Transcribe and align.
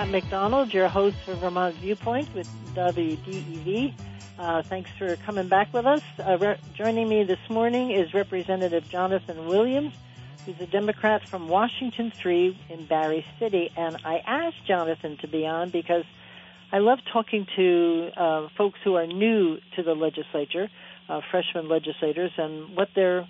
Pat 0.00 0.08
McDonald, 0.08 0.72
your 0.72 0.88
host 0.88 1.18
for 1.26 1.34
Vermont 1.34 1.76
Viewpoint 1.76 2.34
with 2.34 2.48
WDEV. 2.74 3.92
Uh, 4.38 4.62
thanks 4.62 4.88
for 4.96 5.14
coming 5.16 5.46
back 5.46 5.74
with 5.74 5.84
us. 5.84 6.00
Uh, 6.18 6.38
re- 6.38 6.56
joining 6.74 7.06
me 7.06 7.22
this 7.22 7.50
morning 7.50 7.90
is 7.90 8.14
Representative 8.14 8.88
Jonathan 8.88 9.44
Williams, 9.44 9.92
who's 10.46 10.58
a 10.58 10.66
Democrat 10.66 11.28
from 11.28 11.48
Washington 11.48 12.10
3 12.16 12.58
in 12.70 12.86
Barre 12.86 13.22
City. 13.38 13.70
And 13.76 13.98
I 14.02 14.22
asked 14.26 14.64
Jonathan 14.66 15.18
to 15.18 15.28
be 15.28 15.46
on 15.46 15.68
because 15.68 16.04
I 16.72 16.78
love 16.78 17.00
talking 17.12 17.46
to 17.56 18.10
uh, 18.16 18.48
folks 18.56 18.78
who 18.82 18.94
are 18.94 19.06
new 19.06 19.58
to 19.76 19.82
the 19.82 19.94
legislature, 19.94 20.70
uh, 21.10 21.20
freshman 21.30 21.68
legislators, 21.68 22.30
and 22.38 22.74
what 22.74 22.88
their 22.94 23.28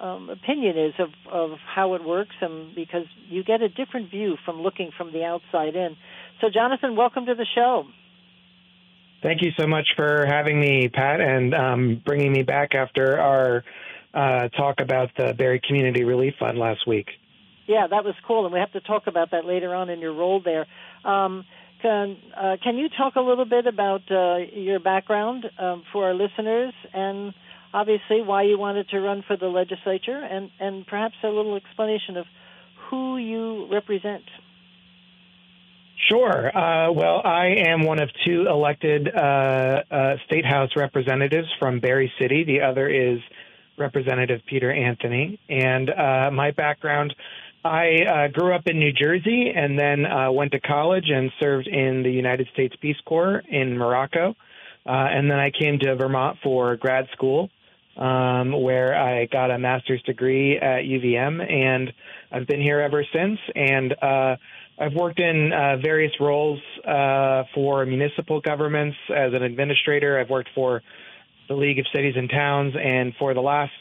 um, 0.00 0.30
opinion 0.30 0.78
is 0.78 0.94
of, 0.98 1.08
of 1.30 1.58
how 1.74 1.94
it 1.94 2.04
works, 2.04 2.34
and 2.40 2.74
because 2.74 3.06
you 3.28 3.42
get 3.44 3.62
a 3.62 3.68
different 3.68 4.10
view 4.10 4.36
from 4.44 4.62
looking 4.62 4.90
from 4.96 5.12
the 5.12 5.24
outside 5.24 5.74
in. 5.74 5.96
So, 6.40 6.48
Jonathan, 6.52 6.96
welcome 6.96 7.26
to 7.26 7.34
the 7.34 7.46
show. 7.54 7.84
Thank 9.22 9.42
you 9.42 9.50
so 9.58 9.66
much 9.66 9.88
for 9.96 10.26
having 10.28 10.60
me, 10.60 10.88
Pat, 10.88 11.20
and 11.20 11.54
um, 11.54 12.02
bringing 12.04 12.32
me 12.32 12.42
back 12.42 12.74
after 12.74 13.18
our 13.18 13.64
uh, 14.14 14.48
talk 14.48 14.80
about 14.80 15.10
the 15.16 15.34
Barre 15.36 15.60
Community 15.60 16.04
Relief 16.04 16.34
Fund 16.38 16.58
last 16.58 16.86
week. 16.86 17.08
Yeah, 17.66 17.86
that 17.88 18.04
was 18.04 18.14
cool, 18.26 18.44
and 18.44 18.54
we 18.54 18.60
have 18.60 18.72
to 18.72 18.80
talk 18.80 19.06
about 19.06 19.32
that 19.32 19.44
later 19.44 19.74
on 19.74 19.90
in 19.90 20.00
your 20.00 20.14
role 20.14 20.40
there. 20.42 20.66
Um, 21.04 21.44
can, 21.82 22.16
uh, 22.36 22.56
can 22.62 22.76
you 22.76 22.88
talk 22.88 23.16
a 23.16 23.20
little 23.20 23.44
bit 23.44 23.66
about 23.66 24.02
uh, 24.10 24.38
your 24.54 24.80
background 24.80 25.44
um, 25.58 25.82
for 25.92 26.06
our 26.06 26.14
listeners 26.14 26.72
and 26.94 27.34
obviously 27.72 28.22
why 28.22 28.42
you 28.42 28.58
wanted 28.58 28.88
to 28.90 29.00
run 29.00 29.22
for 29.26 29.36
the 29.36 29.46
legislature 29.48 30.18
and, 30.18 30.50
and 30.58 30.86
perhaps 30.86 31.14
a 31.22 31.28
little 31.28 31.56
explanation 31.56 32.16
of 32.16 32.26
who 32.90 33.18
you 33.18 33.68
represent. 33.70 34.24
Sure. 36.08 36.56
Uh, 36.56 36.92
well, 36.92 37.20
I 37.24 37.56
am 37.66 37.84
one 37.84 38.00
of 38.00 38.08
two 38.24 38.46
elected 38.48 39.08
uh, 39.14 39.82
uh, 39.90 40.14
state 40.26 40.46
house 40.46 40.70
representatives 40.76 41.48
from 41.58 41.80
Barre 41.80 42.10
City. 42.20 42.44
The 42.44 42.62
other 42.62 42.88
is 42.88 43.18
Representative 43.76 44.40
Peter 44.46 44.72
Anthony. 44.72 45.38
And 45.48 45.90
uh, 45.90 46.30
my 46.32 46.52
background, 46.52 47.14
I 47.64 48.04
uh, 48.08 48.28
grew 48.28 48.54
up 48.54 48.66
in 48.66 48.78
New 48.78 48.92
Jersey 48.92 49.52
and 49.54 49.78
then 49.78 50.06
uh, 50.06 50.30
went 50.30 50.52
to 50.52 50.60
college 50.60 51.10
and 51.10 51.30
served 51.40 51.66
in 51.66 52.02
the 52.02 52.10
United 52.10 52.48
States 52.54 52.74
Peace 52.80 52.96
Corps 53.04 53.42
in 53.48 53.76
Morocco. 53.76 54.34
and 54.86 55.30
then 55.30 55.38
I 55.38 55.50
came 55.50 55.78
to 55.80 55.96
Vermont 55.96 56.38
for 56.42 56.76
grad 56.76 57.08
school 57.12 57.50
um, 57.98 58.52
where 58.62 58.94
I 58.94 59.26
got 59.26 59.50
a 59.50 59.58
master's 59.58 60.02
degree 60.02 60.56
at 60.56 60.84
UVM, 60.84 61.50
and 61.50 61.92
I've 62.30 62.46
been 62.46 62.60
here 62.60 62.80
ever 62.80 63.04
since. 63.12 63.38
And 63.54 63.92
uh, 64.00 64.36
I've 64.78 64.94
worked 64.94 65.18
in 65.18 65.52
uh, 65.52 65.76
various 65.82 66.12
roles 66.20 66.60
uh, 66.86 67.42
for 67.54 67.84
municipal 67.84 68.40
governments 68.40 68.96
as 69.10 69.34
an 69.34 69.42
administrator. 69.42 70.18
I've 70.18 70.30
worked 70.30 70.50
for 70.54 70.82
the 71.48 71.54
League 71.54 71.78
of 71.78 71.86
Cities 71.94 72.14
and 72.16 72.30
Towns, 72.30 72.74
and 72.80 73.14
for 73.18 73.34
the 73.34 73.40
last 73.40 73.72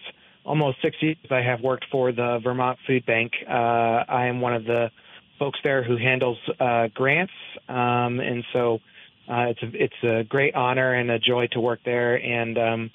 almost 0.43 0.77
six 0.81 0.95
years, 1.01 1.17
I 1.29 1.41
have 1.41 1.61
worked 1.61 1.85
for 1.91 2.11
the 2.11 2.39
Vermont 2.43 2.79
Food 2.87 3.05
Bank. 3.05 3.33
Uh, 3.47 3.51
I 3.51 4.27
am 4.27 4.41
one 4.41 4.55
of 4.55 4.63
the 4.63 4.89
folks 5.37 5.59
there 5.63 5.83
who 5.83 5.97
handles 5.97 6.37
uh, 6.59 6.87
grants, 6.95 7.33
um, 7.69 8.19
and 8.19 8.43
so 8.53 8.79
uh, 9.29 9.51
it's 9.51 9.61
a, 9.61 9.69
it's 9.73 10.03
a 10.03 10.23
great 10.23 10.55
honor 10.55 10.93
and 10.93 11.11
a 11.11 11.19
joy 11.19 11.47
to 11.51 11.59
work 11.59 11.81
there. 11.85 12.15
And 12.15 12.57
um, 12.57 12.91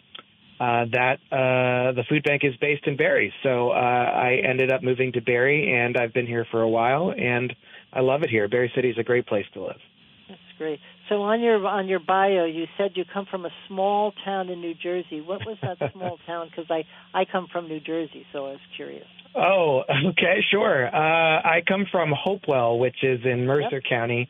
uh, 0.60 0.86
that 0.92 1.18
uh, 1.30 1.92
the 1.92 2.04
food 2.08 2.22
bank 2.24 2.42
is 2.44 2.54
based 2.60 2.86
in 2.86 2.96
Barre. 2.96 3.32
So 3.42 3.70
uh, 3.70 3.74
I 3.74 4.40
ended 4.48 4.72
up 4.72 4.82
moving 4.82 5.12
to 5.12 5.20
Barre, 5.20 5.72
and 5.72 5.96
I've 5.96 6.12
been 6.12 6.26
here 6.26 6.46
for 6.50 6.62
a 6.62 6.68
while, 6.68 7.12
and 7.16 7.52
I 7.92 8.00
love 8.00 8.22
it 8.22 8.30
here. 8.30 8.48
Barre 8.48 8.70
City 8.74 8.90
is 8.90 8.98
a 8.98 9.02
great 9.02 9.26
place 9.26 9.46
to 9.54 9.62
live. 9.62 9.80
That's 10.28 10.40
great. 10.58 10.80
So 11.08 11.22
on 11.22 11.40
your 11.40 11.66
on 11.66 11.88
your 11.88 11.98
bio, 11.98 12.44
you 12.44 12.66
said 12.78 12.92
you 12.94 13.04
come 13.12 13.26
from 13.30 13.44
a 13.44 13.50
small 13.68 14.12
town 14.24 14.48
in 14.48 14.60
New 14.60 14.74
Jersey. 14.74 15.20
What 15.20 15.40
was 15.44 15.58
that 15.62 15.76
small 15.92 16.18
town? 16.26 16.48
Because 16.48 16.70
I 16.70 16.84
I 17.12 17.24
come 17.30 17.48
from 17.52 17.68
New 17.68 17.80
Jersey, 17.80 18.24
so 18.32 18.46
I 18.46 18.50
was 18.52 18.60
curious. 18.76 19.06
Oh, 19.34 19.82
okay, 20.10 20.38
sure. 20.50 20.86
Uh, 20.86 21.40
I 21.40 21.62
come 21.66 21.86
from 21.90 22.12
Hopewell, 22.16 22.78
which 22.78 23.02
is 23.02 23.20
in 23.24 23.46
Mercer 23.46 23.76
yep. 23.76 23.82
County, 23.88 24.28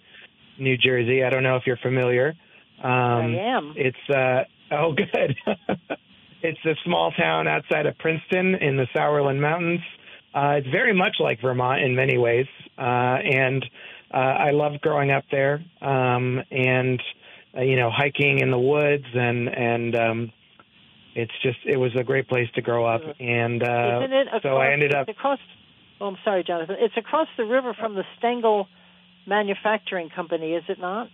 New 0.59 0.77
Jersey. 0.77 1.23
I 1.25 1.31
don't 1.31 1.43
know 1.43 1.57
if 1.57 1.65
you're 1.67 1.77
familiar. 1.77 2.35
Um, 2.83 2.91
I 2.91 3.57
am. 3.57 3.75
It's 3.77 4.11
uh, 4.11 4.45
oh, 4.75 4.93
good. 4.97 5.37
It's 6.43 6.65
a 6.65 6.75
small 6.85 7.13
town 7.13 7.47
outside 7.47 7.87
of 7.87 7.97
Princeton 7.99 8.57
in 8.57 8.77
the 8.77 8.87
Sourland 8.95 9.41
Mountains. 9.41 9.81
Uh, 10.35 10.57
it's 10.59 10.69
very 10.69 10.95
much 10.95 11.17
like 11.21 11.41
Vermont 11.41 11.83
in 11.83 11.95
many 11.95 12.19
ways, 12.19 12.47
uh, 12.79 12.81
and 12.81 13.65
uh, 14.13 14.17
I 14.17 14.51
loved 14.51 14.81
growing 14.81 15.11
up 15.11 15.25
there. 15.31 15.63
Um, 15.81 16.41
and 16.51 17.01
uh, 17.57 17.61
you 17.61 17.77
know, 17.77 17.91
hiking 17.91 18.39
in 18.39 18.51
the 18.51 18.59
woods, 18.59 19.05
and 19.15 19.49
and 19.49 19.97
um, 19.97 20.33
it's 21.15 21.33
just 21.43 21.59
it 21.67 21.77
was 21.77 21.93
a 21.99 22.03
great 22.03 22.29
place 22.29 22.49
to 22.55 22.63
grow 22.63 22.87
up. 22.87 23.03
And 23.21 23.63
uh, 23.63 24.01
across, 24.03 24.43
so 24.43 24.57
I 24.57 24.73
ended 24.73 24.95
up 24.95 25.09
across. 25.09 25.39
Oh, 26.01 26.07
I'm 26.07 26.17
sorry, 26.25 26.45
Jonathan. 26.45 26.77
It's 26.81 26.97
across 26.97 27.29
the 27.37 27.45
river 27.45 27.75
from 27.79 27.95
the 27.95 28.05
Stangl 28.21 28.67
Manufacturing 29.27 30.11
Company, 30.11 30.55
is 30.55 30.65
it 30.69 30.81
not? 30.81 31.09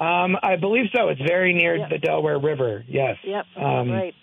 Um, 0.00 0.36
I 0.42 0.56
believe 0.56 0.86
so. 0.94 1.08
It's 1.08 1.20
very 1.20 1.52
near 1.52 1.76
yep. 1.76 1.90
the 1.90 1.98
Delaware 1.98 2.38
River. 2.38 2.84
Yes. 2.88 3.16
Yep. 3.24 3.46
Um, 3.56 3.90
right. 3.90 4.14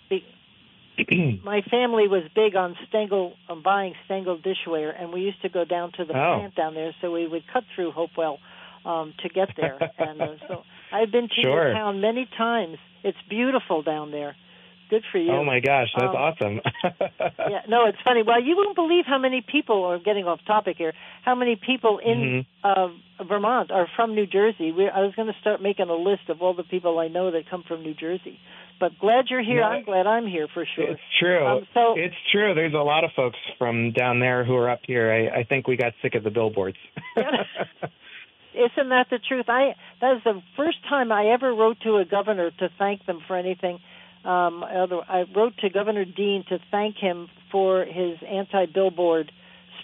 my 1.44 1.62
family 1.70 2.08
was 2.08 2.24
big 2.34 2.54
on 2.54 2.76
Stangl, 2.88 3.32
on 3.48 3.62
buying 3.62 3.94
Stangl 4.08 4.42
dishware, 4.42 4.92
and 4.98 5.12
we 5.12 5.22
used 5.22 5.40
to 5.42 5.48
go 5.48 5.64
down 5.64 5.92
to 5.92 6.04
the 6.04 6.12
oh. 6.12 6.38
plant 6.38 6.54
down 6.54 6.74
there. 6.74 6.94
So 7.00 7.10
we 7.10 7.26
would 7.26 7.44
cut 7.52 7.64
through 7.74 7.92
Hopewell 7.92 8.38
um, 8.84 9.14
to 9.22 9.28
get 9.28 9.48
there. 9.56 9.78
and 9.98 10.20
uh, 10.20 10.26
so 10.48 10.62
I've 10.92 11.10
been 11.10 11.28
to 11.28 11.42
sure. 11.42 11.68
the 11.68 11.74
town 11.74 12.00
many 12.00 12.28
times. 12.36 12.78
It's 13.02 13.18
beautiful 13.28 13.82
down 13.82 14.10
there. 14.10 14.36
Good 14.92 15.04
for 15.10 15.16
you. 15.16 15.32
Oh 15.32 15.42
my 15.42 15.60
gosh, 15.60 15.88
that's 15.96 16.10
um, 16.10 16.16
awesome. 16.16 16.60
yeah, 17.48 17.62
no, 17.66 17.86
it's 17.86 17.96
funny. 18.04 18.22
Well, 18.22 18.42
you 18.42 18.56
won't 18.58 18.76
believe 18.76 19.04
how 19.06 19.16
many 19.16 19.40
people 19.40 19.84
are 19.84 19.98
getting 19.98 20.26
off 20.26 20.40
topic 20.46 20.76
here. 20.76 20.92
How 21.24 21.34
many 21.34 21.56
people 21.56 21.98
in 21.98 22.44
mm-hmm. 22.62 22.92
uh, 23.22 23.24
Vermont 23.24 23.70
are 23.70 23.88
from 23.96 24.14
New 24.14 24.26
Jersey? 24.26 24.70
We, 24.70 24.90
I 24.90 25.00
was 25.00 25.14
going 25.16 25.28
to 25.28 25.40
start 25.40 25.62
making 25.62 25.88
a 25.88 25.94
list 25.94 26.28
of 26.28 26.42
all 26.42 26.52
the 26.52 26.62
people 26.62 26.98
I 26.98 27.08
know 27.08 27.30
that 27.30 27.48
come 27.48 27.64
from 27.66 27.80
New 27.80 27.94
Jersey. 27.94 28.38
But 28.78 28.98
glad 28.98 29.28
you're 29.30 29.42
here. 29.42 29.60
No, 29.60 29.68
I'm 29.68 29.84
glad 29.84 30.06
I'm 30.06 30.26
here 30.26 30.46
for 30.52 30.66
sure. 30.76 30.90
It's 30.90 31.00
true. 31.18 31.46
Um, 31.46 31.66
so 31.72 31.94
it's 31.96 32.14
true. 32.30 32.52
There's 32.54 32.74
a 32.74 32.84
lot 32.84 33.02
of 33.02 33.12
folks 33.16 33.38
from 33.56 33.92
down 33.92 34.20
there 34.20 34.44
who 34.44 34.56
are 34.56 34.68
up 34.68 34.80
here. 34.86 35.10
I, 35.10 35.40
I 35.40 35.44
think 35.44 35.66
we 35.66 35.78
got 35.78 35.94
sick 36.02 36.14
of 36.16 36.22
the 36.22 36.30
billboards. 36.30 36.76
Isn't 37.16 38.88
that 38.90 39.06
the 39.10 39.20
truth? 39.26 39.46
I 39.48 39.74
that 40.02 40.16
is 40.16 40.24
the 40.24 40.42
first 40.54 40.76
time 40.86 41.10
I 41.10 41.28
ever 41.28 41.54
wrote 41.54 41.80
to 41.84 41.96
a 41.96 42.04
governor 42.04 42.50
to 42.50 42.68
thank 42.78 43.06
them 43.06 43.20
for 43.26 43.38
anything 43.38 43.78
um, 44.24 44.62
I 44.64 45.24
wrote 45.34 45.56
to 45.58 45.70
Governor 45.70 46.04
Dean 46.04 46.44
to 46.48 46.58
thank 46.70 46.96
him 46.96 47.28
for 47.50 47.84
his 47.84 48.18
anti-billboard 48.26 49.32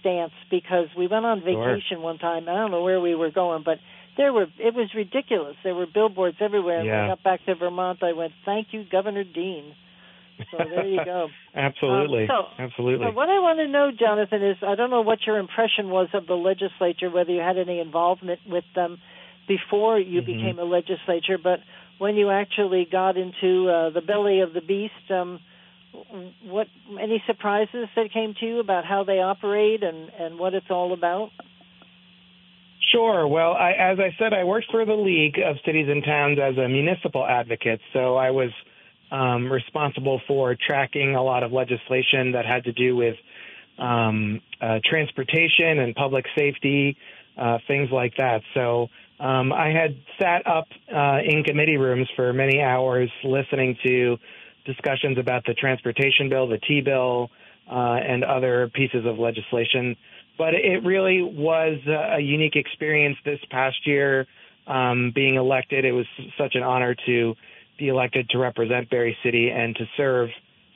stance 0.01 0.33
because 0.51 0.87
we 0.97 1.07
went 1.07 1.27
on 1.27 1.41
vacation 1.41 1.83
sure. 1.97 2.01
one 2.01 2.19
time. 2.19 2.49
I 2.49 2.55
don't 2.55 2.71
know 2.71 2.83
where 2.83 3.01
we 3.01 3.15
were 3.15 3.31
going, 3.31 3.63
but 3.65 3.79
there 4.17 4.33
were 4.33 4.47
it 4.59 4.75
was 4.75 4.91
ridiculous. 4.95 5.57
There 5.65 5.75
were 5.75 5.87
billboards 5.87 6.37
everywhere. 6.41 6.85
Yeah. 6.85 6.93
When 6.93 7.01
I 7.01 7.09
got 7.09 7.23
back 7.23 7.45
to 7.47 7.55
Vermont, 7.55 8.03
I 8.03 8.13
went, 8.13 8.33
"Thank 8.45 8.69
you, 8.73 8.85
Governor 8.91 9.25
Dean." 9.25 9.75
So 10.53 10.59
there 10.59 10.87
you 10.87 11.05
go. 11.05 11.29
Absolutely. 11.55 12.25
Um, 12.25 12.29
so, 12.29 12.63
Absolutely. 12.63 13.07
So 13.07 13.13
what 13.13 13.29
I 13.29 13.41
want 13.41 13.59
to 13.59 13.67
know, 13.67 13.91
Jonathan, 13.91 14.43
is 14.43 14.57
I 14.63 14.77
don't 14.77 14.91
know 14.91 15.01
what 15.01 15.19
your 15.27 15.39
impression 15.39 15.91
was 15.91 16.09
of 16.15 16.27
the 16.27 16.35
legislature, 16.35 17.11
whether 17.11 17.33
you 17.33 17.41
had 17.41 17.59
any 17.59 17.81
involvement 17.81 18.41
with 18.47 18.65
them 18.75 18.99
before 19.49 19.99
you 19.99 20.21
mm-hmm. 20.21 20.33
became 20.33 20.59
a 20.59 20.65
legislature, 20.65 21.39
but 21.43 21.61
when 21.99 22.17
you 22.17 22.31
actually 22.31 22.87
got 22.91 23.17
into 23.17 23.69
uh, 23.69 23.91
the 23.91 24.01
belly 24.01 24.41
of 24.41 24.53
the 24.53 24.61
beast, 24.61 25.11
um, 25.11 25.41
what 26.45 26.67
any 27.01 27.23
surprises 27.27 27.89
that 27.97 28.13
came 28.13 28.35
to 28.41 28.47
you 28.47 28.61
about 28.61 28.85
how 28.85 29.05
they 29.05 29.21
operate 29.21 29.83
and 29.83 30.11
and 30.19 30.39
what 30.39 30.55
it's 30.55 30.71
all 30.71 30.93
about? 30.93 31.31
Sure. 32.93 33.27
Well, 33.27 33.53
I, 33.53 33.73
as 33.73 33.99
I 33.99 34.15
said, 34.19 34.33
I 34.33 34.45
worked 34.45 34.69
for 34.71 34.85
the 34.85 34.95
League 34.95 35.39
of 35.45 35.57
Cities 35.67 35.89
and 35.91 36.03
Towns 36.03 36.39
as 36.39 36.57
a 36.57 36.69
municipal 36.69 37.27
advocate, 37.27 37.81
so 37.93 38.17
I 38.17 38.31
was 38.31 38.51
um, 39.11 39.51
responsible 39.51 40.21
for 40.27 40.57
tracking 40.67 41.15
a 41.15 41.23
lot 41.23 41.43
of 41.43 41.53
legislation 41.53 42.33
that 42.33 42.47
had 42.47 42.65
to 42.65 42.73
do 42.73 42.97
with 42.97 43.17
um, 43.79 44.41
uh, 44.61 44.79
transportation 44.85 45.79
and 45.79 45.95
public 45.95 46.25
safety, 46.37 46.97
uh, 47.37 47.59
things 47.67 47.91
like 47.93 48.15
that. 48.17 48.41
So 48.55 48.89
um, 49.21 49.53
I 49.53 49.71
had 49.71 49.97
sat 50.21 50.47
up 50.47 50.67
uh, 50.95 51.19
in 51.25 51.43
committee 51.45 51.77
rooms 51.77 52.09
for 52.15 52.33
many 52.33 52.61
hours 52.61 53.11
listening 53.25 53.77
to 53.85 54.17
discussions 54.65 55.19
about 55.19 55.45
the 55.47 55.55
transportation 55.55 56.29
bill, 56.29 56.47
the 56.47 56.59
T 56.59 56.81
bill, 56.81 57.31
uh, 57.71 57.97
and 57.97 58.23
other 58.23 58.71
pieces 58.75 59.05
of 59.07 59.19
legislation. 59.19 59.97
But 60.37 60.55
it 60.55 60.85
really 60.85 61.23
was 61.23 61.79
a 61.87 62.21
unique 62.21 62.55
experience 62.55 63.17
this 63.25 63.41
past 63.51 63.87
year 63.87 64.27
um, 64.69 65.11
being 65.13 65.35
elected. 65.35 65.85
It 65.85 65.93
was 65.93 66.07
such 66.39 66.55
an 66.55 66.63
honor 66.63 66.95
to 67.07 67.35
be 67.79 67.89
elected 67.89 68.29
to 68.31 68.39
represent 68.39 68.89
Barre 68.89 69.17
City 69.25 69.51
and 69.51 69.75
to 69.77 69.85
serve. 69.97 70.29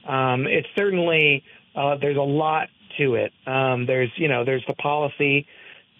Um, 0.09 0.47
it's 0.49 0.69
certainly 0.77 1.45
uh, 1.77 1.97
there's 2.00 2.17
a 2.17 2.21
lot 2.21 2.69
to 2.99 3.15
it. 3.15 3.33
Um, 3.47 3.87
there's 3.87 4.11
you 4.17 4.29
know 4.29 4.45
there's 4.45 4.65
the 4.67 4.75
policy 4.75 5.47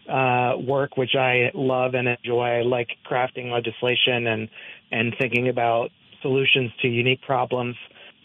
uh, 0.09 0.55
work 0.59 0.97
which 0.97 1.15
I 1.15 1.51
love 1.55 1.95
and 1.95 2.09
enjoy. 2.09 2.59
I 2.59 2.63
like 2.63 2.89
crafting 3.09 3.51
legislation 3.51 4.27
and 4.27 4.49
and 4.91 5.15
thinking 5.19 5.49
about 5.49 5.91
solutions 6.21 6.71
to 6.83 6.89
unique 6.89 7.23
problems. 7.23 7.77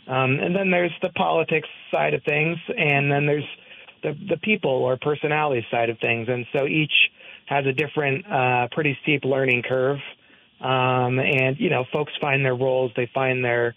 Um, 0.08 0.40
and 0.40 0.56
then 0.56 0.72
there's 0.72 0.94
the 1.02 1.10
politics 1.10 1.68
side 1.92 2.14
of 2.14 2.24
things, 2.24 2.58
and 2.78 3.12
then 3.12 3.26
there's 3.26 3.48
the 4.04 4.18
the 4.30 4.38
people 4.38 4.72
or 4.72 4.98
personality 4.98 5.66
side 5.70 5.90
of 5.90 6.00
things. 6.00 6.28
And 6.30 6.46
so 6.54 6.66
each 6.66 6.94
has 7.48 7.66
a 7.66 7.72
different, 7.72 8.30
uh, 8.30 8.68
pretty 8.72 8.98
steep 9.04 9.24
learning 9.24 9.64
curve. 9.64 10.00
Um, 10.60 11.20
and 11.20 11.58
you 11.60 11.70
know, 11.70 11.86
folks 11.94 12.12
find 12.20 12.44
their 12.44 12.56
roles, 12.56 12.92
they 12.96 13.10
find 13.14 13.44
their 13.44 13.76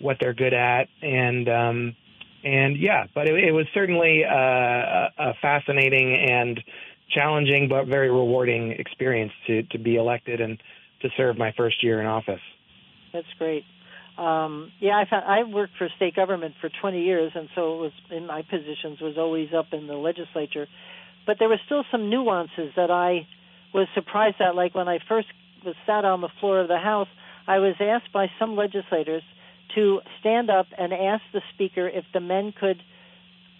what 0.00 0.16
they're 0.20 0.34
good 0.34 0.54
at, 0.54 0.88
and 1.02 1.48
um, 1.48 1.96
and 2.42 2.76
yeah, 2.76 3.06
but 3.14 3.28
it, 3.28 3.34
it 3.44 3.52
was 3.52 3.66
certainly 3.74 4.24
uh, 4.24 4.34
a, 4.34 5.10
a 5.18 5.34
fascinating 5.40 6.26
and 6.28 6.60
challenging 7.14 7.68
but 7.68 7.86
very 7.86 8.10
rewarding 8.10 8.72
experience 8.72 9.32
to 9.46 9.62
to 9.64 9.78
be 9.78 9.96
elected 9.96 10.40
and 10.40 10.62
to 11.02 11.08
serve 11.16 11.36
my 11.36 11.52
first 11.56 11.82
year 11.82 12.00
in 12.00 12.06
office. 12.06 12.40
That's 13.12 13.26
great. 13.38 13.64
Um, 14.16 14.72
yeah, 14.78 14.92
I 14.92 15.08
found, 15.08 15.24
I 15.24 15.42
worked 15.44 15.72
for 15.78 15.88
state 15.96 16.14
government 16.14 16.54
for 16.60 16.70
20 16.80 17.02
years, 17.02 17.32
and 17.34 17.48
so 17.54 17.74
it 17.74 17.80
was 17.80 17.92
in 18.10 18.26
my 18.26 18.42
positions 18.42 19.00
was 19.00 19.16
always 19.16 19.48
up 19.56 19.72
in 19.72 19.86
the 19.86 19.94
legislature. 19.94 20.66
But 21.26 21.36
there 21.38 21.48
were 21.48 21.60
still 21.64 21.84
some 21.90 22.10
nuances 22.10 22.72
that 22.76 22.90
I 22.90 23.26
was 23.72 23.88
surprised 23.94 24.36
at. 24.40 24.54
Like 24.54 24.74
when 24.74 24.88
I 24.88 24.98
first 25.08 25.28
was 25.64 25.74
sat 25.86 26.04
on 26.04 26.20
the 26.20 26.28
floor 26.40 26.60
of 26.60 26.68
the 26.68 26.78
House, 26.78 27.08
I 27.46 27.58
was 27.58 27.74
asked 27.80 28.12
by 28.12 28.26
some 28.38 28.56
legislators 28.56 29.22
to 29.74 30.00
stand 30.20 30.50
up 30.50 30.66
and 30.76 30.92
ask 30.92 31.22
the 31.32 31.40
speaker 31.54 31.88
if 31.88 32.04
the 32.12 32.20
men 32.20 32.52
could 32.58 32.82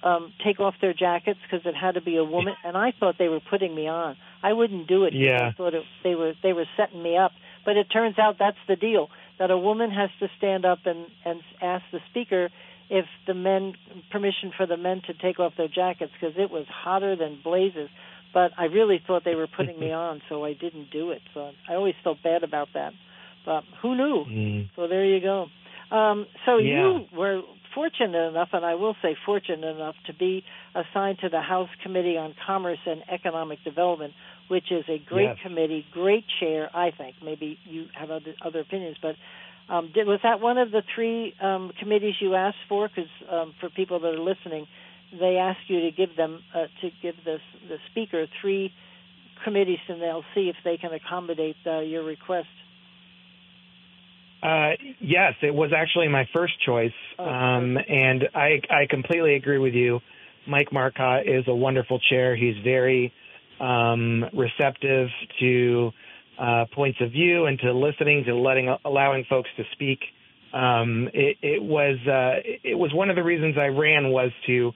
um, 0.03 0.33
take 0.45 0.61
off 0.61 0.75
their 0.81 0.95
jackets 0.95 1.39
because 1.43 1.65
it 1.67 1.75
had 1.75 1.95
to 1.95 2.01
be 2.01 2.17
a 2.17 2.25
woman, 2.25 2.55
and 2.65 2.77
I 2.77 2.93
thought 2.99 3.17
they 3.19 3.29
were 3.29 3.41
putting 3.41 3.75
me 3.75 3.89
on. 3.89 4.17
I 4.43 4.53
wouldn't 4.53 4.89
do 4.89 5.05
it. 5.05 5.15
Yeah. 5.15 5.49
I 5.49 5.53
thought 5.53 5.75
it, 5.75 5.85
they 6.03 6.15
were 6.15 6.33
they 6.43 6.53
were 6.53 6.67
setting 6.77 7.03
me 7.03 7.17
up. 7.17 7.33
But 7.65 7.77
it 7.77 7.85
turns 7.93 8.19
out 8.19 8.37
that's 8.39 8.57
the 8.67 8.75
deal 8.77 9.09
that 9.39 9.51
a 9.51 9.59
woman 9.59 9.91
has 9.91 10.11
to 10.21 10.29
stand 10.39 10.65
up 10.65 10.81
and 10.85 11.07
and 11.25 11.41
ask 11.61 11.85
the 11.93 12.01
speaker 12.11 12.51
if 12.91 13.07
the 13.27 13.35
men 13.35 13.75
permission 14.11 14.53
for 14.57 14.67
the 14.67 14.77
men 14.77 15.03
to 15.07 15.15
take 15.15 15.39
off 15.39 15.53
their 15.57 15.69
jackets 15.69 16.13
because 16.21 16.37
it 16.37 16.51
was 16.51 16.67
hotter 16.69 17.17
than 17.17 17.41
blazes. 17.43 17.89
But 18.35 18.51
I 18.59 18.65
really 18.65 19.01
thought 19.07 19.25
they 19.25 19.35
were 19.35 19.47
putting 19.47 19.79
me 19.79 19.93
on, 20.07 20.23
so 20.29 20.45
I 20.45 20.55
didn't 20.55 20.91
do 20.91 21.11
it. 21.13 21.23
So 21.35 21.53
I 21.69 21.75
always 21.75 21.95
felt 22.03 22.19
bad 22.23 22.43
about 22.43 22.69
that. 22.75 22.93
But 23.45 23.65
who 23.81 23.95
knew? 23.97 24.25
Mm. 24.25 24.71
So 24.77 24.89
there 24.89 25.05
you 25.05 25.21
go. 25.21 25.47
Um, 25.97 26.27
so 26.47 26.57
Yeah. 26.59 26.81
you 26.81 27.07
were 27.17 27.43
fortunate 27.75 28.29
enough, 28.29 28.49
and 28.53 28.65
I 28.65 28.75
will 28.75 28.97
say 29.03 29.17
fortunate 29.27 29.65
enough, 29.77 29.95
to 30.07 30.13
be 30.15 30.45
assigned 30.75 31.19
to 31.21 31.29
the 31.29 31.41
House 31.41 31.69
Committee 31.83 32.17
on 32.17 32.35
Commerce 32.47 32.79
and 32.87 33.03
Economic 33.11 33.63
Development, 33.65 34.13
which 34.49 34.71
is 34.71 34.85
a 34.89 34.99
great 34.99 35.29
Yes. 35.37 35.39
committee, 35.43 35.85
great 35.93 36.25
chair, 36.41 36.71
I 36.75 36.91
think. 36.91 37.17
Maybe 37.23 37.59
you 37.65 37.87
have 37.99 38.11
other, 38.11 38.35
other 38.45 38.61
opinions, 38.61 38.97
but 39.01 39.17
um, 39.69 39.91
did, 39.95 40.07
was 40.07 40.21
that 40.23 40.41
one 40.41 40.59
of 40.59 40.71
the 40.71 40.83
three 40.95 41.35
um, 41.41 41.73
committees 41.79 42.15
you 42.21 42.35
asked 42.35 42.65
for? 42.69 42.89
Because 42.89 43.11
um, 43.31 43.55
for 43.61 43.71
people 43.71 44.01
that 44.01 44.09
are 44.09 44.19
listening, 44.19 44.67
they 45.19 45.37
ask 45.37 45.59
you 45.69 45.81
to 45.83 45.91
give 45.93 46.17
them 46.17 46.41
uh, 46.55 46.67
to 46.81 46.91
give 47.01 47.15
the 47.25 47.39
the 47.69 47.77
speaker 47.91 48.27
three 48.41 48.73
committees, 49.45 49.79
and 49.89 50.01
they'll 50.03 50.25
see 50.35 50.49
if 50.49 50.57
they 50.65 50.77
can 50.77 50.93
accommodate 50.93 51.57
uh, 51.67 51.81
your 51.81 52.03
request. 52.03 52.49
Uh, 54.43 54.71
yes, 55.01 55.35
it 55.41 55.55
was 55.55 55.71
actually 55.77 56.09
my 56.09 56.29
first 56.33 56.55
choice, 56.67 56.91
Oh, 57.19 57.25
um, 57.25 57.77
and 57.77 58.29
I 58.35 58.61
I 58.69 58.87
completely 58.91 59.37
agree 59.37 59.59
with 59.59 59.75
you. 59.75 60.01
Mike 60.49 60.73
Marcotte 60.73 61.29
is 61.29 61.45
a 61.47 61.55
wonderful 61.55 62.01
chair. 62.11 62.35
He's 62.35 62.57
very 62.65 63.13
um, 63.61 64.25
receptive 64.33 65.09
to 65.39 65.93
uh, 66.39 66.65
points 66.75 66.99
of 67.01 67.13
view 67.13 67.47
and 67.47 67.59
to 67.61 67.73
listening 67.73 68.25
to 68.25 68.35
letting 68.35 68.75
allowing 68.85 69.25
folks 69.29 69.49
to 69.57 69.65
speak. 69.73 70.01
Um, 70.53 71.09
it, 71.15 71.37
it 71.41 71.63
was 71.63 71.97
uh, 72.07 72.43
it 72.65 72.77
was 72.77 72.93
one 72.93 73.11
of 73.11 73.17
the 73.17 73.23
reasons 73.23 73.57
I 73.57 73.67
ran 73.67 74.11
was 74.11 74.33
to 74.47 74.73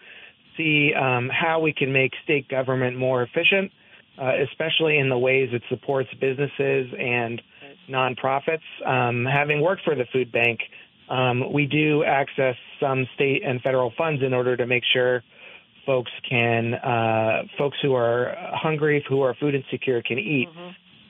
see 0.56 0.92
um, 0.94 1.28
how 1.28 1.60
we 1.60 1.72
can 1.72 1.92
make 1.92 2.12
state 2.22 2.48
government 2.48 2.96
more 2.96 3.22
efficient, 3.22 3.72
uh, 4.16 4.32
especially 4.48 4.98
in 4.98 5.08
the 5.08 5.18
ways 5.18 5.48
it 5.52 5.62
supports 5.68 6.08
businesses 6.20 6.92
and 6.98 7.42
nonprofits. 7.88 8.62
Um, 8.85 9.25
having 9.25 9.61
worked 9.61 9.83
for 9.85 9.94
the 9.94 10.06
food 10.12 10.33
bank, 10.33 10.61
um, 11.09 11.53
we 11.53 11.67
do 11.67 12.05
access 12.05 12.56
some 12.81 13.06
state 13.15 13.43
and 13.44 13.61
federal 13.62 13.93
funds 13.97 14.23
in 14.23 14.35
order 14.35 14.56
to 14.56 14.67
make 14.67 14.83
sure 14.93 15.23
folks 15.85 16.11
can, 16.29 16.75
uh, 16.75 17.44
folks 17.56 17.79
who 17.81 17.94
are 17.94 18.35
hungry, 18.53 19.05
who 19.09 19.21
are 19.23 19.35
food 19.35 19.55
insecure, 19.55 20.03
can 20.03 20.19
eat. 20.19 20.49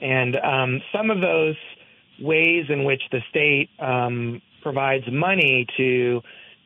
And 0.03 0.37
um, 0.37 0.83
some 0.95 1.11
of 1.11 1.21
those 1.23 1.57
ways 2.21 2.67
in 2.69 2.85
which 2.85 3.03
the 3.11 3.21
state 3.31 3.71
um, 3.81 4.43
provides 4.63 5.05
money 5.11 5.67
to 5.79 6.21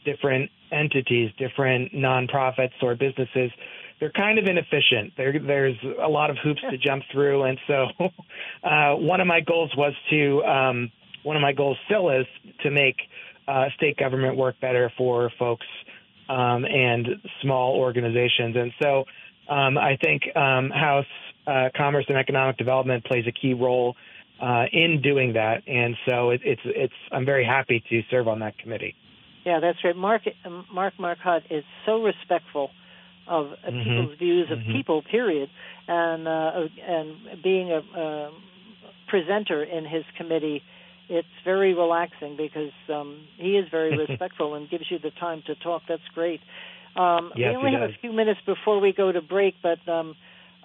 different 0.04 0.50
entities, 0.72 1.30
different 1.38 1.92
nonprofits 1.92 2.72
or 2.82 2.94
businesses, 2.94 3.50
they're 4.00 4.10
kind 4.10 4.38
of 4.38 4.46
inefficient. 4.46 5.12
There, 5.16 5.38
there's 5.38 5.76
a 6.02 6.08
lot 6.08 6.30
of 6.30 6.38
hoops 6.42 6.62
to 6.70 6.78
jump 6.78 7.04
through, 7.12 7.44
and 7.44 7.58
so 7.66 7.86
uh, 8.64 8.94
one 8.96 9.20
of 9.20 9.26
my 9.26 9.40
goals 9.40 9.70
was 9.76 9.92
to 10.10 10.42
um, 10.44 10.90
one 11.22 11.36
of 11.36 11.42
my 11.42 11.52
goals 11.52 11.76
still 11.84 12.08
is 12.08 12.26
to 12.62 12.70
make 12.70 12.96
uh, 13.46 13.66
state 13.76 13.98
government 13.98 14.36
work 14.36 14.58
better 14.60 14.90
for 14.96 15.30
folks 15.38 15.66
um, 16.28 16.64
and 16.64 17.08
small 17.42 17.74
organizations. 17.76 18.56
And 18.56 18.72
so 18.82 19.04
um, 19.52 19.76
I 19.76 19.98
think 20.02 20.22
um, 20.34 20.70
House 20.70 21.04
uh, 21.46 21.68
Commerce 21.76 22.06
and 22.08 22.16
Economic 22.16 22.56
Development 22.56 23.04
plays 23.04 23.24
a 23.26 23.32
key 23.32 23.54
role 23.54 23.96
uh, 24.40 24.64
in 24.72 25.02
doing 25.02 25.34
that. 25.34 25.62
And 25.66 25.96
so 26.08 26.30
it, 26.30 26.40
it's 26.44 26.62
it's 26.64 26.94
I'm 27.12 27.26
very 27.26 27.44
happy 27.44 27.84
to 27.90 28.00
serve 28.10 28.28
on 28.28 28.38
that 28.40 28.56
committee. 28.58 28.94
Yeah, 29.44 29.58
that's 29.60 29.78
right. 29.84 29.96
Mark 29.96 30.22
Mark 30.72 30.94
Marcotte 30.98 31.44
is 31.50 31.64
so 31.84 32.02
respectful 32.02 32.70
of 33.26 33.52
Mhm. 33.68 33.84
people's 33.84 34.18
views 34.18 34.50
of 34.50 34.58
Mhm. 34.58 34.72
people, 34.72 35.02
period, 35.02 35.48
and 35.88 36.26
uh, 36.28 36.68
and 36.86 37.42
being 37.42 37.70
a 37.72 37.78
um 38.00 38.42
presenter 39.08 39.62
in 39.64 39.84
his 39.84 40.04
committee, 40.16 40.62
it's 41.08 41.26
very 41.44 41.74
relaxing 41.74 42.36
because 42.36 42.72
um, 42.88 43.26
he 43.36 43.56
is 43.58 43.66
very 43.70 43.96
respectful 44.08 44.54
and 44.54 44.70
gives 44.70 44.84
you 44.90 44.98
the 44.98 45.10
time 45.10 45.42
to 45.46 45.54
talk. 45.56 45.82
That's 45.88 46.06
great. 46.14 46.40
Um, 46.96 47.32
Yes, 47.34 47.50
we 47.50 47.56
only 47.56 47.72
have 47.72 47.82
a 47.82 47.90
few 48.00 48.12
minutes 48.12 48.40
before 48.46 48.80
we 48.80 48.92
go 48.92 49.10
to 49.12 49.20
break, 49.20 49.54
but 49.62 49.78
um, 49.88 50.16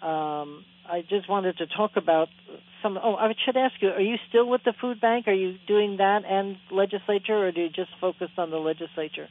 um, 0.01 0.63
I 0.87 1.01
just 1.09 1.27
wanted 1.29 1.57
to 1.57 1.67
talk 1.67 1.91
about 1.97 2.29
some. 2.81 2.97
Oh, 3.01 3.15
I 3.15 3.33
should 3.45 3.57
ask 3.57 3.73
you: 3.81 3.89
Are 3.89 4.01
you 4.01 4.15
still 4.29 4.47
with 4.47 4.61
the 4.63 4.73
food 4.79 5.01
bank? 5.01 5.27
Are 5.27 5.33
you 5.33 5.55
doing 5.67 5.97
that 5.97 6.21
and 6.27 6.57
legislature, 6.71 7.47
or 7.47 7.51
do 7.51 7.61
you 7.61 7.69
just 7.69 7.89
focus 7.99 8.29
on 8.37 8.51
the 8.51 8.57
legislature? 8.57 9.27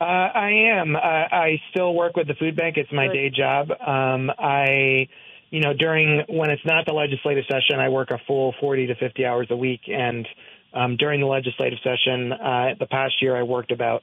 Uh, 0.00 0.04
I 0.04 0.50
am. 0.72 0.96
Uh, 0.96 0.98
I 0.98 1.60
still 1.70 1.94
work 1.94 2.16
with 2.16 2.26
the 2.26 2.34
food 2.34 2.56
bank. 2.56 2.76
It's 2.76 2.92
my 2.92 3.06
Good. 3.06 3.12
day 3.12 3.30
job. 3.30 3.70
Um, 3.70 4.30
I, 4.38 5.08
you 5.50 5.60
know, 5.60 5.72
during 5.72 6.24
when 6.28 6.50
it's 6.50 6.64
not 6.64 6.84
the 6.86 6.92
legislative 6.92 7.44
session, 7.46 7.78
I 7.78 7.88
work 7.88 8.10
a 8.10 8.18
full 8.26 8.54
40 8.60 8.88
to 8.88 8.94
50 8.96 9.24
hours 9.24 9.46
a 9.50 9.56
week. 9.56 9.82
And 9.86 10.26
um, 10.72 10.96
during 10.96 11.20
the 11.20 11.26
legislative 11.26 11.78
session, 11.84 12.32
uh, 12.32 12.74
the 12.78 12.86
past 12.86 13.22
year, 13.22 13.36
I 13.36 13.44
worked 13.44 13.70
about 13.70 14.02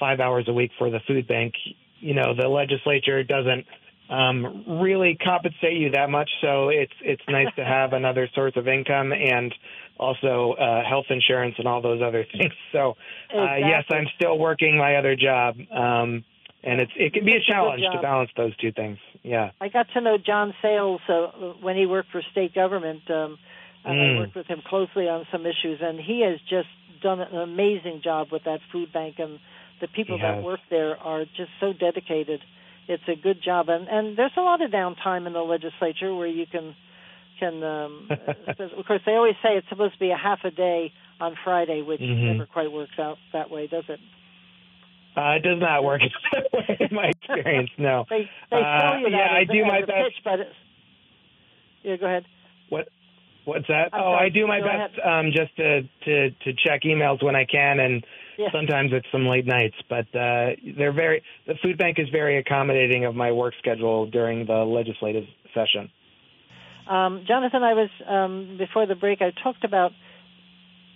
five 0.00 0.20
hours 0.20 0.46
a 0.48 0.52
week 0.52 0.72
for 0.76 0.90
the 0.90 1.00
food 1.06 1.28
bank. 1.28 1.54
You 2.00 2.14
know, 2.14 2.34
the 2.36 2.48
legislature 2.48 3.22
doesn't 3.22 3.66
um, 4.08 4.80
really 4.80 5.16
compensate 5.22 5.76
you 5.76 5.90
that 5.90 6.10
much, 6.10 6.30
so 6.40 6.68
it's 6.68 6.92
it's 7.02 7.22
nice 7.28 7.54
to 7.56 7.64
have 7.64 7.92
another 8.02 8.28
source 8.34 8.54
of 8.56 8.68
income 8.68 9.12
and 9.12 9.54
also 9.98 10.54
uh, 10.58 10.82
health 10.88 11.06
insurance 11.10 11.56
and 11.58 11.66
all 11.66 11.82
those 11.82 12.00
other 12.02 12.24
things. 12.32 12.52
So, 12.72 12.96
uh, 13.34 13.56
yes, 13.56 13.84
I'm 13.90 14.06
still 14.14 14.38
working 14.38 14.76
my 14.76 14.96
other 14.96 15.16
job, 15.16 15.56
um, 15.72 16.22
and 16.62 16.80
it's 16.80 16.92
it 16.96 17.14
can 17.14 17.24
be 17.24 17.32
a 17.32 17.36
It's 17.36 17.48
a 17.48 17.52
challenge 17.52 17.82
to 17.92 18.00
balance 18.02 18.30
those 18.36 18.54
two 18.56 18.72
things. 18.72 18.98
Yeah. 19.22 19.50
I 19.60 19.68
got 19.68 19.86
to 19.94 20.00
know 20.00 20.18
John 20.18 20.54
Sayles 20.62 21.00
uh, 21.08 21.26
when 21.60 21.76
he 21.76 21.86
worked 21.86 22.10
for 22.10 22.22
state 22.30 22.54
government, 22.54 23.10
um, 23.10 23.38
Mm. 23.86 24.16
I 24.16 24.20
worked 24.20 24.36
with 24.36 24.46
him 24.46 24.62
closely 24.66 25.08
on 25.08 25.26
some 25.30 25.46
issues, 25.46 25.80
and 25.80 25.98
he 26.00 26.22
has 26.22 26.38
just 26.48 26.68
done 27.02 27.20
an 27.20 27.36
amazing 27.36 28.00
job 28.02 28.28
with 28.32 28.44
that 28.44 28.60
food 28.72 28.92
bank 28.92 29.16
and 29.18 29.38
the 29.80 29.88
people 29.88 30.18
that 30.18 30.42
work 30.42 30.60
there 30.70 30.96
are 30.96 31.24
just 31.24 31.50
so 31.60 31.72
dedicated. 31.72 32.40
It's 32.88 33.02
a 33.06 33.14
good 33.14 33.42
job, 33.42 33.68
and 33.68 33.86
and 33.88 34.16
there's 34.16 34.32
a 34.36 34.40
lot 34.40 34.62
of 34.62 34.70
downtime 34.70 35.26
in 35.26 35.32
the 35.34 35.42
legislature 35.42 36.14
where 36.14 36.26
you 36.26 36.46
can 36.46 36.74
can. 37.38 37.62
Um, 37.62 38.08
of 38.58 38.86
course, 38.86 39.02
they 39.04 39.12
always 39.12 39.34
say 39.42 39.50
it's 39.56 39.68
supposed 39.68 39.94
to 39.94 39.98
be 40.00 40.10
a 40.10 40.16
half 40.16 40.40
a 40.44 40.50
day 40.50 40.92
on 41.20 41.36
Friday, 41.44 41.82
which 41.82 42.00
Mhm. 42.00 42.32
never 42.32 42.46
quite 42.46 42.72
works 42.72 42.98
out 42.98 43.18
that 43.32 43.50
way, 43.50 43.66
does 43.66 43.84
it? 43.88 44.00
Uh, 45.16 45.34
it 45.36 45.42
does 45.42 45.60
not 45.60 45.84
work 45.84 46.00
that 46.32 46.52
way 46.52 46.76
in 46.80 46.94
my 46.94 47.06
experience. 47.06 47.70
No. 47.76 48.06
They 48.10 48.28
they 48.50 48.56
Uh, 48.56 48.98
yeah, 49.08 49.32
I 49.32 49.44
do 49.44 49.64
my 49.64 49.80
best. 49.80 50.04
pitch, 50.04 50.14
but 50.24 50.38
yeah, 51.82 51.96
go 51.96 52.06
ahead. 52.06 52.24
What? 52.68 52.88
What's 53.44 53.66
that? 53.68 53.90
I'm 53.92 54.00
oh, 54.00 54.12
sorry. 54.12 54.26
I 54.26 54.28
do 54.28 54.46
my 54.46 54.60
Go 54.60 54.66
best 54.66 54.98
um, 55.04 55.32
just 55.32 55.56
to, 55.56 55.82
to 56.04 56.30
to 56.30 56.52
check 56.64 56.82
emails 56.84 57.22
when 57.22 57.34
I 57.34 57.44
can, 57.46 57.80
and 57.80 58.04
Yeah. 58.42 58.52
sometimes 58.52 58.92
it's 58.92 59.06
some 59.10 59.26
late 59.26 59.46
nights. 59.46 59.74
But 59.88 60.06
uh, 60.14 60.54
they're 60.76 60.92
very. 60.92 61.22
The 61.48 61.54
food 61.60 61.76
bank 61.76 61.98
is 61.98 62.08
very 62.10 62.38
accommodating 62.38 63.04
of 63.04 63.16
my 63.16 63.32
work 63.32 63.54
schedule 63.58 64.06
during 64.06 64.46
the 64.46 64.64
legislative 64.64 65.24
session. 65.52 65.90
Um, 66.88 67.24
Jonathan, 67.26 67.64
I 67.64 67.74
was 67.74 67.90
um, 68.06 68.56
before 68.56 68.86
the 68.86 68.94
break. 68.94 69.20
I 69.22 69.32
talked 69.42 69.64
about 69.64 69.90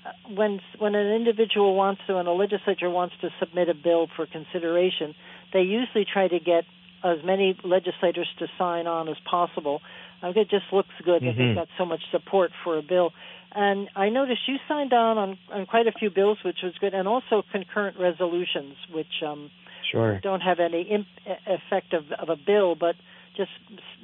uh, 0.06 0.34
when 0.34 0.60
when 0.78 0.94
an 0.94 1.14
individual 1.14 1.74
wants 1.74 2.00
to, 2.06 2.16
and 2.16 2.28
a 2.28 2.32
legislature 2.32 2.88
wants 2.88 3.16
to 3.22 3.30
submit 3.40 3.68
a 3.68 3.74
bill 3.74 4.06
for 4.14 4.24
consideration, 4.26 5.14
they 5.52 5.62
usually 5.62 6.06
try 6.10 6.28
to 6.28 6.38
get 6.38 6.62
as 7.02 7.18
many 7.24 7.58
legislators 7.64 8.28
to 8.38 8.46
sign 8.56 8.86
on 8.86 9.08
as 9.08 9.16
possible. 9.28 9.80
I 10.22 10.32
think 10.32 10.36
it 10.46 10.50
just 10.50 10.72
looks 10.72 10.94
good 11.04 11.22
that 11.22 11.34
they've 11.36 11.56
got 11.56 11.66
so 11.76 11.84
much 11.84 12.00
support 12.12 12.52
for 12.62 12.78
a 12.78 12.82
bill. 12.82 13.10
And 13.54 13.88
I 13.94 14.08
noticed 14.08 14.40
you 14.46 14.56
signed 14.66 14.92
on 14.92 15.18
on, 15.18 15.38
on 15.52 15.66
quite 15.66 15.86
a 15.86 15.92
few 15.92 16.10
bills, 16.10 16.38
which 16.44 16.58
was 16.62 16.72
good, 16.80 16.94
and 16.94 17.06
also 17.06 17.42
concurrent 17.52 17.98
resolutions, 17.98 18.74
which 18.92 19.22
um, 19.26 19.50
Sure. 19.90 20.20
don't 20.22 20.40
have 20.40 20.58
any 20.58 20.82
imp- 20.82 21.06
effect 21.46 21.92
of, 21.92 22.04
of 22.18 22.28
a 22.30 22.36
bill, 22.36 22.74
but 22.74 22.94
just 23.36 23.50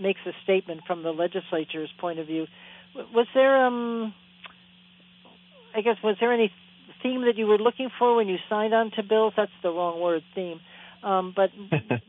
makes 0.01 0.21
a 0.27 0.33
statement 0.45 0.83
from 0.87 1.03
the 1.03 1.11
legislature's 1.13 1.91
point 1.99 2.19
of 2.19 2.27
view. 2.27 2.47
Was 3.15 3.27
there, 3.35 3.65
um, 3.65 4.15
I 5.75 5.81
guess, 5.81 5.97
was 6.03 6.17
there 6.21 6.33
any 6.33 6.53
theme 7.03 7.23
that 7.23 7.37
you 7.37 7.47
were 7.47 7.59
looking 7.59 7.89
for 7.99 8.17
when 8.17 8.29
you 8.29 8.37
signed 8.49 8.75
on 8.75 8.91
to 8.97 9.03
bills? 9.03 9.35
That's 9.37 9.53
the 9.63 9.71
wrong 9.71 10.01
word, 10.01 10.23
theme. 10.35 10.61
Um, 11.03 11.33
but 11.35 11.51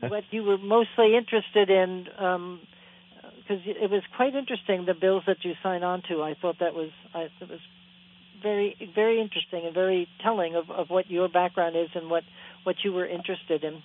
what 0.10 0.24
you 0.30 0.42
were 0.42 0.58
mostly 0.58 1.16
interested 1.16 1.70
in, 1.70 2.06
because 3.50 3.64
it 3.66 3.90
was 3.90 4.02
quite 4.16 4.34
interesting 4.34 4.84
the 4.86 4.94
bills 4.94 5.24
that 5.26 5.38
you 5.42 5.54
signed 5.62 5.84
on 5.84 6.02
to. 6.08 6.22
I 6.22 6.34
thought 6.40 6.56
that 6.60 6.74
was, 6.74 6.90
I, 7.12 7.22
it 7.40 7.50
was 7.50 7.58
very, 8.42 8.76
very 8.94 9.20
interesting 9.20 9.64
and 9.64 9.74
very 9.74 10.08
telling 10.22 10.54
of, 10.54 10.70
of 10.70 10.88
what 10.88 11.10
your 11.10 11.28
background 11.28 11.76
is 11.76 11.88
and 11.94 12.08
what 12.08 12.22
what 12.62 12.76
you 12.84 12.92
were 12.92 13.06
interested 13.06 13.64
in. 13.64 13.82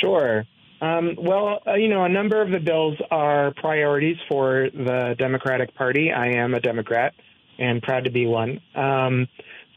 Sure. 0.00 0.44
Um, 0.80 1.16
well, 1.16 1.60
uh, 1.66 1.74
you 1.74 1.88
know, 1.88 2.04
a 2.04 2.08
number 2.08 2.42
of 2.42 2.50
the 2.50 2.58
bills 2.58 2.98
are 3.10 3.52
priorities 3.56 4.18
for 4.28 4.68
the 4.72 5.14
Democratic 5.18 5.74
Party. 5.74 6.12
I 6.12 6.36
am 6.36 6.52
a 6.52 6.60
Democrat 6.60 7.14
and 7.58 7.82
proud 7.82 8.04
to 8.04 8.10
be 8.10 8.26
one. 8.26 8.60
Um, 8.74 9.26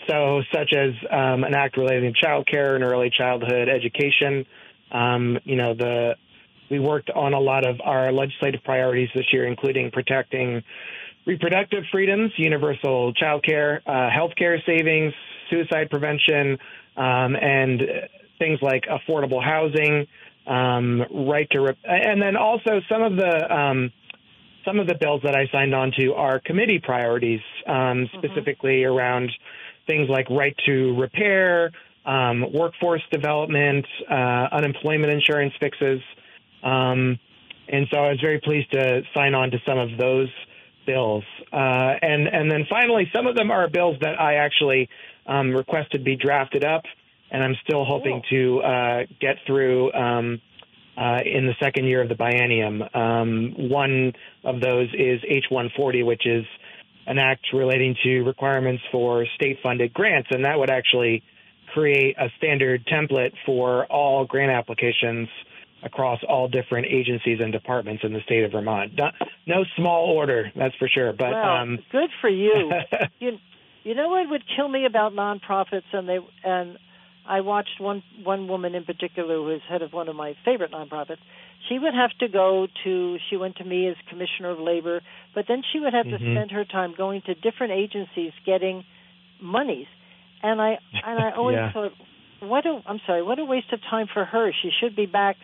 so, 0.10 0.42
such 0.54 0.74
as 0.74 0.92
um, 1.10 1.46
an 1.46 1.56
act 1.56 1.78
relating 1.78 2.14
to 2.14 2.20
child 2.20 2.48
care 2.52 2.76
and 2.76 2.84
early 2.84 3.10
childhood 3.18 3.70
education. 3.70 4.46
Um, 4.92 5.40
you 5.46 5.56
know, 5.56 5.74
the 5.74 6.16
we 6.70 6.80
worked 6.80 7.10
on 7.10 7.34
a 7.34 7.40
lot 7.40 7.66
of 7.68 7.80
our 7.84 8.12
legislative 8.12 8.64
priorities 8.64 9.10
this 9.16 9.26
year, 9.32 9.48
including 9.48 9.92
protecting 9.92 10.64
reproductive 11.26 11.84
freedoms, 11.92 12.32
universal 12.38 13.14
child 13.14 13.44
care, 13.44 13.82
uh, 13.86 14.10
health 14.10 14.32
care 14.38 14.62
savings, 14.66 15.14
suicide 15.50 15.90
prevention, 15.90 16.58
um, 16.98 17.36
and 17.36 17.82
things 18.40 18.60
like 18.62 18.86
affordable 18.86 19.44
housing, 19.44 20.08
um, 20.48 21.04
right 21.28 21.48
to, 21.52 21.62
rep- 21.62 21.78
and 21.84 22.22
then 22.22 22.36
also 22.36 22.82
some 22.90 23.04
of 23.04 23.16
the 23.16 23.56
um, 23.56 23.92
some 24.66 24.80
of 24.80 24.88
the 24.88 24.96
bills 24.96 25.22
that 25.24 25.36
I 25.36 25.48
signed 25.52 25.74
on 25.74 25.92
to 26.00 26.14
are 26.14 26.40
committee 26.40 26.80
priorities, 26.80 27.42
um, 27.66 28.10
specifically 28.18 28.84
around 28.84 29.32
things 29.88 30.10
like 30.10 30.30
right 30.30 30.56
to 30.66 31.00
repair, 31.00 31.72
um, 32.06 32.46
workforce 32.54 33.02
development, 33.12 33.86
uh, 34.10 34.48
unemployment 34.52 35.12
insurance 35.12 35.54
fixes, 35.60 36.02
um, 36.64 37.20
and 37.68 37.88
so 37.92 37.98
I 37.98 38.10
was 38.10 38.20
very 38.20 38.40
pleased 38.40 38.72
to 38.72 39.02
sign 39.14 39.36
on 39.36 39.52
to 39.52 39.58
some 39.66 39.78
of 39.78 39.98
those 39.98 40.30
bills. 40.86 41.24
Uh, 41.54 41.94
and 42.02 42.28
and 42.28 42.52
then 42.52 42.66
finally, 42.70 43.10
some 43.16 43.28
of 43.28 43.36
them 43.36 43.52
are 43.52 43.70
bills 43.70 43.98
that 44.02 44.20
I 44.20 44.36
actually 44.36 44.90
um, 45.28 45.52
requested 45.52 46.04
be 46.04 46.16
drafted 46.16 46.66
up, 46.66 46.84
and 47.32 47.44
I'm 47.44 47.56
still 47.64 47.86
hoping 47.86 48.24
to 48.32 48.60
uh, 48.62 49.00
get 49.22 49.38
through 49.46 49.94
um, 49.94 50.42
uh, 50.98 51.20
in 51.24 51.46
the 51.46 51.54
second 51.62 51.86
year 51.86 52.02
of 52.02 52.10
the 52.10 52.16
biennium. 52.16 52.96
Um, 52.96 53.70
one 53.70 54.14
of 54.44 54.62
those 54.62 54.90
is 54.94 55.22
H140, 55.22 56.06
which 56.06 56.26
is 56.26 56.46
an 57.06 57.20
act 57.20 57.46
relating 57.54 57.96
to 58.04 58.22
requirements 58.22 58.84
for 58.92 59.26
state-funded 59.36 59.94
grants, 59.94 60.30
and 60.32 60.46
that 60.46 60.58
would 60.58 60.70
actually 60.70 61.24
create 61.74 62.16
a 62.18 62.30
standard 62.38 62.86
template 62.88 63.32
for 63.46 63.86
all 63.86 64.26
grant 64.26 64.52
applications 64.52 65.30
across 65.84 66.20
all 66.28 66.48
different 66.48 66.88
agencies 66.88 67.40
and 67.42 67.52
departments 67.52 68.04
in 68.04 68.14
the 68.14 68.22
state 68.22 68.44
of 68.44 68.52
Vermont. 68.52 68.94
Not, 68.98 69.14
no 69.46 69.64
small 69.76 70.06
order, 70.06 70.52
that's 70.56 70.76
for 70.76 70.88
sure. 70.88 71.14
But 71.14 71.32
well, 71.32 71.50
um, 71.58 71.80
good 71.92 72.10
for 72.22 72.30
you. 72.30 72.72
you. 73.20 73.38
You 73.84 73.96
know 73.96 74.10
what 74.10 74.30
would 74.30 74.44
kill 74.56 74.68
me 74.68 74.86
about 74.86 75.14
nonprofits, 75.14 75.86
and 75.94 76.08
they 76.08 76.20
and 76.44 76.78
I 77.26 77.42
watched 77.42 77.80
one 77.80 78.04
one 78.24 78.48
woman 78.48 78.76
in 78.76 78.84
particular 78.84 79.36
who 79.36 79.50
is 79.52 79.62
head 79.70 79.82
of 79.82 79.94
one 79.94 80.10
of 80.10 80.16
my 80.16 80.36
favorite 80.44 80.72
nonprofits. 80.72 81.20
She 81.68 81.80
would 81.80 81.94
have 81.94 82.12
to 82.20 82.28
go 82.28 82.68
to. 82.84 83.18
She 83.30 83.38
went 83.38 83.56
to 83.58 83.64
me 83.64 83.88
as 83.88 83.96
commissioner 84.10 84.50
of 84.50 84.60
labor, 84.60 85.02
but 85.34 85.46
then 85.48 85.64
she 85.72 85.80
would 85.80 85.94
have 85.94 86.10
to 86.10 86.18
Mhm. 86.20 86.34
spend 86.34 86.52
her 86.52 86.66
time 86.66 86.94
going 86.94 87.22
to 87.22 87.36
different 87.36 87.72
agencies 87.74 88.34
getting 88.46 88.84
monies, 89.40 89.88
and 90.44 90.62
I 90.62 90.80
and 91.06 91.20
I 91.20 91.32
always 91.32 91.56
Yeah. 91.56 91.72
thought, 91.72 91.94
what 92.42 92.66
a 92.66 92.82
I'm 92.86 93.00
sorry, 93.06 93.22
what 93.24 93.40
a 93.40 93.46
waste 93.46 93.72
of 93.72 93.82
time 93.84 94.08
for 94.08 94.26
her. 94.26 94.52
She 94.52 94.72
should 94.72 94.96
be 94.96 95.06
back, 95.06 95.38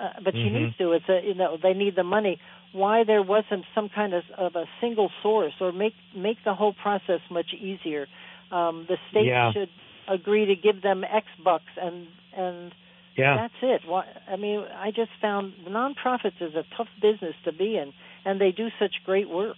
uh, 0.00 0.20
but 0.22 0.34
she 0.34 0.48
Mhm. 0.48 0.52
needs 0.52 0.76
to. 0.78 0.92
It's 0.92 1.08
a 1.08 1.20
you 1.24 1.34
know 1.34 1.56
they 1.56 1.74
need 1.74 1.96
the 1.96 2.04
money. 2.04 2.38
Why 2.72 3.04
there 3.04 3.22
wasn't 3.22 3.64
some 3.74 3.88
kind 3.88 4.12
of, 4.12 4.24
of 4.36 4.56
a 4.56 4.66
single 4.80 5.10
source 5.22 5.54
or 5.60 5.72
make 5.72 5.94
make 6.14 6.38
the 6.44 6.54
whole 6.54 6.72
process 6.74 7.20
much 7.30 7.54
easier. 7.54 8.06
Um, 8.50 8.86
the 8.88 8.98
state 9.10 9.26
Yeah. 9.26 9.52
should 9.52 9.70
agree 10.08 10.46
to 10.46 10.56
give 10.56 10.82
them 10.82 11.04
X 11.04 11.26
bucks 11.42 11.72
and 11.80 12.06
and 12.36 12.72
yeah. 13.16 13.36
that's 13.36 13.62
it. 13.62 13.82
Why, 13.86 14.04
I 14.28 14.36
mean, 14.36 14.60
I 14.78 14.90
just 14.90 15.10
found 15.20 15.54
the 15.64 15.70
nonprofits 15.70 16.40
is 16.40 16.54
a 16.54 16.64
tough 16.76 16.88
business 17.00 17.34
to 17.44 17.52
be 17.52 17.76
in, 17.76 17.92
and 18.24 18.40
they 18.40 18.52
do 18.52 18.70
such 18.78 19.02
great 19.04 19.28
work. 19.28 19.56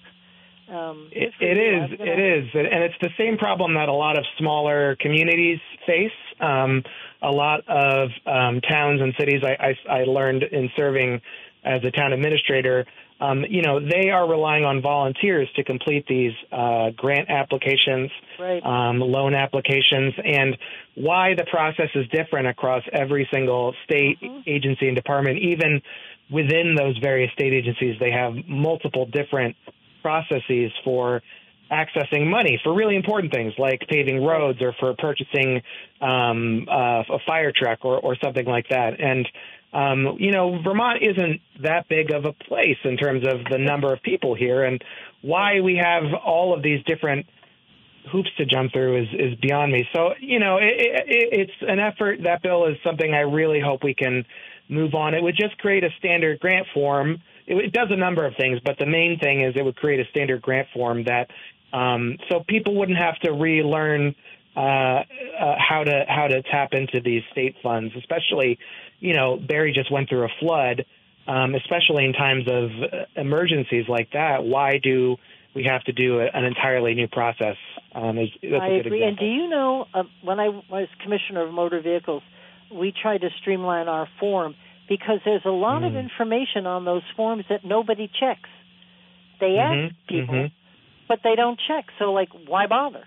Um, 0.70 1.08
It, 1.12 1.32
it 1.40 1.56
is. 1.56 1.98
It 1.98 2.20
is, 2.20 2.50
and 2.54 2.84
it's 2.84 2.94
the 3.00 3.10
same 3.16 3.38
problem 3.38 3.74
that 3.74 3.88
a 3.88 3.92
lot 3.92 4.18
of 4.18 4.24
smaller 4.36 4.96
communities 5.00 5.60
face. 5.86 6.12
Um, 6.40 6.84
a 7.22 7.30
lot 7.30 7.60
of 7.68 8.10
um, 8.26 8.60
towns 8.60 9.00
and 9.00 9.14
cities. 9.18 9.42
I, 9.44 9.74
I, 9.88 10.00
I 10.00 10.04
learned 10.04 10.42
in 10.44 10.70
serving 10.76 11.20
as 11.64 11.82
a 11.84 11.90
town 11.90 12.12
administrator. 12.12 12.86
Um, 13.20 13.44
you 13.48 13.62
know, 13.62 13.80
they 13.80 14.10
are 14.10 14.28
relying 14.28 14.64
on 14.64 14.80
volunteers 14.80 15.48
to 15.56 15.64
complete 15.64 16.06
these 16.06 16.32
uh, 16.52 16.90
grant 16.96 17.28
applications, 17.28 18.10
Right. 18.38 18.64
um, 18.64 19.00
loan 19.00 19.34
applications, 19.34 20.14
and 20.24 20.56
why 20.94 21.34
the 21.34 21.44
process 21.50 21.88
is 21.96 22.06
different 22.08 22.46
across 22.46 22.84
every 22.92 23.28
single 23.32 23.74
state 23.84 24.20
Mhm. 24.20 24.44
agency 24.46 24.86
and 24.86 24.94
department. 24.94 25.38
Even 25.40 25.82
within 26.30 26.76
those 26.76 26.96
various 26.98 27.32
state 27.32 27.52
agencies, 27.52 27.98
they 27.98 28.12
have 28.12 28.36
multiple 28.46 29.06
different 29.06 29.56
processes 30.02 30.70
for 30.84 31.20
accessing 31.70 32.26
money 32.28 32.60
for 32.62 32.74
really 32.74 32.96
important 32.96 33.32
things 33.32 33.52
like 33.58 33.80
paving 33.88 34.24
roads 34.24 34.60
or 34.62 34.72
for 34.80 34.94
purchasing 34.98 35.62
um, 36.00 36.66
uh, 36.70 37.02
a 37.10 37.18
fire 37.26 37.52
truck 37.54 37.84
or, 37.84 37.98
or 37.98 38.16
something 38.22 38.46
like 38.46 38.68
that. 38.70 39.00
And 39.00 39.28
um, 39.72 40.16
you 40.18 40.32
know, 40.32 40.62
Vermont 40.62 41.02
isn't 41.02 41.40
that 41.62 41.88
big 41.88 42.10
of 42.10 42.24
a 42.24 42.32
place 42.32 42.78
in 42.84 42.96
terms 42.96 43.26
of 43.26 43.44
the 43.50 43.58
number 43.58 43.92
of 43.92 44.02
people 44.02 44.34
here, 44.34 44.64
and 44.64 44.82
why 45.20 45.60
we 45.60 45.76
have 45.76 46.04
all 46.24 46.54
of 46.54 46.62
these 46.62 46.82
different 46.84 47.26
hoops 48.10 48.30
to 48.38 48.46
jump 48.46 48.72
through 48.72 49.02
is, 49.02 49.08
is 49.12 49.34
beyond 49.40 49.72
me. 49.72 49.86
So, 49.92 50.14
you 50.20 50.38
know, 50.38 50.56
it, 50.56 50.72
it, 51.06 51.28
it's 51.40 51.52
an 51.60 51.78
effort. 51.78 52.20
That 52.24 52.42
bill 52.42 52.66
is 52.66 52.76
something 52.82 53.12
I 53.12 53.20
really 53.20 53.60
hope 53.60 53.84
we 53.84 53.92
can 53.92 54.24
move 54.68 54.94
on. 54.94 55.14
It 55.14 55.22
would 55.22 55.36
just 55.38 55.58
create 55.58 55.84
a 55.84 55.90
standard 55.98 56.40
grant 56.40 56.66
form. 56.72 57.22
It, 57.46 57.56
it 57.56 57.72
does 57.72 57.88
a 57.90 57.96
number 57.96 58.24
of 58.24 58.34
things, 58.36 58.60
but 58.64 58.78
the 58.78 58.86
main 58.86 59.18
thing 59.18 59.42
is 59.42 59.54
it 59.56 59.64
would 59.64 59.76
create 59.76 60.00
a 60.00 60.08
standard 60.10 60.40
grant 60.40 60.68
form 60.72 61.04
that 61.04 61.30
um, 61.72 62.16
so 62.30 62.42
people 62.48 62.74
wouldn't 62.74 62.98
have 62.98 63.18
to 63.20 63.32
relearn 63.32 64.14
uh, 64.56 64.60
uh, 64.60 65.04
how 65.58 65.84
to 65.84 66.04
how 66.08 66.26
to 66.26 66.42
tap 66.42 66.72
into 66.72 67.00
these 67.00 67.22
state 67.32 67.54
funds, 67.62 67.94
especially, 67.96 68.58
you 69.00 69.14
know, 69.14 69.36
Barre 69.36 69.72
just 69.72 69.90
went 69.92 70.08
through 70.08 70.24
a 70.24 70.32
flood, 70.40 70.84
um, 71.26 71.54
especially 71.54 72.04
in 72.04 72.12
times 72.12 72.44
of 72.48 72.70
uh, 72.82 73.20
emergencies 73.20 73.84
like 73.88 74.10
that. 74.12 74.44
Why 74.44 74.78
do 74.82 75.16
we 75.54 75.64
have 75.64 75.84
to 75.84 75.92
do 75.92 76.20
a, 76.20 76.26
an 76.32 76.44
entirely 76.44 76.94
new 76.94 77.08
process 77.08 77.56
Um, 77.94 78.18
is, 78.18 78.28
that's 78.42 78.62
I 78.62 78.68
a 78.68 78.76
good 78.82 78.86
agree. 78.86 79.02
example. 79.02 79.08
And 79.08 79.18
do 79.18 79.26
you 79.26 79.48
know, 79.48 79.86
uh, 79.94 80.04
when 80.22 80.40
I 80.40 80.48
was 80.48 80.88
commissioner 81.02 81.42
of 81.46 81.52
motor 81.52 81.80
vehicles, 81.80 82.22
we 82.70 82.92
tried 82.92 83.22
to 83.22 83.30
streamline 83.40 83.88
our 83.88 84.08
form 84.20 84.54
because 84.88 85.20
there's 85.24 85.44
a 85.44 85.50
lot 85.50 85.84
of 85.84 85.92
Mm. 85.92 86.00
information 86.00 86.66
on 86.66 86.84
those 86.84 87.02
forms 87.16 87.44
that 87.48 87.64
nobody 87.64 88.08
checks. 88.08 88.48
They 89.40 89.56
ask 89.58 89.74
Mhm, 89.74 89.94
people, 90.08 90.34
mhm. 90.34 90.50
But 91.08 91.20
they 91.24 91.34
don't 91.34 91.58
check. 91.68 91.86
So, 91.98 92.12
like, 92.12 92.28
why 92.46 92.66
bother? 92.66 93.04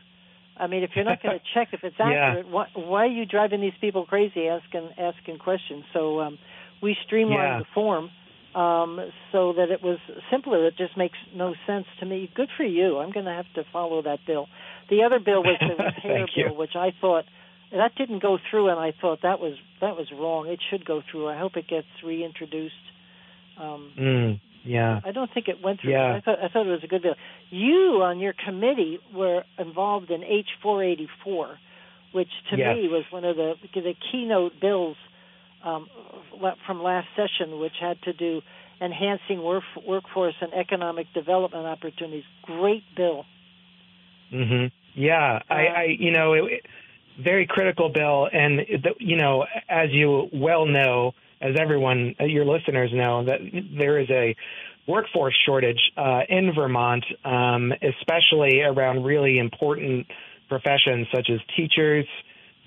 I 0.57 0.67
mean, 0.67 0.83
if 0.83 0.91
you're 0.95 1.05
not 1.05 1.21
going 1.23 1.37
to 1.39 1.43
check 1.53 1.69
if 1.71 1.83
it's 1.83 1.95
Yeah. 1.99 2.05
accurate, 2.05 2.47
why, 2.49 2.67
why 2.75 3.03
are 3.05 3.07
you 3.07 3.25
driving 3.25 3.61
these 3.61 3.77
people 3.79 4.05
crazy 4.05 4.47
asking 4.47 4.89
asking 4.97 5.37
questions? 5.39 5.83
So 5.93 6.19
um, 6.19 6.39
we 6.81 6.95
streamlined 7.05 7.39
Yeah. 7.39 7.59
the 7.59 7.65
form 7.73 8.09
um, 8.53 8.99
so 9.31 9.53
that 9.53 9.71
it 9.71 9.81
was 9.81 9.97
simpler. 10.29 10.67
It 10.67 10.75
just 10.77 10.97
makes 10.97 11.17
no 11.33 11.53
sense 11.65 11.85
to 11.99 12.05
me. 12.05 12.29
Good 12.35 12.49
for 12.57 12.63
you. 12.65 12.97
I'm 12.99 13.11
going 13.11 13.25
to 13.25 13.31
have 13.33 13.51
to 13.55 13.63
follow 13.71 14.01
that 14.03 14.19
bill. 14.27 14.47
The 14.89 15.03
other 15.03 15.19
bill 15.19 15.41
was 15.43 15.57
the 15.61 15.67
repair 15.83 16.25
Thank 16.25 16.29
you. 16.35 16.45
bill, 16.47 16.55
which 16.57 16.75
I 16.75 16.91
thought 16.99 17.23
that 17.71 17.95
didn't 17.97 18.21
go 18.21 18.37
through, 18.49 18.69
and 18.69 18.77
I 18.79 18.91
thought 18.99 19.19
that 19.23 19.39
was 19.39 19.53
that 19.79 19.95
was 19.95 20.07
wrong. 20.11 20.47
It 20.47 20.59
should 20.69 20.83
go 20.85 21.01
through. 21.09 21.29
I 21.29 21.37
hope 21.37 21.55
it 21.55 21.67
gets 21.69 21.87
reintroduced. 22.03 22.75
Um, 23.57 23.91
Mm, 23.97 24.39
yeah. 24.63 25.01
I 25.03 25.11
don't 25.11 25.31
think 25.33 25.47
it 25.47 25.61
went 25.63 25.81
through. 25.81 25.91
Yeah. 25.91 26.13
I 26.15 26.21
thought 26.21 26.39
I 26.43 26.47
thought 26.47 26.65
it 26.67 26.71
was 26.71 26.83
a 26.83 26.87
good 26.87 27.01
bill. 27.01 27.15
You 27.49 28.01
on 28.03 28.19
your 28.19 28.33
committee 28.45 28.99
were 29.13 29.43
involved 29.57 30.11
in 30.11 30.23
H 30.23 30.47
four 30.61 30.83
eighty 30.83 31.07
four, 31.23 31.59
which 32.13 32.29
to 32.51 32.57
Yes. 32.57 32.75
me 32.75 32.87
was 32.87 33.03
one 33.11 33.25
of 33.25 33.35
the 33.35 33.55
the 33.73 33.95
keynote 34.11 34.53
bills 34.61 34.97
um, 35.63 35.89
from 36.65 36.81
last 36.81 37.07
session, 37.15 37.59
which 37.59 37.73
had 37.79 38.01
to 38.03 38.13
do 38.13 38.41
enhancing 38.81 39.43
work, 39.43 39.63
workforce 39.87 40.33
and 40.41 40.53
economic 40.53 41.05
development 41.13 41.65
opportunities. 41.67 42.23
Great 42.43 42.83
bill. 42.95 43.25
hmm 44.31 44.65
Yeah, 44.95 45.39
I, 45.49 45.65
I, 45.67 45.83
you 45.99 46.11
know, 46.11 46.33
it, 46.33 46.43
it- 46.51 46.65
very 47.21 47.45
critical 47.45 47.89
bill, 47.89 48.27
and 48.31 48.59
the, 48.59 48.95
you 48.97 49.17
know, 49.17 49.45
as 49.69 49.89
you 49.91 50.29
well 50.33 50.65
know, 50.65 51.11
as 51.41 51.55
everyone, 51.59 52.15
uh, 52.19 52.25
your 52.25 52.45
listeners 52.45 52.91
know, 52.93 53.25
that 53.25 53.39
there 53.77 53.99
is 53.99 54.09
a 54.09 54.35
workforce 54.87 55.37
shortage 55.45 55.79
uh, 55.97 56.21
in 56.29 56.53
Vermont, 56.53 57.05
um, 57.23 57.71
especially 57.71 58.61
around 58.61 59.03
really 59.03 59.37
important 59.37 60.07
professions 60.49 61.07
such 61.13 61.29
as 61.29 61.39
teachers, 61.55 62.05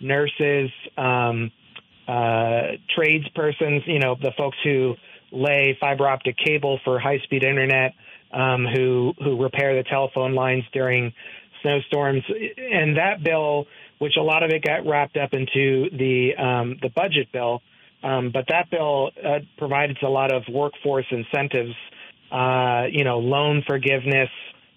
nurses, 0.00 0.70
um, 0.96 1.50
uh, 2.08 2.76
tradespersons. 2.96 3.86
You 3.86 3.98
know, 3.98 4.16
the 4.20 4.32
folks 4.36 4.56
who 4.64 4.94
lay 5.30 5.76
fiber 5.80 6.06
optic 6.08 6.36
cable 6.36 6.80
for 6.84 6.98
high 6.98 7.18
speed 7.24 7.44
internet, 7.44 7.94
um, 8.32 8.66
who 8.66 9.12
who 9.22 9.42
repair 9.42 9.76
the 9.76 9.84
telephone 9.88 10.34
lines 10.34 10.64
during 10.72 11.12
snowstorms, 11.62 12.22
and 12.56 12.96
that 12.96 13.22
bill, 13.22 13.66
which 13.98 14.16
a 14.18 14.22
lot 14.22 14.42
of 14.42 14.50
it 14.50 14.62
got 14.62 14.86
wrapped 14.86 15.16
up 15.16 15.32
into 15.32 15.88
the 15.90 16.34
um, 16.36 16.76
the 16.82 16.90
budget 16.90 17.32
bill, 17.32 17.62
um, 18.04 18.30
but 18.32 18.44
that 18.48 18.70
bill 18.70 19.10
uh, 19.24 19.38
provides 19.56 19.96
a 20.02 20.08
lot 20.08 20.32
of 20.32 20.42
workforce 20.48 21.06
incentives, 21.10 21.74
uh, 22.30 22.84
you 22.90 23.02
know, 23.02 23.18
loan 23.18 23.64
forgiveness, 23.66 24.28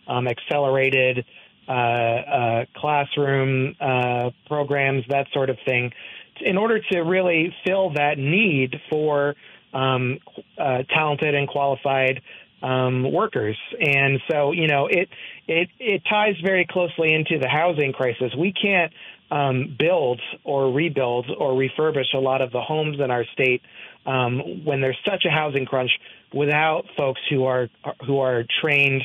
um, 0.07 0.27
accelerated 0.27 1.25
uh, 1.67 1.71
uh, 1.71 2.65
classroom 2.77 3.75
uh, 3.81 4.29
programs, 4.47 5.03
that 5.09 5.27
sort 5.33 5.49
of 5.49 5.57
thing, 5.65 5.91
in 6.39 6.57
order 6.57 6.79
to 6.91 6.99
really 7.01 7.53
fill 7.65 7.91
that 7.93 8.17
need 8.17 8.73
for 8.89 9.35
um, 9.73 10.19
uh, 10.57 10.83
talented 10.83 11.35
and 11.35 11.49
qualified 11.49 12.21
um, 12.61 13.11
workers. 13.11 13.57
And 13.79 14.19
so, 14.31 14.51
you 14.53 14.67
know, 14.67 14.87
it 14.87 15.09
it 15.47 15.67
it 15.79 16.01
ties 16.09 16.35
very 16.43 16.65
closely 16.69 17.13
into 17.13 17.37
the 17.39 17.49
housing 17.49 17.91
crisis. 17.91 18.33
We 18.37 18.53
can't 18.53 18.93
um, 19.31 19.75
build 19.77 20.21
or 20.43 20.71
rebuild 20.71 21.29
or 21.37 21.51
refurbish 21.53 22.13
a 22.13 22.19
lot 22.19 22.41
of 22.41 22.51
the 22.51 22.61
homes 22.61 22.99
in 22.99 23.11
our 23.11 23.25
state 23.33 23.61
um, 24.05 24.63
when 24.63 24.81
there's 24.81 24.97
such 25.05 25.25
a 25.25 25.29
housing 25.29 25.65
crunch 25.65 25.91
without 26.33 26.85
folks 26.95 27.21
who 27.29 27.45
are 27.45 27.69
who 28.05 28.19
are 28.19 28.43
trained 28.61 29.01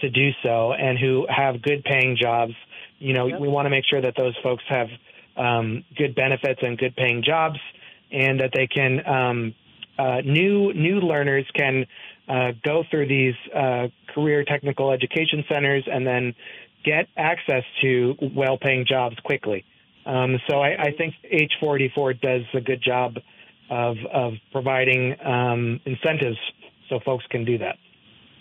to 0.00 0.10
do 0.10 0.30
so 0.42 0.72
and 0.72 0.98
who 0.98 1.26
have 1.28 1.62
good 1.62 1.84
paying 1.84 2.16
jobs. 2.20 2.54
You 2.98 3.14
know, 3.14 3.26
Yep. 3.26 3.40
we 3.40 3.48
want 3.48 3.66
to 3.66 3.70
make 3.70 3.84
sure 3.88 4.00
that 4.00 4.14
those 4.16 4.36
folks 4.42 4.64
have 4.68 4.88
um, 5.36 5.84
good 5.96 6.14
benefits 6.14 6.60
and 6.62 6.76
good 6.76 6.96
paying 6.96 7.22
jobs, 7.22 7.58
and 8.10 8.40
that 8.40 8.50
they 8.54 8.66
can 8.66 9.06
um, 9.06 9.54
uh, 9.98 10.20
new 10.24 10.72
new 10.72 11.00
learners 11.00 11.46
can 11.54 11.86
uh, 12.28 12.52
go 12.64 12.84
through 12.90 13.06
these 13.06 13.34
uh, 13.54 13.88
career 14.14 14.44
technical 14.44 14.90
education 14.92 15.44
centers 15.48 15.84
and 15.90 16.06
then 16.06 16.34
get 16.84 17.08
access 17.16 17.64
to 17.82 18.14
well 18.34 18.58
paying 18.58 18.86
jobs 18.86 19.16
quickly. 19.24 19.64
Um, 20.06 20.38
so 20.48 20.60
I, 20.60 20.76
I 20.80 20.92
think 20.96 21.14
H484 21.32 22.20
does 22.20 22.42
a 22.54 22.60
good 22.60 22.82
job 22.82 23.16
of 23.68 23.96
of 24.12 24.34
providing 24.52 25.16
um, 25.24 25.80
incentives 25.84 26.38
so 26.88 26.98
folks 27.04 27.24
can 27.30 27.44
do 27.44 27.58
that. 27.58 27.76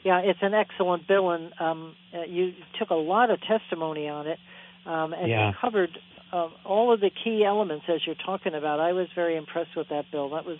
Yeah, 0.04 0.19
it's 0.19 0.39
an 0.41 0.54
excellent 0.54 1.08
bill, 1.08 1.32
and 1.32 1.52
um, 1.60 1.95
uh, 2.13 2.23
you 2.23 2.54
took 2.80 2.89
a 2.89 2.95
lot 2.95 3.30
of 3.30 3.39
testimony 3.41 4.08
on 4.08 4.28
it, 4.28 4.39
um, 4.86 5.13
and 5.13 5.30
Yeah. 5.30 5.49
you 5.49 5.56
covered 5.60 5.97
uh, 6.32 6.47
all 6.65 6.93
of 6.93 7.02
the 7.02 7.10
key 7.23 7.43
elements 7.43 7.86
as 7.89 7.99
you're 8.06 8.15
talking 8.15 8.54
about. 8.56 8.80
I 8.80 8.93
was 8.93 9.08
very 9.13 9.36
impressed 9.36 9.75
with 9.75 9.89
that 9.89 10.06
bill. 10.12 10.30
That 10.30 10.45
was, 10.45 10.58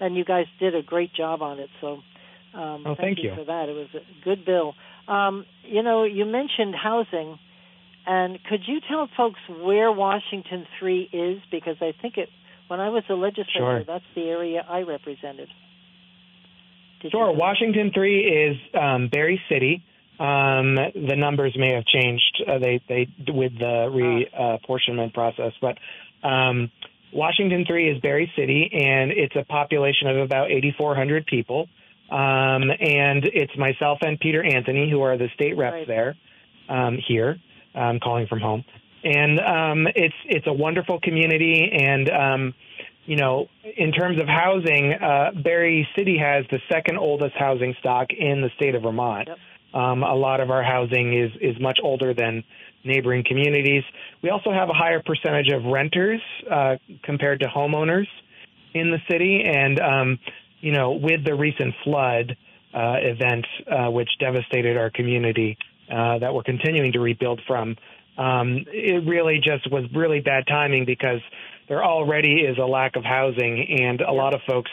and 0.00 0.16
you 0.16 0.24
guys 0.24 0.46
did 0.58 0.74
a 0.74 0.82
great 0.82 1.12
job 1.14 1.42
on 1.42 1.60
it. 1.60 1.70
So, 1.80 2.02
um, 2.54 2.84
Oh, 2.86 2.94
thank 2.94 3.18
you, 3.18 3.30
you. 3.30 3.36
for 3.36 3.44
that. 3.44 3.68
It 3.68 3.74
was 3.74 3.88
a 3.94 4.24
good 4.24 4.44
bill. 4.44 4.74
Um, 5.08 5.46
you 5.64 5.82
know, 5.82 6.04
you 6.04 6.24
mentioned 6.24 6.74
housing, 6.74 7.38
and 8.06 8.38
could 8.44 8.62
you 8.66 8.80
tell 8.88 9.08
folks 9.16 9.40
where 9.48 9.90
Washington 9.92 10.66
Three 10.78 11.08
is? 11.12 11.40
Because 11.50 11.76
I 11.80 11.92
think 12.00 12.16
it. 12.18 12.28
When 12.68 12.80
I 12.80 12.88
was 12.88 13.02
a 13.10 13.14
legislator, 13.14 13.50
Sure. 13.58 13.84
that's 13.84 14.04
the 14.14 14.22
area 14.22 14.64
I 14.66 14.82
represented. 14.82 15.48
Did 17.02 17.10
Sure. 17.10 17.26
you 17.28 17.32
know? 17.34 17.38
Washington 17.38 17.90
three 17.92 18.20
is 18.24 18.56
um, 18.74 19.08
Barre 19.08 19.38
City. 19.48 19.82
Um, 20.18 20.76
the 20.76 21.16
numbers 21.16 21.54
may 21.58 21.72
have 21.74 21.84
changed. 21.84 22.42
Uh, 22.46 22.58
they 22.58 22.80
they 22.88 23.08
with 23.30 23.58
the 23.58 23.88
reapportionment 23.90 25.12
process, 25.12 25.52
but 25.60 25.76
um, 26.26 26.70
Washington 27.12 27.64
three 27.66 27.90
is 27.90 27.98
Barre 28.00 28.30
City, 28.36 28.70
and 28.72 29.10
it's 29.10 29.34
a 29.36 29.44
population 29.44 30.06
of 30.08 30.16
about 30.18 30.50
8,400 30.50 31.26
people. 31.26 31.68
Um, 32.12 32.70
and 32.70 33.24
it's 33.32 33.56
myself 33.56 33.98
and 34.02 34.20
Peter 34.20 34.42
Anthony 34.44 34.90
who 34.90 35.00
are 35.00 35.16
the 35.16 35.28
state 35.34 35.56
reps 35.56 35.74
Right. 35.74 35.86
there 35.86 36.14
um, 36.68 36.98
here. 37.08 37.38
I'm 37.74 38.00
calling 38.00 38.26
from 38.26 38.40
home, 38.40 38.64
and 39.02 39.40
um, 39.40 39.86
it's 39.96 40.14
it's 40.26 40.46
a 40.46 40.52
wonderful 40.52 41.00
community 41.00 41.70
and. 41.72 42.10
Um, 42.10 42.54
you 43.04 43.16
know, 43.16 43.48
in 43.76 43.90
terms 43.90 44.20
of 44.20 44.28
housing, 44.28 44.92
uh, 44.92 45.32
Barre 45.42 45.84
City 45.96 46.16
has 46.18 46.44
the 46.52 46.60
second 46.70 46.98
oldest 46.98 47.34
housing 47.36 47.74
stock 47.80 48.12
in 48.16 48.42
the 48.42 48.50
state 48.54 48.76
of 48.76 48.82
Vermont. 48.82 49.26
Yep. 49.26 49.38
Um, 49.74 50.02
a 50.04 50.14
lot 50.14 50.40
of 50.40 50.50
our 50.50 50.62
housing 50.62 51.12
is 51.18 51.32
is 51.40 51.60
much 51.60 51.80
older 51.82 52.14
than 52.14 52.44
neighboring 52.84 53.24
communities. 53.26 53.82
We 54.22 54.30
also 54.30 54.52
have 54.52 54.68
a 54.68 54.72
higher 54.72 55.02
percentage 55.04 55.48
of 55.52 55.64
renters 55.64 56.20
uh, 56.48 56.76
compared 57.02 57.40
to 57.40 57.46
homeowners 57.46 58.06
in 58.74 58.90
the 58.90 58.98
city, 59.10 59.42
and 59.44 59.80
um, 59.80 60.18
you 60.62 60.72
know, 60.72 60.92
with 60.92 61.24
the 61.24 61.34
recent 61.34 61.74
flood 61.84 62.36
uh, 62.72 62.96
event, 63.00 63.44
uh, 63.70 63.90
which 63.90 64.08
devastated 64.18 64.78
our 64.78 64.88
community, 64.90 65.58
uh, 65.92 66.18
that 66.18 66.32
we're 66.32 66.42
continuing 66.42 66.92
to 66.92 67.00
rebuild 67.00 67.40
from, 67.46 67.76
um, 68.16 68.64
it 68.68 69.06
really 69.06 69.40
just 69.44 69.70
was 69.70 69.84
really 69.94 70.20
bad 70.20 70.46
timing 70.46 70.86
because 70.86 71.20
there 71.68 71.84
already 71.84 72.40
is 72.40 72.56
a 72.58 72.64
lack 72.64 72.96
of 72.96 73.04
housing, 73.04 73.78
and 73.80 74.00
a 74.00 74.12
lot 74.12 74.34
of 74.34 74.40
folks' 74.46 74.70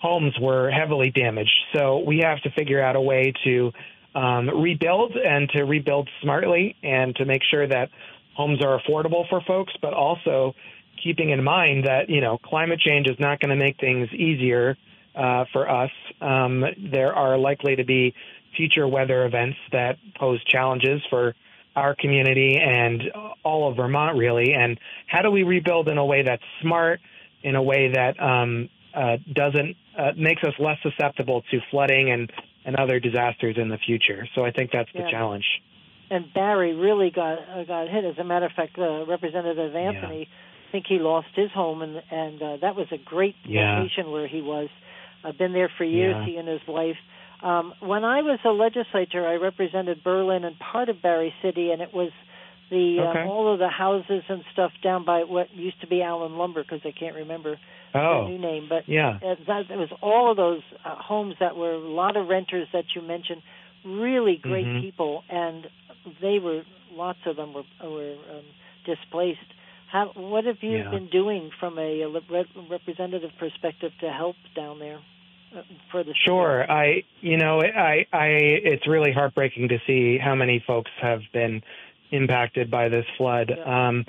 homes 0.00 0.34
were 0.40 0.70
heavily 0.70 1.10
damaged. 1.10 1.54
So 1.74 1.98
we 1.98 2.20
have 2.24 2.40
to 2.42 2.50
figure 2.50 2.82
out 2.82 2.96
a 2.96 3.00
way 3.00 3.32
to 3.44 3.72
um, 4.14 4.48
rebuild 4.48 5.16
and 5.16 5.48
to 5.50 5.64
rebuild 5.64 6.08
smartly 6.22 6.76
and 6.82 7.14
to 7.16 7.24
make 7.24 7.42
sure 7.50 7.66
that 7.66 7.90
homes 8.34 8.62
are 8.64 8.80
affordable 8.80 9.28
for 9.28 9.40
folks, 9.42 9.72
but 9.82 9.92
also 9.92 10.54
keeping 11.02 11.30
in 11.30 11.44
mind 11.44 11.84
that 11.84 12.08
you 12.08 12.20
know 12.20 12.38
climate 12.38 12.80
change 12.80 13.06
is 13.06 13.16
not 13.18 13.40
going 13.40 13.50
to 13.50 13.56
make 13.56 13.78
things 13.78 14.08
easier 14.12 14.76
uh, 15.18 15.44
for 15.52 15.64
us. 15.82 15.90
Um, 16.20 16.64
there 16.92 17.12
are 17.14 17.36
likely 17.36 17.74
to 17.76 17.84
be 17.84 18.14
future 18.56 18.86
weather 18.88 19.26
events 19.26 19.58
that 19.72 19.96
pose 20.18 20.42
challenges 20.44 21.00
for 21.10 21.34
our 21.76 21.94
community 21.94 22.56
and 22.58 23.02
all 23.44 23.68
of 23.68 23.76
Vermont, 23.76 24.16
really. 24.16 24.52
And 24.54 24.78
how 25.06 25.22
do 25.22 25.30
we 25.30 25.42
rebuild 25.44 25.88
in 25.88 25.98
a 25.98 26.04
way 26.04 26.22
that's 26.22 26.42
smart, 26.62 27.00
in 27.42 27.54
a 27.56 27.62
way 27.62 27.92
that 27.92 28.14
um, 28.20 28.68
uh, 28.94 29.16
doesn't 29.32 29.76
uh, 29.96 30.12
makes 30.16 30.42
us 30.44 30.54
less 30.58 30.78
susceptible 30.82 31.42
to 31.50 31.60
flooding 31.70 32.10
and 32.10 32.32
and 32.64 32.76
other 32.76 32.98
disasters 33.00 33.56
in 33.58 33.68
the 33.68 33.78
future? 33.78 34.26
So 34.34 34.44
I 34.44 34.50
think 34.50 34.70
that's 34.72 34.90
the 34.92 35.00
Yeah. 35.00 35.10
challenge. 35.10 35.46
and 36.10 36.24
Barre 36.32 36.72
really 36.72 37.10
got 37.10 37.38
uh, 37.38 37.64
got 37.64 37.88
hit. 37.88 38.04
As 38.04 38.18
a 38.18 38.24
matter 38.24 38.46
of 38.46 38.52
fact, 38.52 38.78
uh, 38.78 39.04
Representative 39.06 39.76
Anthony, 39.76 40.22
I 40.68 40.72
think 40.72 40.86
he 40.88 40.98
lost 40.98 41.28
his 41.34 41.50
home, 41.52 41.82
and 41.82 42.02
and 42.10 42.42
uh, 42.42 42.56
that 42.64 42.74
was 42.76 42.88
a 42.92 42.98
great 42.98 43.36
Yeah. 43.44 43.80
location 43.80 44.10
where 44.10 44.26
he 44.26 44.40
was. 44.42 44.68
I've 45.24 45.38
been 45.38 45.52
there 45.52 45.70
for 45.76 45.84
years, 45.84 46.16
Yeah. 46.16 46.26
he 46.26 46.36
and 46.36 46.48
his 46.48 46.60
wife. 46.66 46.96
Um, 47.42 47.72
when 47.80 48.04
I 48.04 48.22
was 48.22 48.38
a 48.44 48.50
legislator, 48.50 49.26
I 49.26 49.34
represented 49.34 50.02
Berlin 50.02 50.44
and 50.44 50.58
part 50.58 50.88
of 50.88 51.00
Barre 51.02 51.32
City, 51.42 51.70
and 51.70 51.80
it 51.82 51.92
was 51.94 52.10
The 52.70 53.00
Okay. 53.00 53.22
uh, 53.22 53.26
all 53.26 53.50
of 53.50 53.58
the 53.58 53.68
houses 53.70 54.24
and 54.28 54.44
stuff 54.52 54.72
down 54.82 55.04
by 55.04 55.24
what 55.24 55.46
used 55.54 55.80
to 55.80 55.86
be 55.86 56.02
Allen 56.02 56.36
Lumber 56.36 56.62
because 56.62 56.80
I 56.84 56.90
can't 56.92 57.16
remember 57.16 57.58
the 57.94 57.98
Oh, 57.98 58.26
new 58.28 58.36
name, 58.38 58.66
but 58.68 58.86
yeah. 58.86 59.18
uh, 59.24 59.36
that 59.46 59.70
it 59.70 59.78
was 59.78 59.88
all 60.02 60.30
of 60.30 60.36
those 60.36 60.60
uh, 60.84 60.94
homes 60.96 61.36
that 61.40 61.56
were 61.56 61.72
a 61.72 61.78
lot 61.78 62.18
of 62.18 62.28
renters 62.28 62.68
that 62.74 62.84
you 62.94 63.00
mentioned, 63.00 63.40
really 63.86 64.36
great 64.36 64.66
Mhm. 64.66 64.82
people, 64.82 65.24
and 65.30 65.66
they 66.20 66.38
were 66.38 66.62
lots 66.92 67.20
of 67.24 67.36
them 67.36 67.54
were 67.54 67.64
were 67.82 68.16
um, 68.34 68.44
displaced. 68.84 69.50
How, 69.90 70.12
what 70.14 70.44
have 70.44 70.62
you 70.62 70.78
Yeah. 70.78 70.90
been 70.90 71.08
doing 71.08 71.50
from 71.58 71.78
a, 71.78 72.04
uh, 72.04 72.08
rep- 72.30 73.36
perspective 73.38 73.92
to 74.00 74.10
help 74.10 74.36
down 74.54 74.78
there 74.78 75.00
uh, 75.56 75.62
for 75.90 76.04
the 76.04 76.14
Sure. 76.14 76.70
I, 76.70 77.04
you 77.20 77.38
know, 77.38 77.60
I, 77.62 78.06
I, 78.12 78.26
it's 78.26 78.86
really 78.86 79.12
heartbreaking 79.12 79.68
to 79.68 79.78
see 79.86 80.18
how 80.18 80.34
many 80.34 80.62
folks 80.66 80.90
have 81.00 81.22
been 81.32 81.62
impacted 82.10 82.70
by 82.70 82.88
this 82.90 83.06
flood. 83.16 83.50
Yeah. 83.56 83.88
Um, 83.88 84.04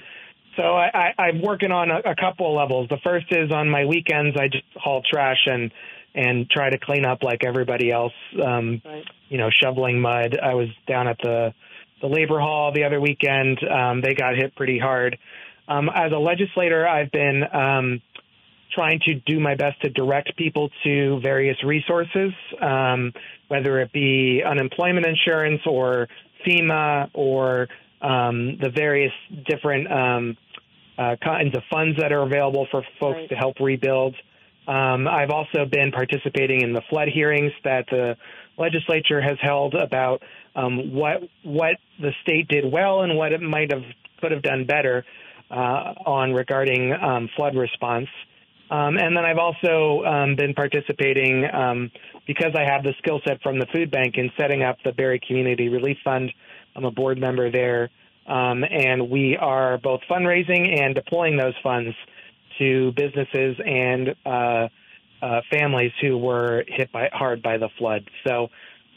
so 0.57 0.63
I, 0.63 1.13
I, 1.17 1.21
I'm 1.23 1.41
working 1.41 1.71
on 1.71 1.89
a, 1.91 1.99
a 2.11 2.15
couple 2.15 2.53
levels. 2.55 2.89
The 2.89 2.97
first 3.03 3.27
is 3.31 3.51
on 3.51 3.69
my 3.69 3.85
weekends, 3.85 4.35
I 4.37 4.47
just 4.49 4.65
haul 4.75 5.01
trash 5.09 5.45
and 5.45 5.71
and 6.15 6.49
try 6.49 6.71
to 6.71 6.77
clean 6.79 7.05
up 7.05 7.21
like 7.21 7.43
everybody 7.45 7.91
else. 7.91 8.13
Um, 8.43 8.81
Right. 8.83 9.05
you 9.29 9.37
know, 9.37 9.49
shoveling 9.51 10.01
mud. 10.01 10.37
I 10.41 10.55
was 10.55 10.67
down 10.87 11.07
at 11.07 11.17
the 11.21 11.53
the 12.01 12.07
labor 12.07 12.39
hall 12.39 12.71
the 12.73 12.83
other 12.85 12.99
weekend. 12.99 13.59
Um, 13.63 14.01
they 14.01 14.13
got 14.15 14.35
hit 14.35 14.55
pretty 14.55 14.79
hard. 14.79 15.17
Um, 15.69 15.87
as 15.93 16.11
a 16.11 16.17
legislator, 16.17 16.87
I've 16.87 17.11
been 17.11 17.43
um, 17.53 18.01
trying 18.73 18.99
to 19.05 19.13
do 19.25 19.39
my 19.39 19.55
best 19.55 19.79
to 19.83 19.89
direct 19.89 20.35
people 20.35 20.69
to 20.83 21.19
various 21.21 21.63
resources, 21.63 22.31
um, 22.59 23.13
whether 23.47 23.79
it 23.79 23.91
be 23.93 24.41
unemployment 24.45 25.05
insurance 25.05 25.61
or 25.67 26.07
FEMA 26.45 27.09
or 27.13 27.67
um, 28.01 28.57
the 28.59 28.71
various 28.75 29.13
different 29.47 29.91
um, 29.91 30.37
uh, 30.97 31.15
kinds 31.23 31.55
of 31.55 31.63
funds 31.71 31.97
that 31.99 32.11
are 32.11 32.23
available 32.23 32.67
for 32.71 32.83
folks 32.99 33.17
Right. 33.19 33.29
to 33.29 33.35
help 33.35 33.59
rebuild. 33.59 34.15
Um, 34.67 35.07
I've 35.07 35.31
also 35.31 35.65
been 35.65 35.91
participating 35.91 36.61
in 36.61 36.73
the 36.73 36.81
flood 36.89 37.07
hearings 37.13 37.51
that 37.63 37.85
the 37.89 38.17
legislature 38.57 39.21
has 39.21 39.37
held 39.41 39.73
about 39.75 40.21
um, 40.55 40.93
what 40.93 41.23
what 41.43 41.77
the 41.99 42.11
state 42.23 42.47
did 42.47 42.65
well 42.71 43.01
and 43.01 43.15
what 43.15 43.33
it 43.33 43.41
might 43.41 43.71
have 43.71 43.83
could 44.19 44.31
have 44.31 44.41
done 44.41 44.65
better 44.65 45.05
uh, 45.49 45.93
on 46.05 46.33
regarding 46.33 46.93
um, 46.93 47.29
flood 47.35 47.55
response. 47.55 48.07
Um, 48.71 48.97
and 48.97 49.17
then 49.17 49.25
I've 49.25 49.39
also 49.39 50.03
um, 50.05 50.35
been 50.35 50.53
participating 50.53 51.45
um, 51.51 51.91
because 52.27 52.53
I 52.55 52.71
have 52.71 52.83
the 52.83 52.93
skill 52.99 53.19
set 53.27 53.41
from 53.41 53.57
the 53.57 53.65
food 53.73 53.89
bank 53.89 54.15
in 54.17 54.31
setting 54.39 54.61
up 54.61 54.77
the 54.85 54.91
Barre 54.91 55.19
Community 55.19 55.69
Relief 55.69 55.97
Fund. 56.03 56.31
I'm 56.75 56.85
a 56.85 56.91
board 56.91 57.17
member 57.17 57.49
there, 57.49 57.89
um, 58.27 58.63
and 58.63 59.09
we 59.09 59.35
are 59.37 59.79
both 59.79 60.01
fundraising 60.09 60.79
and 60.79 60.93
deploying 60.93 61.35
those 61.35 61.55
funds 61.63 61.95
to 62.59 62.91
businesses 62.91 63.57
and 63.65 64.15
uh, 64.25 64.67
uh, 65.21 65.41
families 65.51 65.91
who 66.01 66.17
were 66.17 66.63
hit 66.67 66.91
by 66.91 67.09
hard 67.11 67.41
by 67.41 67.57
the 67.57 67.69
flood. 67.77 68.07
So, 68.25 68.49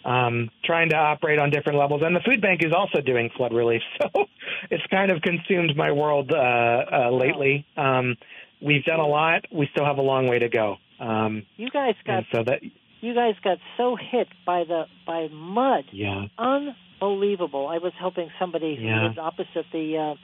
um, 0.05 0.51
trying 0.65 0.89
to 0.91 0.97
operate 0.97 1.39
on 1.39 1.51
different 1.51 1.79
levels, 1.79 2.03
and 2.05 2.15
the 2.15 2.21
food 2.21 2.41
bank 2.41 2.63
is 2.65 2.73
also 2.73 3.01
doing 3.01 3.31
flood 3.37 3.53
relief. 3.53 3.83
So, 4.15 4.27
it's 4.71 4.85
kind 4.91 5.11
of 5.11 5.23
consumed 5.23 5.77
my 5.77 5.93
world 5.93 6.31
uh, 6.33 6.37
uh, 6.37 7.11
lately. 7.11 7.65
Um, 7.77 8.17
we've 8.61 8.85
done 8.85 9.01
a 9.01 9.07
lot. 9.07 9.45
We 9.53 9.69
still 9.73 9.85
have 9.85 9.99
a 9.99 10.03
long 10.03 10.27
way 10.29 10.39
to 10.41 10.49
go. 10.49 10.77
Um, 11.01 11.47
You 11.57 11.69
guys 11.71 11.95
got 12.07 12.25
so 12.35 12.43
that, 12.45 12.61
you 13.01 13.15
guys 13.15 13.35
got 13.43 13.59
so 13.77 13.97
hit 13.97 14.29
by 14.47 14.65
the 14.65 14.85
by 15.07 15.29
mud, 15.29 15.85
yeah, 15.93 16.27
unbelievable. 16.39 17.67
I 17.69 17.79
was 17.79 17.93
helping 17.99 18.31
somebody 18.39 18.77
who 18.77 18.85
Yeah. 18.87 19.05
lived 19.05 19.19
opposite 19.19 19.67
the 19.73 19.97
uh, 19.99 20.15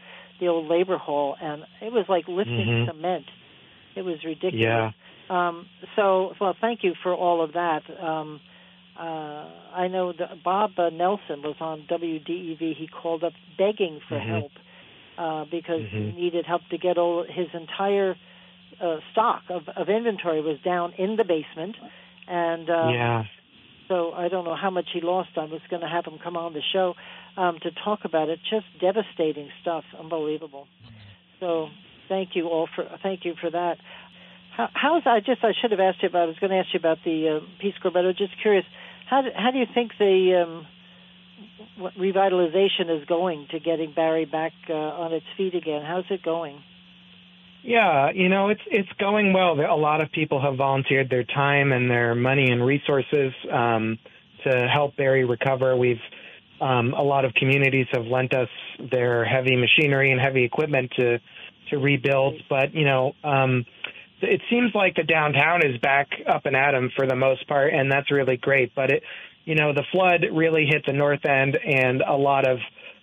the 0.41 0.47
old 0.49 0.69
labor 0.69 0.99
hall, 0.99 1.37
and 1.41 1.65
it 1.81 1.93
was 1.93 2.07
like 2.09 2.29
lifting 2.29 2.67
Mhm. 2.67 2.87
cement. 2.87 3.27
It 3.97 4.03
was 4.03 4.23
ridiculous. 4.25 4.53
yeah, 4.55 4.91
Um, 5.31 5.67
so, 5.97 6.35
well, 6.41 6.55
thank 6.61 6.85
you 6.85 6.95
for 7.03 7.13
all 7.15 7.43
of 7.43 7.53
that. 7.55 7.83
Um, 8.01 8.41
uh, 8.99 9.47
I 9.75 9.89
know 9.89 10.13
that 10.13 10.43
Bob 10.43 10.73
uh, 10.79 10.91
Nelson 10.91 11.43
was 11.43 11.57
on 11.61 11.87
WDEV. 11.89 12.59
He 12.77 12.89
called 12.89 13.23
up 13.25 13.33
begging 13.57 14.01
for 14.09 14.19
Mhm. 14.19 14.27
help 14.29 14.53
uh, 15.17 15.45
because 15.51 15.83
Mhm. 15.83 16.15
he 16.15 16.21
needed 16.23 16.47
help 16.47 16.63
to 16.71 16.79
get 16.79 16.99
all 16.99 17.23
his 17.25 17.49
entire 17.55 18.17
uh, 18.81 18.99
stock 19.13 19.43
of, 19.51 19.69
of 19.69 19.89
inventory 19.89 20.41
was 20.41 20.59
down 20.61 20.93
in 20.99 21.17
the 21.17 21.25
basement, 21.25 21.77
and 22.29 22.69
uh, 22.71 22.91
yeah. 22.93 23.25
so 23.89 24.13
I 24.13 24.29
don't 24.29 24.45
know 24.45 24.55
how 24.55 24.71
much 24.71 24.87
he 24.93 25.01
lost. 25.01 25.31
I 25.37 25.45
was 25.45 25.61
going 25.71 25.83
to 25.83 25.89
have 25.89 26.05
him 26.05 26.19
come 26.23 26.37
on 26.37 26.53
the 26.53 26.63
show 26.73 26.95
um, 27.37 27.59
to 27.63 27.71
talk 27.73 28.05
about 28.05 28.29
it. 28.29 28.39
Just 28.49 28.67
devastating 28.81 29.51
stuff, 29.63 29.85
unbelievable. 29.99 30.69
So 31.41 31.71
thank 32.09 32.37
you 32.37 32.49
all 32.49 32.69
for 32.75 32.85
thank 33.03 33.25
you 33.25 33.35
for 33.41 33.51
that. 33.51 33.79
How, 34.57 34.69
how's 34.75 35.03
I 35.07 35.21
just 35.21 35.43
I 35.43 35.53
should 35.61 35.71
have 35.71 35.81
asked 35.81 36.03
you 36.03 36.09
about. 36.09 36.23
I 36.25 36.27
was 36.27 36.39
going 36.39 36.51
to 36.51 36.59
ask 36.59 36.73
you 36.73 36.79
about 36.79 36.99
the 37.05 37.41
uh, 37.41 37.47
Peace 37.61 37.75
Corps, 37.81 37.91
but 37.93 38.05
I 38.05 38.09
was 38.09 38.17
just 38.17 38.35
curious. 38.43 38.65
How 39.09 39.23
do, 39.23 39.29
how 39.35 39.51
do 39.51 39.59
you 39.59 39.67
think 39.73 39.93
the 39.99 40.45
um, 40.45 40.67
revitalization 41.99 43.01
is 43.01 43.07
going 43.07 43.47
to 43.51 43.61
getting 43.61 43.93
Barre 43.93 44.25
back 44.27 44.53
uh, 44.69 44.75
on 44.75 45.13
its 45.13 45.27
feet 45.37 45.55
again? 45.55 45.83
How's 45.87 46.05
it 46.11 46.23
going? 46.23 46.63
Yeah, 47.63 48.11
you 48.15 48.29
know, 48.29 48.51
it's 48.51 48.61
it's 48.67 48.89
going 49.01 49.33
well. 49.33 49.59
A 49.59 49.77
lot 49.77 50.01
of 50.01 50.13
people 50.13 50.41
have 50.41 50.57
volunteered 50.57 51.11
their 51.11 51.25
time 51.25 51.73
and 51.73 51.91
their 51.91 52.15
money 52.15 52.51
and 52.51 52.65
resources 52.65 53.33
um, 53.53 53.99
to 54.45 54.69
help 54.73 54.97
Barre 54.97 55.25
recover. 55.25 55.77
We've 55.77 56.01
um, 56.61 56.95
a 56.95 57.03
lot 57.03 57.25
of 57.25 57.35
communities 57.35 57.87
have 57.93 58.05
lent 58.07 58.35
us 58.35 58.49
their 58.91 59.25
heavy 59.25 59.57
machinery 59.57 60.13
and 60.13 60.21
heavy 60.21 60.45
equipment 60.45 60.93
to 60.99 61.19
to 61.71 61.79
rebuild. 61.79 62.35
But 62.49 62.75
you 62.75 62.85
know, 62.85 63.15
um, 63.25 63.65
it 64.23 64.41
seems 64.51 64.75
like 64.75 64.97
the 64.97 65.05
downtown 65.05 65.65
is 65.65 65.79
back 65.79 66.09
up 66.27 66.47
and 66.47 66.57
at 66.57 66.75
'em 66.75 66.91
for 66.97 67.07
the 67.07 67.17
most 67.17 67.47
part, 67.49 67.73
and 67.73 67.91
that's 67.91 68.11
really 68.11 68.37
great. 68.37 68.75
But 68.75 68.91
it, 68.91 69.03
you 69.45 69.55
know, 69.55 69.73
the 69.73 69.85
flood 69.93 70.27
really 70.33 70.67
hit 70.67 70.85
the 70.87 70.93
north 70.93 71.25
end, 71.25 71.57
and 71.57 72.03
a 72.03 72.17
lot 72.17 72.47
of 72.47 72.59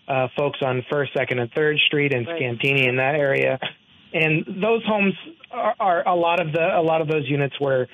uh, 0.07 0.27
folks 0.37 0.59
on 0.61 0.85
First, 0.91 1.13
Second, 1.13 1.39
and 1.39 1.51
Third 1.51 1.79
Street 1.79 2.13
and 2.13 2.27
Right. 2.27 2.41
Scantini 2.41 2.87
in 2.87 2.97
that 2.97 3.15
area 3.15 3.59
and 4.15 4.45
those 4.61 4.83
homes 4.85 5.13
are, 5.51 5.75
are 5.79 6.07
a 6.07 6.15
lot 6.15 6.39
of 6.39 6.53
the 6.53 6.65
a 6.75 6.81
lot 6.81 7.01
of 7.01 7.07
those 7.07 7.27
units 7.27 7.59
were 7.59 7.87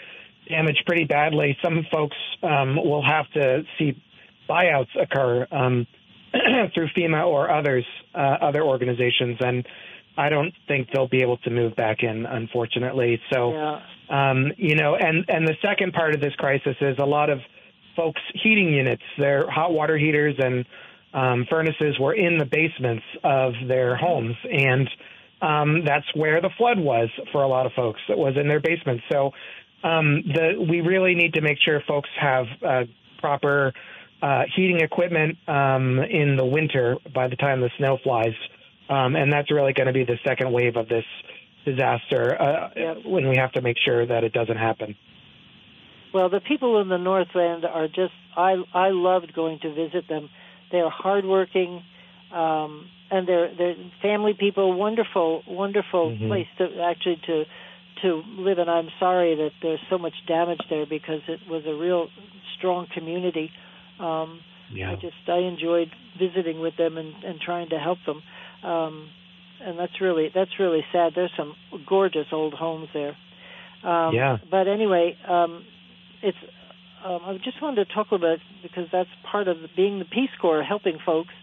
damaged 0.48 0.84
pretty 0.86 1.06
badly. 1.06 1.58
Some 1.64 1.86
folks 1.92 2.16
um, 2.44 2.76
will 2.76 3.04
have 3.04 3.30
to 3.32 3.64
see 3.78 4.02
buyouts 4.48 4.90
occur 5.02 5.48
um, 5.52 5.88
through 6.74 6.90
FEMA 6.96 7.26
or 7.26 7.52
others 7.52 7.86
uh, 8.14 8.38
other 8.42 8.62
organizations, 8.62 9.38
and 9.40 9.68
I 10.18 10.30
don't 10.30 10.54
think 10.68 10.90
they'll 10.94 11.08
be 11.08 11.22
able 11.22 11.38
to 11.38 11.50
move 11.50 11.76
back 11.76 12.04
in, 12.04 12.26
unfortunately. 12.26 13.22
So, 13.32 13.54
Yeah. 13.54 13.80
um, 14.10 14.52
you 14.58 14.76
know, 14.76 14.96
and 14.96 15.26
and 15.30 15.48
the 15.48 15.56
second 15.62 15.94
part 15.94 16.14
of 16.14 16.22
this 16.22 16.36
crisis 16.36 16.76
is 16.82 16.98
a 17.00 17.06
lot 17.06 17.30
of 17.30 17.42
folks' 17.96 18.22
heating 18.34 18.74
units, 18.74 19.04
their 19.18 19.50
hot 19.50 19.74
water 19.74 19.98
heaters 19.98 20.36
and 20.40 20.66
um, 21.14 21.46
furnaces 21.50 22.00
were 22.00 22.14
in 22.14 22.38
the 22.38 22.46
basements 22.46 23.04
of 23.24 23.54
their 23.68 23.96
homes, 23.96 24.36
and 24.50 24.90
um, 25.42 25.84
that's 25.86 26.06
where 26.16 26.40
the 26.42 26.50
flood 26.58 26.80
was 26.80 27.10
for 27.32 27.44
a 27.44 27.48
lot 27.48 27.66
of 27.66 27.74
folks. 27.74 28.00
It 28.08 28.18
was 28.18 28.38
in 28.38 28.48
their 28.48 28.60
basements. 28.62 29.04
So 29.12 29.34
um, 29.84 30.24
the 30.26 30.66
we 30.70 30.82
really 30.82 31.16
need 31.16 31.34
to 31.34 31.42
make 31.42 31.58
sure 31.64 31.82
folks 31.88 32.10
have 32.20 32.46
uh, 32.66 32.84
proper 33.20 33.74
uh, 34.22 34.44
heating 34.56 34.80
equipment 34.82 35.38
um, 35.48 36.00
in 36.00 36.38
the 36.38 36.46
winter 36.46 36.98
by 37.14 37.28
the 37.28 37.36
time 37.36 37.60
the 37.62 37.72
snow 37.78 37.98
flies, 38.04 38.34
um, 38.92 39.16
and 39.16 39.32
that's 39.32 39.50
really 39.52 39.74
going 39.74 39.88
to 39.88 39.94
be 39.94 40.04
the 40.04 40.20
second 40.28 40.52
wave 40.52 40.76
of 40.76 40.88
this 40.90 41.06
disaster 41.66 42.40
uh, 42.42 42.70
Yep. 42.76 42.98
when 43.06 43.30
we 43.30 43.38
have 43.38 43.52
to 43.54 43.62
make 43.62 43.78
sure 43.84 44.06
that 44.06 44.24
it 44.24 44.34
doesn't 44.34 44.58
happen. 44.58 44.96
Well, 46.14 46.30
the 46.30 46.42
people 46.42 46.82
in 46.82 46.90
the 46.90 46.98
North 46.98 47.34
End 47.36 47.64
are 47.66 47.88
just 47.88 48.14
I 48.36 48.56
I 48.74 48.90
loved 48.90 49.34
going 49.34 49.60
to 49.60 49.74
visit 49.74 50.08
them. 50.10 50.30
They're 50.72 50.90
hardworking, 50.90 51.84
um, 52.34 52.88
and 53.10 53.28
they're 53.28 53.50
they're 53.58 53.76
family 54.02 54.34
people. 54.34 54.74
Wonderful, 54.74 55.44
wonderful 55.48 56.12
Mhm. 56.12 56.28
place 56.28 56.48
to 56.58 56.82
actually 56.84 57.22
to 57.28 57.46
to 58.02 58.24
live. 58.38 58.58
And 58.58 58.70
I'm 58.70 58.90
sorry 59.00 59.36
that 59.36 59.52
there's 59.62 59.80
so 59.90 59.98
much 59.98 60.14
damage 60.28 60.62
there 60.70 60.86
because 60.86 61.22
it 61.30 61.40
was 61.48 61.66
a 61.66 61.74
real 61.74 62.10
strong 62.58 62.88
community. 62.94 63.52
Um, 64.00 64.42
I 64.74 64.96
just 64.96 65.16
I 65.28 65.38
enjoyed 65.40 65.92
visiting 66.18 66.60
with 66.60 66.76
them 66.78 66.98
and, 66.98 67.14
and 67.24 67.40
trying 67.40 67.70
to 67.70 67.80
help 67.80 68.00
them. 68.06 68.22
Um, 68.64 69.10
and 69.64 69.78
that's 69.78 70.02
really 70.02 70.30
that's 70.34 70.60
really 70.60 70.84
sad. 70.92 71.14
There's 71.16 71.32
some 71.38 71.56
gorgeous 71.86 72.28
old 72.32 72.54
homes 72.54 72.90
there. 72.94 73.16
Um, 73.84 74.16
Yeah. 74.16 74.38
But 74.50 74.68
anyway, 74.68 75.18
um, 75.28 75.66
it's. 76.22 76.38
Um, 77.04 77.20
I 77.26 77.34
just 77.44 77.60
wanted 77.62 77.88
to 77.88 77.94
talk 77.94 78.12
a 78.12 78.16
little 78.16 78.36
bit 78.38 78.42
because 78.62 78.88
that's 78.92 79.10
part 79.32 79.48
of 79.48 79.58
being 79.76 79.98
the 79.98 80.06
Peace 80.06 80.30
Corps, 80.40 80.62
helping 80.62 81.00
folks. 81.04 81.34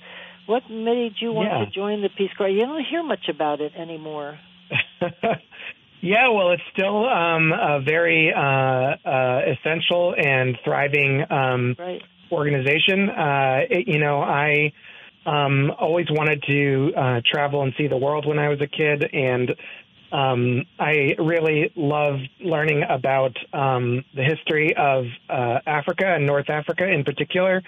What 0.47 0.71
made 0.71 1.15
you 1.21 1.33
want 1.33 1.49
Yeah. 1.51 1.65
to 1.65 1.71
join 1.71 2.01
the 2.01 2.09
Peace 2.09 2.31
Corps? 2.39 2.49
You 2.49 2.65
don't 2.65 2.85
hear 2.85 3.03
much 3.03 3.29
about 3.29 3.61
it 3.61 3.73
anymore. 3.75 4.39
yeah, 6.01 6.29
well, 6.29 6.53
it's 6.53 6.63
still 6.73 7.09
um, 7.09 7.53
a 7.53 7.81
very 7.81 8.33
uh, 8.33 8.41
uh, 8.41 9.41
essential 9.53 10.15
and 10.17 10.57
thriving 10.65 11.25
um, 11.31 11.75
Right. 11.79 12.03
organization. 12.31 13.11
Uh, 13.11 13.61
it, 13.69 13.89
you 13.89 13.99
know, 13.99 14.21
I 14.23 14.73
um, 15.29 15.71
always 15.79 16.07
wanted 16.11 16.43
to 16.45 16.93
uh, 16.97 17.21
travel 17.31 17.63
and 17.63 17.75
see 17.77 17.87
the 17.87 17.97
world 17.97 18.27
when 18.27 18.39
I 18.39 18.49
was 18.49 18.61
a 18.63 18.67
kid, 18.67 19.05
and 19.13 19.51
um, 20.11 20.65
I 20.79 21.17
really 21.19 21.71
love 21.77 22.17
learning 22.41 22.83
about 22.89 23.37
um, 23.53 24.05
the 24.15 24.25
history 24.25 24.75
of 24.75 25.05
uh, 25.29 25.59
Africa 25.67 26.07
and 26.07 26.27
North 26.27 26.49
Africa 26.49 26.89
in 26.89 27.05
particular. 27.05 27.63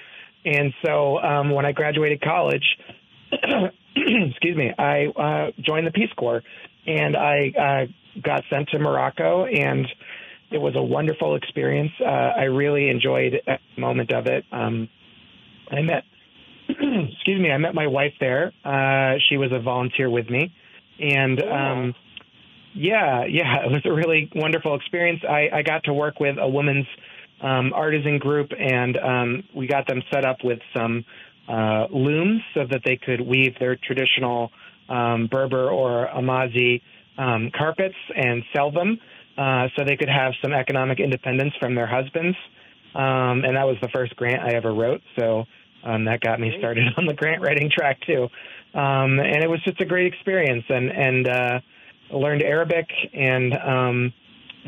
And 0.45 0.73
so 0.85 1.19
um, 1.19 1.51
when 1.51 1.67
I 1.67 1.73
graduated 1.73 2.23
college, 2.23 2.65
excuse 3.33 4.57
me, 4.57 4.73
I 4.79 5.07
uh, 5.07 5.51
joined 5.61 5.87
the 5.87 5.91
Peace 5.91 6.13
Corps 6.17 6.43
and 6.87 7.15
I 7.15 7.53
uh, 7.59 8.21
got 8.23 8.45
sent 8.49 8.71
to 8.71 8.79
Morocco 8.79 9.45
and 9.45 9.87
it 10.51 10.59
was 10.59 10.75
a 10.77 10.83
wonderful 10.83 11.37
experience. 11.37 11.93
Uh, 12.01 12.09
I 12.09 12.45
really 12.45 12.89
enjoyed 12.89 13.35
every 13.47 13.61
moment 13.77 14.13
of 14.13 14.27
it. 14.27 14.47
Um, 14.51 14.89
I 15.71 15.83
met, 15.83 16.05
excuse 17.13 17.41
me, 17.41 17.51
I 17.51 17.59
met 17.59 17.75
my 17.75 17.87
wife 17.87 18.15
there. 18.21 18.53
Uh, 18.65 19.19
she 19.29 19.37
was 19.37 19.51
a 19.53 19.61
volunteer 19.61 20.11
with 20.11 20.29
me 20.31 20.53
and, 21.01 21.43
um, 21.43 21.95
yeah, 22.75 23.25
yeah, 23.25 23.65
it 23.65 23.71
was 23.71 23.83
a 23.85 23.93
really 23.93 24.31
wonderful 24.35 24.75
experience. 24.75 25.21
I, 25.29 25.49
I 25.53 25.63
got 25.63 25.85
to 25.85 25.93
work 25.93 26.21
with 26.21 26.37
a 26.39 26.49
women's 26.49 26.87
um, 27.43 27.73
artisan 27.73 28.19
group, 28.19 28.51
and 28.59 28.99
um, 28.99 29.45
we 29.55 29.67
got 29.67 29.89
them 29.89 30.03
set 30.13 30.25
up 30.25 30.39
with 30.45 30.59
some 30.77 31.05
uh, 31.49 31.87
looms 31.91 32.43
so 32.55 32.67
that 32.71 32.83
they 32.85 32.97
could 32.97 33.21
weave 33.21 33.59
their 33.59 33.77
traditional 33.77 34.51
um, 34.89 35.29
Berber 35.31 35.71
or 35.71 36.07
Amazigh 36.07 36.83
um, 37.17 37.51
carpets 37.57 37.95
and 38.15 38.43
sell 38.55 38.71
them, 38.71 38.99
uh, 39.39 39.69
so 39.77 39.85
they 39.85 39.97
could 39.97 40.09
have 40.09 40.33
some 40.43 40.53
economic 40.53 41.01
independence 41.01 41.55
from 41.59 41.75
their 41.75 41.87
husbands. 41.87 42.37
Um, 42.95 43.45
and 43.45 43.57
that 43.57 43.65
was 43.65 43.77
the 43.81 43.89
first 43.89 44.17
grant 44.17 44.43
I 44.43 44.55
ever 44.55 44.75
wrote, 44.75 45.01
so 45.19 45.45
um, 45.85 46.05
that 46.05 46.21
got 46.21 46.41
me 46.41 46.53
started 46.59 46.85
on 46.97 47.07
the 47.07 47.15
grant 47.15 47.43
writing 47.43 47.71
track 47.71 48.01
too. 48.07 48.29
Um, 48.75 49.19
and 49.19 49.43
it 49.43 49.51
was 49.51 49.61
just 49.65 49.81
a 49.81 49.85
great 49.85 50.13
experience, 50.13 50.65
and 50.69 50.91
and 50.91 51.29
uh, 51.29 51.61
learned 52.13 52.43
Arabic, 52.43 52.89
and 53.13 53.53
um, 53.55 54.13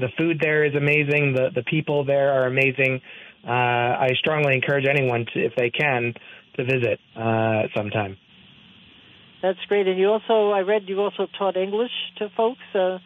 the 0.00 0.08
food 0.18 0.40
there 0.40 0.64
is 0.64 0.74
amazing. 0.74 1.34
The 1.34 1.50
the 1.54 1.62
people 1.62 2.04
there 2.04 2.32
are 2.32 2.46
amazing. 2.46 3.00
Uh, 3.46 3.50
I 3.50 4.10
strongly 4.18 4.54
encourage 4.54 4.86
anyone 4.88 5.26
to, 5.34 5.44
if 5.44 5.52
they 5.56 5.70
can, 5.70 6.14
to 6.56 6.64
visit 6.64 7.00
uh, 7.16 7.62
sometime. 7.74 8.16
That's 9.42 9.58
great. 9.66 9.88
And 9.88 9.98
you 9.98 10.08
also, 10.08 10.50
I 10.50 10.60
read, 10.60 10.82
you 10.86 11.00
also 11.00 11.26
taught 11.36 11.56
English 11.56 11.90
to 12.18 12.28
folks. 12.36 12.60
Uh, 12.72 12.98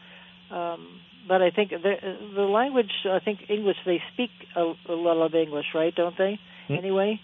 um, 0.54 1.00
but 1.26 1.40
I 1.40 1.50
think 1.50 1.70
the, 1.70 1.94
the 2.34 2.42
language, 2.42 2.92
I 3.10 3.18
think 3.20 3.40
English, 3.48 3.76
they 3.86 4.02
speak 4.12 4.30
a, 4.54 4.74
a 4.88 4.92
lot 4.92 5.24
of 5.24 5.34
English, 5.34 5.66
right? 5.74 5.94
Don't 5.94 6.16
they? 6.18 6.38
Mm-hmm. 6.68 6.74
Anyway. 6.74 7.20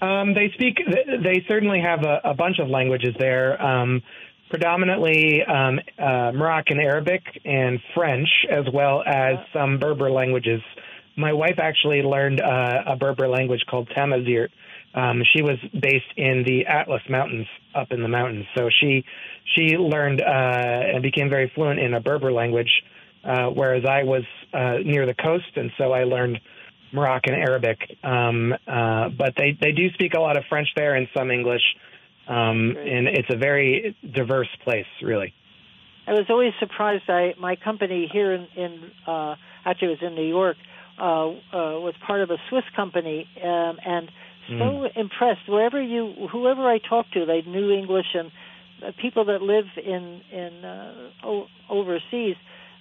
Um, 0.00 0.34
they 0.34 0.50
speak. 0.54 0.78
They 0.86 1.44
certainly 1.48 1.80
have 1.80 2.04
a, 2.04 2.30
a 2.30 2.34
bunch 2.34 2.58
of 2.58 2.68
languages 2.68 3.14
there. 3.18 3.60
Um, 3.60 4.02
predominantly 4.50 5.42
um, 5.44 5.78
uh, 5.98 6.32
Moroccan 6.32 6.80
Arabic 6.80 7.22
and 7.44 7.80
French, 7.94 8.28
as 8.50 8.64
well 8.72 9.02
as 9.06 9.36
some 9.52 9.78
Berber 9.78 10.10
languages. 10.10 10.60
My 11.16 11.32
wife 11.32 11.58
actually 11.58 12.02
learned 12.02 12.40
uh, 12.40 12.84
a 12.86 12.96
Berber 12.96 13.28
language 13.28 13.60
called 13.68 13.88
Tamazight. 13.90 14.48
Um, 14.94 15.22
she 15.34 15.42
was 15.42 15.58
based 15.72 16.12
in 16.16 16.44
the 16.46 16.66
Atlas 16.66 17.02
Mountains 17.10 17.46
up 17.74 17.88
in 17.90 18.02
the 18.02 18.08
mountains, 18.08 18.46
so 18.56 18.70
she 18.80 19.04
she 19.54 19.76
learned 19.76 20.22
uh, 20.22 20.24
and 20.24 21.02
became 21.02 21.28
very 21.28 21.50
fluent 21.54 21.78
in 21.78 21.94
a 21.94 22.00
Berber 22.00 22.32
language, 22.32 22.70
uh, 23.22 23.48
whereas 23.48 23.84
I 23.84 24.04
was 24.04 24.22
uh, 24.52 24.78
near 24.84 25.06
the 25.06 25.14
coast, 25.14 25.56
and 25.56 25.70
so 25.76 25.92
I 25.92 26.04
learned 26.04 26.40
Moroccan 26.92 27.34
Arabic. 27.34 27.78
Um, 28.02 28.52
uh, 28.66 29.08
but 29.10 29.34
they 29.36 29.56
they 29.60 29.72
do 29.72 29.90
speak 29.94 30.14
a 30.14 30.20
lot 30.20 30.36
of 30.36 30.44
French 30.48 30.68
there 30.76 30.94
and 30.94 31.08
some 31.16 31.30
English. 31.30 31.62
Um, 32.28 32.76
and 32.76 33.08
it's 33.08 33.28
a 33.30 33.38
very 33.38 33.96
diverse 34.14 34.54
place, 34.62 34.86
really. 35.02 35.32
I 36.06 36.12
was 36.12 36.26
always 36.28 36.52
surprised. 36.58 37.04
I 37.08 37.34
my 37.38 37.56
company 37.56 38.08
here 38.12 38.32
in, 38.32 38.46
in 38.56 38.90
uh, 39.06 39.36
actually 39.64 39.88
it 39.88 40.02
was 40.02 40.10
in 40.10 40.14
New 40.14 40.28
York 40.28 40.56
uh, 40.98 41.02
uh, 41.02 41.34
was 41.52 41.94
part 42.06 42.20
of 42.22 42.30
a 42.30 42.38
Swiss 42.48 42.64
company, 42.74 43.28
um, 43.42 43.78
and 43.84 44.10
so 44.48 44.54
mm. 44.54 44.96
impressed. 44.96 45.48
Wherever 45.48 45.80
you, 45.80 46.28
whoever 46.32 46.68
I 46.68 46.78
talked 46.78 47.12
to, 47.14 47.24
they 47.24 47.42
knew 47.42 47.70
English, 47.70 48.06
and 48.14 48.32
uh, 48.84 48.92
people 49.00 49.26
that 49.26 49.42
live 49.42 49.66
in 49.76 50.20
in 50.32 50.64
uh, 50.64 51.10
overseas, 51.70 52.36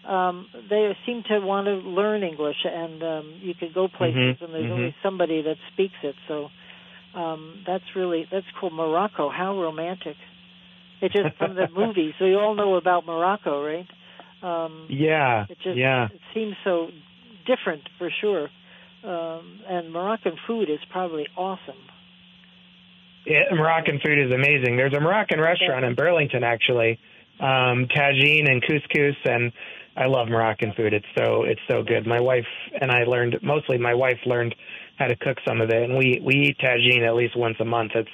um, 0.06 0.48
they 0.70 0.96
seem 1.06 1.24
to 1.30 1.40
want 1.40 1.68
to 1.68 1.74
learn 1.74 2.24
English, 2.24 2.58
and 2.66 3.04
um, 3.04 3.34
you 3.42 3.54
could 3.54 3.74
go 3.74 3.88
places, 3.88 4.18
mm-hmm. 4.18 4.44
and 4.46 4.54
there's 4.54 4.64
mm-hmm. 4.66 4.74
always 4.74 4.94
somebody 5.04 5.42
that 5.42 5.56
speaks 5.74 5.96
it. 6.04 6.16
So 6.28 6.50
um, 7.14 7.64
that's 7.66 7.84
really 7.96 8.28
that's 8.32 8.46
cool. 8.60 8.70
Morocco, 8.70 9.30
how 9.30 9.60
romantic! 9.60 10.16
It's 11.02 11.14
just 11.14 11.38
from 11.38 11.56
the 11.56 11.68
movies. 11.76 12.14
So 12.20 12.26
you 12.26 12.40
all 12.40 12.56
know 12.56 12.76
about 12.76 13.06
Morocco, 13.06 13.64
right? 13.64 13.88
Um, 14.42 14.88
yeah. 14.90 15.46
It 15.50 15.58
just 15.64 15.78
yeah. 15.78 16.06
it 16.06 16.22
seems 16.34 16.56
so 16.64 16.88
different 17.46 17.84
for 17.98 18.10
sure. 18.22 18.50
Um, 19.04 19.62
and 19.68 19.92
Moroccan 19.92 20.38
food 20.48 20.70
is 20.70 20.80
probably 20.92 21.28
awesome. 21.38 21.76
Yeah, 23.26 23.44
Moroccan 23.54 24.00
food 24.04 24.18
is 24.20 24.32
amazing. 24.32 24.78
There's 24.78 24.94
a 24.94 25.00
Moroccan 25.00 25.40
restaurant 25.40 25.86
in 25.86 25.96
Burlington 25.96 26.44
actually, 26.44 27.00
um, 27.40 27.88
tagine 27.94 28.50
and 28.50 28.64
couscous, 28.64 29.16
and 29.26 29.52
I 29.98 30.06
love 30.06 30.28
Moroccan 30.28 30.74
food. 30.78 30.94
It's 30.94 31.06
so 31.18 31.44
it's 31.44 31.62
so 31.70 31.84
good. 31.84 32.06
My 32.06 32.22
wife 32.22 32.46
and 32.80 32.92
I 32.92 33.04
learned 33.04 33.38
mostly. 33.42 33.78
My 33.78 33.96
wife 33.96 34.20
learned 34.26 34.54
how 34.98 35.08
to 35.08 35.16
cook 35.16 35.38
some 35.48 35.60
of 35.62 35.70
it, 35.70 35.84
and 35.84 35.98
we 35.98 36.22
we 36.24 36.36
eat 36.36 36.58
tagine 36.60 37.06
at 37.08 37.16
least 37.16 37.36
once 37.36 37.58
a 37.60 37.66
month. 37.66 37.92
It's 37.96 38.10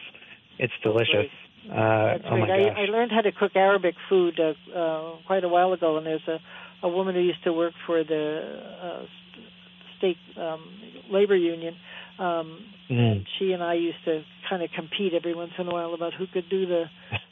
it's 0.60 0.74
delicious. 0.82 1.30
Uh, 1.69 2.17
oh 2.30 2.38
my 2.38 2.48
gosh. 2.48 2.74
I, 2.76 2.82
I 2.82 2.86
learned 2.86 3.12
how 3.12 3.22
to 3.22 3.32
cook 3.32 3.52
Arabic 3.56 3.96
food 4.10 4.39
uh, 4.39 4.78
uh, 4.78 5.15
quite 5.28 5.43
a 5.43 5.50
while 5.50 5.74
ago, 5.74 5.98
and 5.98 6.06
there's 6.06 6.28
a 6.28 6.39
a 6.84 6.89
woman 6.89 7.15
who 7.15 7.22
used 7.22 7.43
to 7.46 7.54
work 7.54 7.74
for 7.86 8.04
the 8.04 8.62
uh, 8.82 9.06
state 10.04 10.18
um, 10.38 10.63
labor 11.10 11.36
union. 11.36 11.76
Um, 12.20 12.60
mm. 12.89 13.26
She 13.39 13.54
and 13.54 13.63
I 13.63 13.76
used 13.76 14.04
to 14.06 14.24
kind 14.50 14.62
of 14.62 14.70
compete 14.76 15.13
every 15.13 15.34
once 15.34 15.52
in 15.58 15.68
a 15.68 15.72
while 15.72 15.94
about 15.94 16.13
who 16.13 16.28
could 16.28 16.50
do 16.50 16.66
the 16.66 16.84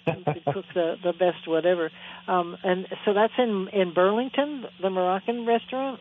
who 0.05 0.23
could 0.33 0.45
cook 0.53 0.65
the 0.73 0.95
the 1.03 1.11
best 1.11 1.47
whatever. 1.47 1.91
Um, 2.27 2.57
and 2.63 2.87
so 3.05 3.13
that's 3.13 3.33
in 3.37 3.67
in 3.73 3.93
Burlington, 3.93 4.65
the 4.81 4.89
Moroccan 4.89 5.45
restaurant. 5.45 5.99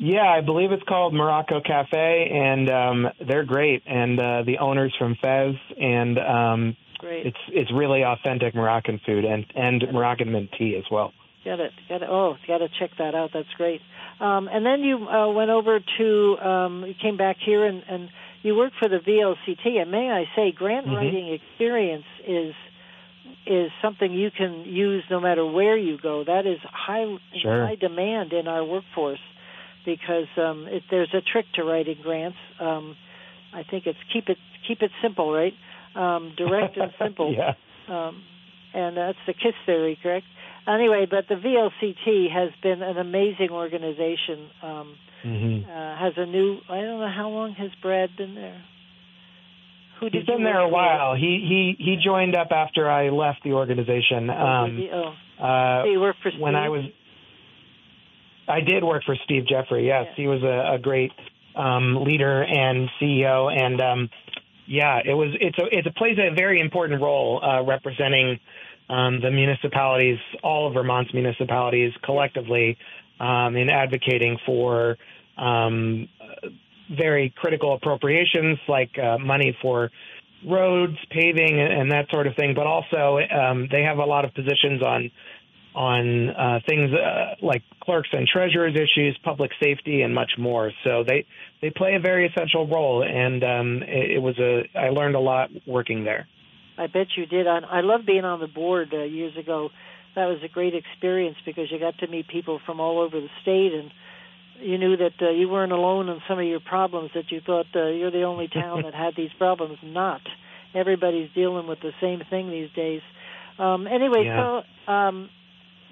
Yeah, 0.00 0.26
I 0.28 0.42
believe 0.42 0.70
it's 0.70 0.84
called 0.88 1.12
Morocco 1.12 1.60
Cafe, 1.60 2.30
and 2.32 2.70
um, 2.70 3.06
they're 3.26 3.44
great. 3.44 3.82
And 3.84 4.20
uh, 4.20 4.42
the 4.46 4.58
owners 4.58 4.94
from 4.96 5.16
Fez, 5.20 5.56
and 5.76 6.18
um, 6.20 6.76
great. 6.98 7.26
it's 7.26 7.38
it's 7.48 7.72
really 7.72 8.04
authentic 8.04 8.54
Moroccan 8.54 9.00
food 9.04 9.24
and 9.24 9.44
and 9.56 9.84
Moroccan 9.92 10.30
mint 10.30 10.50
tea 10.56 10.76
as 10.76 10.84
well. 10.90 11.12
Get 11.44 11.60
it, 11.60 11.72
get 11.88 12.02
it. 12.02 12.08
Oh, 12.10 12.36
got 12.46 12.58
to 12.58 12.68
check 12.78 12.90
that 12.98 13.14
out. 13.14 13.30
That's 13.32 13.48
great. 13.56 13.80
Um, 14.20 14.48
and 14.52 14.66
then 14.66 14.80
you 14.80 14.96
uh, 15.08 15.30
went 15.32 15.50
over 15.50 15.78
to 15.98 16.38
um, 16.38 16.84
you 16.86 16.94
came 17.00 17.16
back 17.16 17.36
here 17.44 17.64
and, 17.64 17.82
and 17.88 18.08
you 18.42 18.56
worked 18.56 18.74
for 18.78 18.88
the 18.88 18.98
VLCT. 18.98 19.80
And 19.80 19.90
may 19.90 20.10
I 20.10 20.24
say, 20.34 20.52
grant 20.52 20.86
mm-hmm. 20.86 20.96
writing 20.96 21.32
experience 21.32 22.04
is 22.26 22.54
is 23.46 23.70
something 23.80 24.12
you 24.12 24.30
can 24.30 24.64
use 24.66 25.04
no 25.10 25.20
matter 25.20 25.46
where 25.46 25.76
you 25.76 25.96
go. 26.00 26.24
That 26.24 26.46
is 26.46 26.58
high 26.62 27.06
sure. 27.40 27.66
high 27.66 27.76
demand 27.76 28.32
in 28.32 28.48
our 28.48 28.64
workforce 28.64 29.20
because 29.84 30.26
um, 30.36 30.66
it, 30.68 30.82
there's 30.90 31.14
a 31.14 31.20
trick 31.20 31.46
to 31.54 31.64
writing 31.64 31.96
grants. 32.02 32.36
Um, 32.60 32.96
I 33.54 33.62
think 33.62 33.86
it's 33.86 33.98
keep 34.12 34.28
it 34.28 34.38
keep 34.66 34.82
it 34.82 34.90
simple, 35.02 35.32
right? 35.32 35.54
Um, 35.94 36.34
direct 36.36 36.76
and 36.76 36.92
simple. 37.02 37.34
yeah. 37.34 37.54
Um, 37.88 38.22
and 38.74 38.96
that's 38.96 39.18
the 39.26 39.32
KISS 39.32 39.54
theory, 39.64 39.98
correct? 40.02 40.26
Anyway, 40.68 41.06
but 41.10 41.26
the 41.28 41.36
VLCT 41.36 42.30
has 42.30 42.50
been 42.62 42.82
an 42.82 42.98
amazing 42.98 43.50
organization. 43.50 44.50
Um, 44.62 44.96
mm-hmm. 45.24 45.70
uh, 45.70 45.96
has 45.98 46.12
a 46.16 46.26
new. 46.26 46.58
I 46.68 46.80
don't 46.80 47.00
know 47.00 47.12
how 47.14 47.30
long 47.30 47.52
has 47.52 47.70
Brad 47.80 48.10
been 48.16 48.34
there. 48.34 48.62
Who 50.00 50.10
did 50.10 50.20
He's 50.20 50.26
been 50.26 50.44
there 50.44 50.60
a 50.60 50.68
while. 50.68 51.14
He 51.14 51.74
he 51.78 51.82
he 51.82 51.96
joined 52.04 52.36
up 52.36 52.48
after 52.52 52.88
I 52.88 53.08
left 53.08 53.42
the 53.44 53.52
organization. 53.52 54.30
Oh, 54.30 54.34
um, 54.34 54.88
oh. 54.92 55.42
Uh, 55.42 55.82
so 55.84 55.90
you 55.90 56.00
worked 56.00 56.22
for 56.22 56.30
Steve? 56.30 56.40
when 56.40 56.54
I 56.54 56.68
was 56.68 56.84
I 58.48 58.60
did 58.60 58.84
work 58.84 59.02
for 59.04 59.16
Steve 59.24 59.46
Jeffrey. 59.46 59.86
Yes, 59.86 60.06
yeah. 60.08 60.14
he 60.16 60.26
was 60.26 60.42
a, 60.42 60.74
a 60.74 60.78
great 60.78 61.12
um, 61.54 62.04
leader 62.04 62.42
and 62.42 62.88
CEO, 63.00 63.50
and 63.50 63.80
um, 63.80 64.10
yeah, 64.66 65.00
it 65.04 65.14
was. 65.14 65.34
It's 65.40 65.58
a 65.58 65.64
it's 65.70 65.86
a 65.86 65.92
plays 65.92 66.18
a 66.18 66.34
very 66.34 66.60
important 66.60 67.00
role 67.00 67.42
uh, 67.42 67.62
representing 67.64 68.38
um, 68.88 69.20
the 69.20 69.30
municipalities, 69.30 70.18
all 70.42 70.68
of 70.68 70.74
Vermont's 70.74 71.12
municipalities 71.12 71.92
collectively, 72.04 72.78
um, 73.20 73.56
in 73.56 73.68
advocating 73.68 74.38
for 74.46 74.96
um, 75.36 76.08
very 76.90 77.32
critical 77.36 77.74
appropriations 77.74 78.58
like 78.68 78.98
uh, 78.98 79.18
money 79.18 79.56
for 79.60 79.90
roads, 80.46 80.96
paving, 81.10 81.60
and 81.60 81.92
that 81.92 82.06
sort 82.10 82.26
of 82.26 82.34
thing. 82.36 82.54
But 82.54 82.66
also, 82.66 83.18
um, 83.18 83.68
they 83.70 83.82
have 83.82 83.98
a 83.98 84.04
lot 84.04 84.24
of 84.24 84.34
positions 84.34 84.82
on 84.82 85.10
on 85.74 86.30
uh, 86.30 86.60
things 86.66 86.90
uh, 86.92 87.34
like 87.40 87.62
clerks 87.80 88.08
and 88.12 88.26
treasurers 88.26 88.74
issues, 88.74 89.18
public 89.22 89.50
safety, 89.62 90.02
and 90.02 90.14
much 90.14 90.32
more. 90.38 90.72
So 90.84 91.04
they 91.06 91.26
they 91.60 91.70
play 91.70 91.94
a 91.94 92.00
very 92.00 92.26
essential 92.26 92.66
role, 92.66 93.02
and 93.04 93.44
um, 93.44 93.82
it, 93.82 94.12
it 94.12 94.22
was 94.22 94.38
a 94.38 94.62
I 94.76 94.88
learned 94.90 95.14
a 95.14 95.20
lot 95.20 95.50
working 95.66 96.04
there. 96.04 96.26
I 96.78 96.86
bet 96.86 97.08
you 97.16 97.26
did. 97.26 97.46
I, 97.46 97.58
I 97.58 97.80
love 97.80 98.02
being 98.06 98.24
on 98.24 98.40
the 98.40 98.46
board 98.46 98.90
uh, 98.92 99.02
years 99.02 99.36
ago. 99.36 99.70
That 100.14 100.26
was 100.26 100.38
a 100.44 100.48
great 100.48 100.74
experience 100.74 101.36
because 101.44 101.70
you 101.70 101.78
got 101.78 101.98
to 101.98 102.06
meet 102.06 102.28
people 102.28 102.60
from 102.64 102.80
all 102.80 103.00
over 103.00 103.20
the 103.20 103.28
state, 103.42 103.72
and 103.74 103.90
you 104.60 104.78
knew 104.78 104.96
that 104.96 105.14
uh, 105.20 105.30
you 105.30 105.48
weren't 105.48 105.72
alone 105.72 106.08
in 106.08 106.20
some 106.28 106.38
of 106.38 106.46
your 106.46 106.60
problems. 106.60 107.10
That 107.14 107.30
you 107.30 107.40
thought 107.40 107.66
uh, 107.74 107.88
you're 107.88 108.10
the 108.10 108.22
only 108.22 108.48
town 108.48 108.82
that 108.82 108.94
had 108.94 109.14
these 109.16 109.30
problems. 109.38 109.78
Not 109.82 110.22
everybody's 110.74 111.30
dealing 111.34 111.66
with 111.66 111.80
the 111.80 111.92
same 112.00 112.22
thing 112.28 112.50
these 112.50 112.70
days. 112.74 113.02
Um, 113.58 113.86
anyway, 113.86 114.24
yeah. 114.24 114.60
so 114.86 114.92
um, 114.92 115.30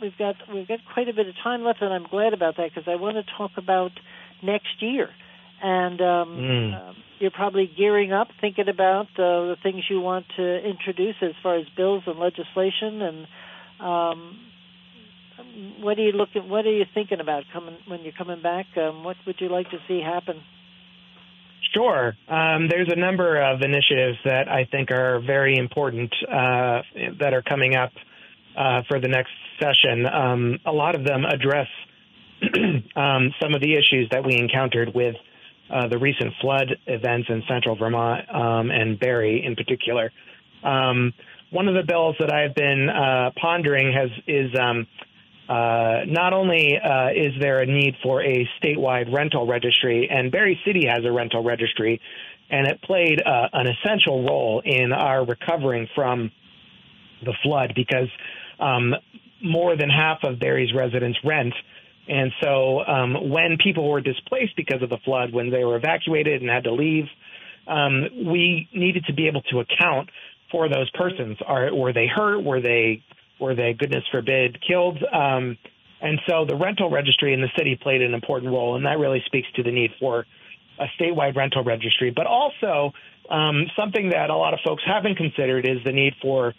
we've 0.00 0.16
got 0.16 0.36
we've 0.52 0.68
got 0.68 0.80
quite 0.92 1.08
a 1.08 1.12
bit 1.12 1.28
of 1.28 1.34
time 1.42 1.62
left, 1.62 1.82
and 1.82 1.92
I'm 1.92 2.06
glad 2.06 2.32
about 2.32 2.56
that 2.56 2.70
because 2.74 2.88
I 2.88 2.96
want 2.96 3.16
to 3.16 3.24
talk 3.36 3.52
about 3.56 3.92
next 4.42 4.80
year. 4.80 5.10
And 5.66 6.00
um, 6.00 6.28
mm. 6.28 6.74
uh, 6.74 6.92
you're 7.18 7.32
probably 7.32 7.68
gearing 7.76 8.12
up, 8.12 8.28
thinking 8.40 8.68
about 8.68 9.06
uh, 9.18 9.50
the 9.50 9.56
things 9.64 9.82
you 9.90 10.00
want 10.00 10.26
to 10.36 10.58
introduce 10.64 11.16
as 11.22 11.32
far 11.42 11.56
as 11.56 11.66
bills 11.76 12.04
and 12.06 12.20
legislation. 12.20 13.02
And 13.02 13.26
um, 13.80 14.38
what 15.80 15.98
are 15.98 16.02
you 16.02 16.12
looking? 16.12 16.48
What 16.48 16.66
are 16.66 16.72
you 16.72 16.84
thinking 16.94 17.18
about 17.18 17.42
coming 17.52 17.78
when 17.88 18.02
you're 18.02 18.12
coming 18.12 18.40
back? 18.40 18.66
Um, 18.76 19.02
what 19.02 19.16
would 19.26 19.40
you 19.40 19.48
like 19.48 19.68
to 19.70 19.78
see 19.88 20.00
happen? 20.00 20.40
Sure. 21.74 22.14
Um, 22.28 22.68
there's 22.68 22.92
a 22.92 22.96
number 22.96 23.42
of 23.42 23.60
initiatives 23.60 24.18
that 24.24 24.46
I 24.48 24.68
think 24.70 24.92
are 24.92 25.18
very 25.18 25.56
important 25.56 26.14
uh, 26.28 26.82
that 27.18 27.34
are 27.34 27.42
coming 27.42 27.74
up 27.74 27.90
uh, 28.56 28.82
for 28.86 29.00
the 29.00 29.08
next 29.08 29.32
session. 29.60 30.06
Um, 30.06 30.60
a 30.64 30.70
lot 30.70 30.94
of 30.94 31.04
them 31.04 31.24
address 31.24 31.66
um, 32.94 33.34
some 33.42 33.54
of 33.54 33.60
the 33.60 33.74
issues 33.74 34.08
that 34.12 34.24
we 34.24 34.38
encountered 34.38 34.94
with 34.94 35.16
uh, 35.70 35.88
the 35.88 35.98
recent 35.98 36.32
flood 36.40 36.76
events 36.86 37.28
in 37.28 37.42
central 37.48 37.76
Vermont 37.76 38.28
um, 38.34 38.70
and 38.70 38.98
Barre 38.98 39.44
in 39.44 39.56
particular. 39.56 40.12
Um, 40.62 41.12
one 41.50 41.68
of 41.68 41.74
the 41.74 41.82
bills 41.82 42.16
that 42.18 42.32
I've 42.32 42.54
been 42.54 42.88
uh, 42.88 43.30
pondering 43.40 43.92
has 43.92 44.10
is 44.26 44.50
um, 44.58 44.86
uh, 45.48 46.00
not 46.06 46.32
only 46.32 46.76
uh, 46.76 47.10
is 47.10 47.32
there 47.40 47.60
a 47.60 47.66
need 47.66 47.94
for 48.02 48.22
a 48.22 48.48
statewide 48.60 49.12
rental 49.14 49.46
registry, 49.46 50.08
and 50.10 50.32
Barre 50.32 50.58
City 50.66 50.86
has 50.88 51.04
a 51.04 51.12
rental 51.12 51.44
registry, 51.44 52.00
and 52.50 52.66
it 52.66 52.82
played 52.82 53.22
uh, 53.24 53.48
an 53.52 53.66
essential 53.68 54.24
role 54.24 54.60
in 54.64 54.92
our 54.92 55.24
recovering 55.24 55.88
from 55.94 56.32
the 57.24 57.34
flood 57.42 57.72
because 57.74 58.08
um, 58.58 58.94
more 59.42 59.76
than 59.76 59.88
half 59.88 60.18
of 60.24 60.38
Barre's 60.40 60.72
residents 60.74 61.18
rent. 61.24 61.54
And 62.08 62.32
so 62.40 62.84
um, 62.86 63.30
when 63.30 63.58
people 63.62 63.88
were 63.88 64.00
displaced 64.00 64.54
because 64.56 64.82
of 64.82 64.90
the 64.90 64.98
flood, 64.98 65.32
when 65.32 65.50
they 65.50 65.64
were 65.64 65.76
evacuated 65.76 66.40
and 66.40 66.50
had 66.50 66.64
to 66.64 66.72
leave, 66.72 67.06
um, 67.66 68.04
we 68.24 68.68
needed 68.72 69.04
to 69.06 69.12
be 69.12 69.26
able 69.26 69.42
to 69.42 69.60
account 69.60 70.10
for 70.50 70.68
those 70.68 70.88
persons. 70.90 71.36
Are, 71.44 71.74
were 71.74 71.92
they 71.92 72.06
hurt? 72.06 72.42
Were 72.44 72.60
they, 72.60 73.02
were 73.40 73.54
they, 73.54 73.72
goodness 73.72 74.04
forbid, 74.12 74.58
killed? 74.66 75.02
Um, 75.12 75.58
and 76.00 76.20
so 76.28 76.44
the 76.44 76.54
rental 76.54 76.90
registry 76.90 77.32
in 77.34 77.40
the 77.40 77.50
city 77.56 77.76
played 77.80 78.02
an 78.02 78.14
important 78.14 78.52
role, 78.52 78.76
and 78.76 78.86
that 78.86 78.98
really 78.98 79.22
speaks 79.26 79.48
to 79.56 79.62
the 79.62 79.72
need 79.72 79.90
for 79.98 80.26
a 80.78 80.86
statewide 81.00 81.34
rental 81.34 81.64
registry. 81.64 82.10
But 82.10 82.26
also, 82.26 82.92
um, 83.30 83.66
something 83.76 84.10
that 84.10 84.30
a 84.30 84.36
lot 84.36 84.54
of 84.54 84.60
folks 84.64 84.82
haven't 84.86 85.16
considered 85.16 85.66
is 85.66 85.78
the 85.84 85.92
need 85.92 86.14
for 86.22 86.54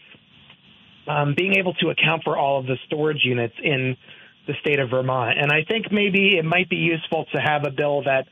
um, 1.07 1.35
being 1.35 1.55
able 1.55 1.73
to 1.75 1.89
account 1.89 2.23
for 2.23 2.35
all 2.35 2.59
of 2.59 2.65
the 2.65 2.77
storage 2.87 3.23
units 3.23 3.55
in 3.63 3.95
the 4.47 4.53
state 4.61 4.79
of 4.79 4.89
Vermont. 4.89 5.37
And 5.39 5.51
I 5.51 5.63
think 5.63 5.91
maybe 5.91 6.37
it 6.37 6.45
might 6.45 6.69
be 6.69 6.77
useful 6.77 7.25
to 7.33 7.39
have 7.39 7.65
a 7.65 7.71
bill 7.71 8.03
that 8.03 8.27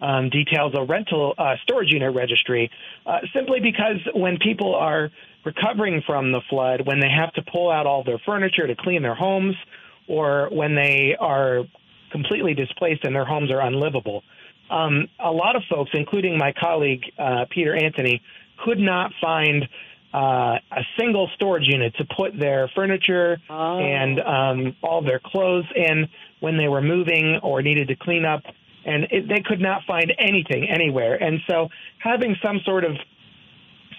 um, 0.00 0.30
details 0.30 0.72
a 0.76 0.84
rental 0.84 1.34
uh, 1.36 1.56
storage 1.62 1.92
unit 1.92 2.14
registry, 2.14 2.70
uh, 3.06 3.18
simply 3.34 3.60
because 3.60 3.98
when 4.14 4.38
people 4.38 4.74
are 4.74 5.10
recovering 5.44 6.02
from 6.06 6.32
the 6.32 6.40
flood, 6.48 6.86
when 6.86 7.00
they 7.00 7.10
have 7.10 7.32
to 7.34 7.42
pull 7.42 7.70
out 7.70 7.86
all 7.86 8.02
their 8.04 8.18
furniture 8.24 8.66
to 8.66 8.74
clean 8.74 9.02
their 9.02 9.14
homes, 9.14 9.54
or 10.08 10.48
when 10.50 10.74
they 10.74 11.16
are 11.18 11.62
completely 12.10 12.54
displaced 12.54 13.04
and 13.04 13.14
their 13.14 13.24
homes 13.24 13.50
are 13.50 13.60
unlivable, 13.60 14.22
um, 14.70 15.08
a 15.18 15.30
lot 15.30 15.56
of 15.56 15.62
folks, 15.68 15.90
including 15.94 16.38
my 16.38 16.52
colleague 16.58 17.02
uh, 17.18 17.44
Peter 17.50 17.74
Anthony, 17.74 18.22
could 18.64 18.78
not 18.78 19.12
find 19.20 19.68
uh, 20.12 20.58
a 20.72 20.82
single 20.98 21.30
storage 21.34 21.66
unit 21.66 21.94
to 21.96 22.04
put 22.16 22.38
their 22.38 22.68
furniture 22.74 23.38
oh. 23.48 23.78
and 23.78 24.20
um, 24.20 24.76
all 24.82 25.02
their 25.02 25.20
clothes 25.24 25.66
in 25.74 26.08
when 26.40 26.56
they 26.56 26.68
were 26.68 26.82
moving 26.82 27.38
or 27.42 27.62
needed 27.62 27.88
to 27.88 27.96
clean 27.96 28.24
up. 28.24 28.42
And 28.84 29.04
it, 29.10 29.28
they 29.28 29.42
could 29.44 29.60
not 29.60 29.82
find 29.86 30.12
anything 30.18 30.68
anywhere. 30.68 31.14
And 31.22 31.40
so 31.48 31.68
having 31.98 32.34
some 32.42 32.60
sort 32.64 32.84
of 32.84 32.92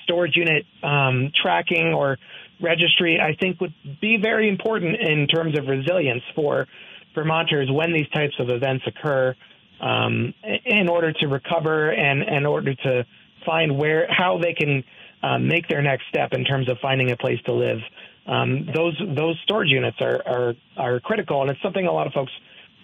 storage 0.04 0.36
unit 0.36 0.66
um, 0.84 1.32
tracking 1.42 1.94
or 1.94 2.18
registry, 2.62 3.20
I 3.20 3.36
think, 3.40 3.62
would 3.62 3.74
be 4.02 4.18
very 4.22 4.50
important 4.50 4.96
in 5.00 5.28
terms 5.28 5.58
of 5.58 5.68
resilience 5.68 6.24
for 6.36 6.68
Vermonters 7.14 7.70
when 7.70 7.92
these 7.92 8.08
types 8.10 8.36
of 8.40 8.50
events 8.50 8.86
occur 8.88 9.36
um, 9.82 10.34
in 10.66 10.88
order 10.88 11.12
to 11.12 11.28
recover 11.28 11.92
and 11.92 12.24
in 12.24 12.46
order 12.46 12.74
to 12.74 13.06
find 13.46 13.78
where 13.78 14.08
how 14.10 14.40
they 14.42 14.54
can 14.54 14.84
um, 15.24 15.48
make 15.48 15.68
their 15.68 15.82
next 15.82 16.04
step 16.10 16.34
in 16.34 16.44
terms 16.44 16.70
of 16.70 16.78
finding 16.82 17.12
a 17.12 17.18
place 17.18 17.40
to 17.46 17.54
live. 17.54 17.80
Um, 18.28 18.68
those 18.76 19.00
those 19.16 19.38
storage 19.44 19.70
units 19.70 19.98
are, 20.00 20.22
are 20.26 20.54
are 20.78 21.00
critical, 21.00 21.42
and 21.42 21.50
it's 21.50 21.62
something 21.62 21.86
a 21.86 21.92
lot 21.92 22.08
of 22.08 22.14
folks 22.14 22.32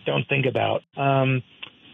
don't 0.06 0.28
think 0.28 0.46
about. 0.46 0.84
Um, 0.96 1.44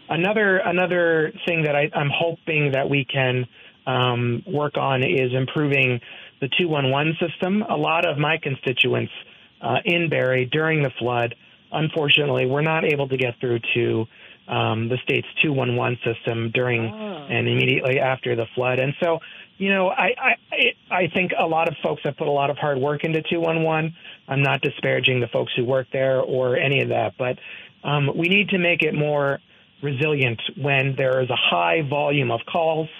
another 0.08 0.58
another 0.58 1.32
thing 1.46 1.64
that 1.64 1.76
I, 1.76 1.90
am 1.94 2.10
hoping 2.12 2.72
that 2.72 2.88
we 2.88 3.04
can 3.04 3.46
um, 3.86 4.42
work 4.46 4.76
on 4.76 5.02
is 5.02 5.32
improving 5.34 6.00
the 6.40 6.48
211 6.58 7.16
system. 7.20 7.62
A 7.62 7.76
lot 7.76 8.06
of 8.06 8.18
my 8.18 8.38
constituents 8.42 9.12
uh, 9.60 9.76
in 9.84 10.08
Barre 10.08 10.46
during 10.46 10.82
the 10.82 10.90
flood, 10.98 11.34
unfortunately, 11.72 12.46
were 12.46 12.62
not 12.62 12.84
able 12.84 13.08
to 13.08 13.16
get 13.16 13.34
through 13.40 13.60
to 13.74 14.06
um, 14.48 14.88
the 14.88 14.98
state's 15.02 15.28
211 15.42 15.98
system 16.04 16.50
during 16.52 16.84
oh. 16.86 17.26
and 17.30 17.48
immediately 17.48 17.98
after 17.98 18.36
the 18.36 18.46
flood, 18.54 18.78
and 18.78 18.94
so 19.02 19.20
you 19.64 19.70
know, 19.70 19.88
I, 19.88 20.10
I 20.52 20.94
I 20.94 21.08
think 21.14 21.32
a 21.38 21.46
lot 21.46 21.68
of 21.68 21.74
folks 21.82 22.02
have 22.04 22.18
put 22.18 22.28
a 22.28 22.30
lot 22.30 22.50
of 22.50 22.58
hard 22.58 22.76
work 22.76 23.02
into 23.02 23.22
211. 23.22 23.94
I'm 24.28 24.42
not 24.42 24.60
disparaging 24.60 25.20
the 25.20 25.26
folks 25.28 25.52
who 25.56 25.64
work 25.64 25.86
there 25.90 26.20
or 26.20 26.58
any 26.58 26.82
of 26.82 26.90
that, 26.90 27.14
but 27.16 27.38
um, 27.82 28.10
we 28.14 28.28
need 28.28 28.50
to 28.50 28.58
make 28.58 28.82
it 28.82 28.92
more 28.92 29.38
resilient 29.82 30.42
when 30.60 30.96
there 30.98 31.22
is 31.22 31.30
a 31.30 31.36
high 31.36 31.80
volume 31.88 32.30
of 32.30 32.40
calls. 32.44 32.90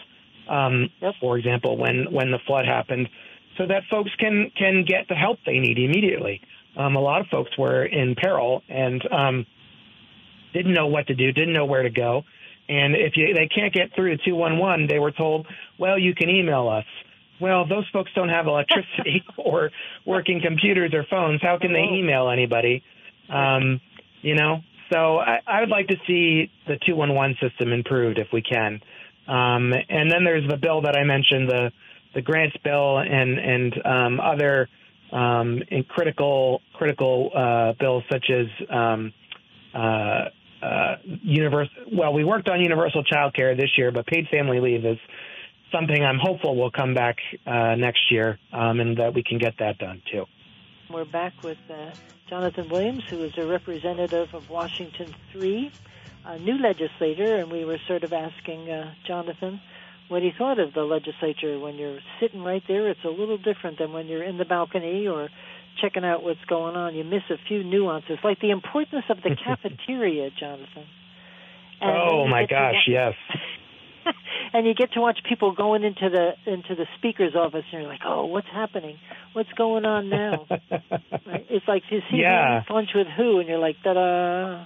Um. 0.48 0.88
For 1.20 1.36
example, 1.36 1.76
when 1.76 2.10
when 2.10 2.30
the 2.30 2.38
flood 2.46 2.64
happened, 2.64 3.10
so 3.58 3.66
that 3.66 3.82
folks 3.90 4.10
can 4.18 4.50
can 4.56 4.86
get 4.86 5.06
the 5.08 5.14
help 5.14 5.40
they 5.44 5.58
need 5.58 5.78
immediately. 5.78 6.40
Um, 6.78 6.96
a 6.96 7.00
lot 7.00 7.20
of 7.20 7.26
folks 7.26 7.56
were 7.58 7.84
in 7.84 8.14
peril 8.14 8.62
and 8.70 9.02
um, 9.12 9.46
didn't 10.54 10.72
know 10.72 10.86
what 10.86 11.08
to 11.08 11.14
do, 11.14 11.30
didn't 11.30 11.52
know 11.52 11.66
where 11.66 11.82
to 11.82 11.90
go. 11.90 12.24
And 12.68 12.94
if 12.94 13.16
you, 13.16 13.34
they 13.34 13.48
can't 13.48 13.72
get 13.72 13.94
through 13.94 14.16
to 14.16 14.24
211, 14.24 14.86
they 14.88 14.98
were 14.98 15.12
told, 15.12 15.46
well, 15.78 15.98
you 15.98 16.14
can 16.14 16.30
email 16.30 16.68
us. 16.68 16.86
Well, 17.40 17.66
those 17.66 17.84
folks 17.92 18.10
don't 18.14 18.28
have 18.28 18.46
electricity 18.46 19.24
or 19.36 19.70
working 20.06 20.40
computers 20.40 20.92
or 20.94 21.04
phones. 21.10 21.42
How 21.42 21.58
can 21.58 21.72
they 21.72 21.86
oh. 21.90 21.94
email 21.94 22.30
anybody? 22.30 22.82
Um, 23.28 23.80
you 24.22 24.34
know, 24.34 24.60
so 24.92 25.18
I, 25.18 25.40
I 25.46 25.60
would 25.60 25.68
like 25.68 25.88
to 25.88 25.96
see 26.06 26.50
the 26.66 26.78
211 26.86 27.36
system 27.40 27.72
improved 27.72 28.18
if 28.18 28.28
we 28.32 28.42
can. 28.42 28.80
Um, 29.26 29.72
and 29.88 30.10
then 30.10 30.24
there's 30.24 30.48
the 30.48 30.56
bill 30.56 30.82
that 30.82 30.96
I 30.96 31.04
mentioned, 31.04 31.48
the 31.48 31.72
the 32.14 32.22
grants 32.22 32.56
bill 32.62 32.98
and 32.98 33.38
and 33.38 33.86
um, 33.86 34.20
other 34.20 34.68
um, 35.12 35.62
critical 35.88 36.60
critical 36.74 37.30
uh, 37.34 37.72
bills 37.78 38.04
such 38.10 38.30
as 38.30 38.46
um, 38.70 39.12
uh, 39.74 40.26
uh. 40.64 40.96
Well, 41.92 42.12
we 42.12 42.24
worked 42.24 42.48
on 42.48 42.60
universal 42.60 43.04
child 43.04 43.34
care 43.34 43.54
this 43.54 43.70
year, 43.76 43.90
but 43.90 44.06
paid 44.06 44.28
family 44.28 44.60
leave 44.60 44.84
is 44.84 44.98
something 45.72 46.02
I'm 46.02 46.18
hopeful 46.18 46.56
will 46.56 46.70
come 46.70 46.94
back 46.94 47.16
uh, 47.46 47.74
next 47.74 48.10
year, 48.10 48.38
um, 48.52 48.80
and 48.80 48.96
that 48.98 49.14
we 49.14 49.22
can 49.22 49.38
get 49.38 49.54
that 49.58 49.78
done 49.78 50.02
too. 50.10 50.24
We're 50.90 51.04
back 51.04 51.32
with 51.42 51.58
uh, 51.68 51.90
Jonathan 52.28 52.68
Williams, 52.68 53.04
who 53.08 53.22
is 53.24 53.36
a 53.36 53.46
representative 53.46 54.32
of 54.34 54.48
Washington 54.48 55.14
3, 55.32 55.70
a 56.26 56.38
new 56.38 56.58
legislator, 56.58 57.36
and 57.36 57.50
we 57.50 57.64
were 57.64 57.78
sort 57.86 58.04
of 58.04 58.12
asking 58.12 58.70
uh, 58.70 58.94
Jonathan 59.06 59.60
what 60.08 60.22
he 60.22 60.32
thought 60.36 60.58
of 60.58 60.74
the 60.74 60.82
legislature. 60.82 61.58
When 61.58 61.76
you're 61.76 62.00
sitting 62.20 62.42
right 62.42 62.62
there, 62.68 62.88
it's 62.88 63.04
a 63.04 63.08
little 63.08 63.38
different 63.38 63.78
than 63.78 63.92
when 63.92 64.06
you're 64.06 64.22
in 64.22 64.38
the 64.38 64.44
balcony 64.44 65.06
or 65.08 65.28
checking 65.80 66.04
out 66.04 66.22
what's 66.22 66.44
going 66.48 66.76
on. 66.76 66.94
You 66.94 67.04
miss 67.04 67.22
a 67.30 67.36
few 67.48 67.64
nuances, 67.64 68.18
like 68.22 68.40
the 68.40 68.50
importance 68.50 69.04
of 69.08 69.18
the 69.22 69.36
cafeteria, 69.44 70.30
Jonathan. 70.38 70.86
And 71.80 71.90
oh 71.90 72.26
my 72.26 72.46
gosh, 72.46 72.86
yes. 72.88 73.14
and 74.52 74.66
you 74.66 74.74
get 74.74 74.92
to 74.92 75.00
watch 75.00 75.18
people 75.28 75.54
going 75.54 75.84
into 75.84 76.08
the 76.08 76.50
into 76.50 76.74
the 76.74 76.86
speaker's 76.98 77.34
office, 77.34 77.64
and 77.72 77.82
you're 77.82 77.90
like, 77.90 78.02
"Oh, 78.06 78.26
what's 78.26 78.46
happening? 78.52 78.98
What's 79.32 79.52
going 79.52 79.84
on 79.84 80.08
now?" 80.08 80.46
right? 80.50 81.46
It's 81.50 81.66
like 81.66 81.82
you 81.90 82.00
see 82.10 82.18
yeah. 82.18 82.62
lunch 82.70 82.90
with 82.94 83.08
who, 83.16 83.40
and 83.40 83.48
you're 83.48 83.58
like, 83.58 83.76
"Da 83.82 83.94
da." 83.94 84.64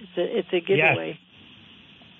It's 0.00 0.18
a 0.18 0.38
it's 0.38 0.48
a 0.52 0.60
giveaway. 0.60 1.18
Yes. 1.18 1.27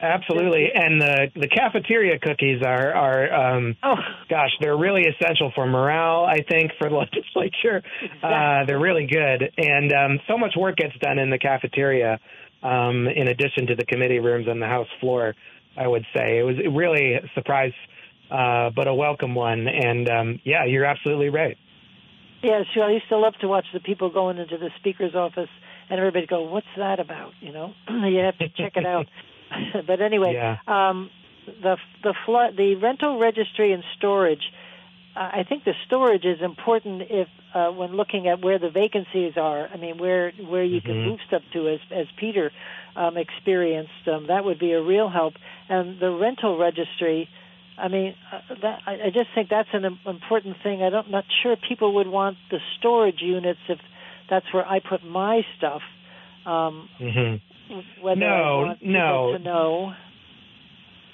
Absolutely, 0.01 0.69
and 0.73 1.01
the 1.01 1.27
the 1.35 1.49
cafeteria 1.49 2.21
cookies 2.21 2.63
are 2.65 2.95
are 2.95 3.33
um, 3.33 3.77
oh 3.83 3.97
gosh, 4.31 4.51
they're 4.61 4.77
really 4.77 5.03
essential 5.03 5.51
for 5.55 5.67
morale. 5.67 6.25
I 6.25 6.43
think 6.49 6.71
for 6.79 6.89
the 6.89 6.95
legislature, 7.35 7.83
uh, 8.23 8.65
they're 8.65 8.79
really 8.79 9.07
good, 9.07 9.53
and 9.57 9.93
um, 9.93 10.21
so 10.29 10.39
much 10.39 10.55
work 10.57 10.77
gets 10.77 10.97
done 11.01 11.19
in 11.19 11.31
the 11.31 11.39
cafeteria. 11.39 12.21
Um, 12.63 13.07
in 13.07 13.29
addition 13.29 13.69
to 13.69 13.77
the 13.77 13.85
committee 13.85 14.19
rooms 14.19 14.49
on 14.49 14.59
the 14.59 14.67
House 14.67 14.89
floor, 15.01 15.35
I 15.77 15.87
would 15.87 16.05
say 16.15 16.39
it 16.39 16.43
was 16.43 16.57
really 16.73 17.15
a 17.15 17.21
surprise, 17.35 17.73
uh, 18.31 18.71
but 18.71 18.89
a 18.89 18.95
welcome 18.95 19.35
one. 19.35 19.69
And 19.69 20.09
um, 20.09 20.41
yeah, 20.45 20.65
you're 20.65 20.85
absolutely 20.85 21.29
right. 21.29 21.57
Yeah, 22.43 22.63
sure. 22.73 22.85
I 22.85 22.93
used 22.93 23.09
to 23.09 23.19
love 23.19 23.35
to 23.41 23.49
watch 23.49 23.67
the 23.73 23.81
people 23.81 24.11
going 24.11 24.39
into 24.39 24.59
the 24.59 24.71
speaker's 24.79 25.15
office 25.15 25.51
and 25.91 25.99
everybody 25.99 26.27
go, 26.27 26.43
"What's 26.43 26.67
that 26.77 27.01
about?" 27.01 27.33
You 27.41 27.53
know, 27.53 27.75
you 27.89 28.19
have 28.19 28.39
to 28.39 28.49
check 28.49 28.77
it 28.77 28.87
out. 28.87 29.07
but 29.87 30.01
anyway, 30.01 30.35
Yeah. 30.35 30.59
um, 30.67 31.11
the 31.47 31.77
the 32.03 32.15
flood, 32.27 32.57
the 32.57 32.75
rental 32.77 33.19
registry 33.19 33.73
and 33.73 33.83
storage. 33.97 34.53
Uh, 35.17 35.31
I 35.41 35.45
think 35.49 35.65
the 35.65 35.75
storage 35.87 36.25
is 36.25 36.41
important 36.43 37.03
if 37.11 37.29
uh, 37.55 37.71
when 37.71 37.97
looking 37.97 38.29
at 38.29 38.41
where 38.43 38.59
the 38.59 38.71
vacancies 38.71 39.37
are. 39.37 39.69
I 39.73 39.77
mean, 39.77 39.99
where 39.99 40.33
where 40.47 40.65
you 40.65 40.81
can 40.81 40.97
Mhm. 40.97 41.07
move 41.11 41.21
stuff 41.27 41.43
to, 41.55 41.69
as 41.69 41.81
as 41.91 42.07
Peter 42.17 42.53
um, 42.97 43.17
experienced. 43.17 44.07
Um, 44.07 44.27
that 44.29 44.45
would 44.45 44.59
be 44.59 44.73
a 44.73 44.83
real 44.83 45.09
help. 45.09 45.35
And 45.69 45.99
the 46.01 46.11
rental 46.11 46.59
registry. 46.59 47.29
I 47.81 47.87
mean, 47.87 48.17
uh, 48.33 48.41
that, 48.61 48.83
I, 48.87 48.93
I 49.07 49.11
just 49.15 49.29
think 49.37 49.49
that's 49.51 49.69
an 49.73 49.85
important 50.05 50.57
thing. 50.65 50.83
I 50.83 50.91
don't, 50.91 51.11
not 51.13 51.25
sure 51.43 51.55
people 51.57 51.95
would 51.95 52.09
want 52.09 52.37
the 52.51 52.59
storage 52.77 53.23
units 53.23 53.61
if 53.69 53.79
that's 54.29 54.53
where 54.53 54.67
I 54.67 54.81
put 54.81 55.05
my 55.05 55.43
stuff. 55.57 55.83
Um, 56.45 56.89
hmm 56.99 57.37
whether 58.01 58.21
No, 58.21 58.75
no. 58.83 59.33
to 59.33 59.39
know. 59.39 59.93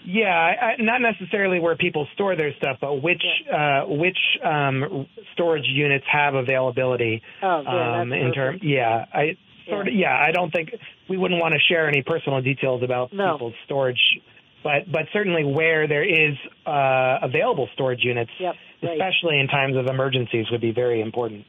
Yeah, 0.06 0.28
I, 0.28 0.74
not 0.82 1.00
necessarily 1.00 1.60
where 1.60 1.76
people 1.76 2.06
store 2.12 2.36
their 2.36 2.52
stuff, 2.58 2.76
but 2.78 3.02
which 3.02 3.22
uh, 3.50 3.84
which 3.86 4.18
um, 4.44 5.06
storage 5.32 5.64
units 5.66 6.04
have 6.12 6.34
availability. 6.34 7.22
Oh, 7.42 7.62
good. 7.62 7.70
um, 7.70 8.12
in 8.12 8.32
terms, 8.34 8.58
perfect. 8.60 8.64
yeah, 8.64 9.06
I 9.14 9.36
sort 9.66 9.88
of, 9.88 9.94
yeah, 9.94 10.12
I 10.14 10.30
don't 10.32 10.50
think 10.52 10.74
we 11.08 11.16
wouldn't 11.16 11.40
want 11.40 11.54
to 11.54 11.60
share 11.72 11.88
any 11.88 12.02
personal 12.02 12.42
details 12.42 12.82
about 12.82 13.14
No. 13.14 13.32
people's 13.32 13.54
storage, 13.64 14.20
but 14.62 14.92
but 14.92 15.04
certainly 15.10 15.42
where 15.42 15.88
there 15.88 16.04
is 16.04 16.36
uh, 16.66 17.20
available 17.22 17.70
storage 17.72 18.00
units, 18.04 18.30
Yep, 18.38 18.54
right. 18.82 18.92
especially 19.00 19.40
in 19.40 19.46
times 19.48 19.74
of 19.74 19.86
emergencies, 19.86 20.44
would 20.50 20.60
be 20.60 20.72
very 20.72 21.00
important. 21.00 21.46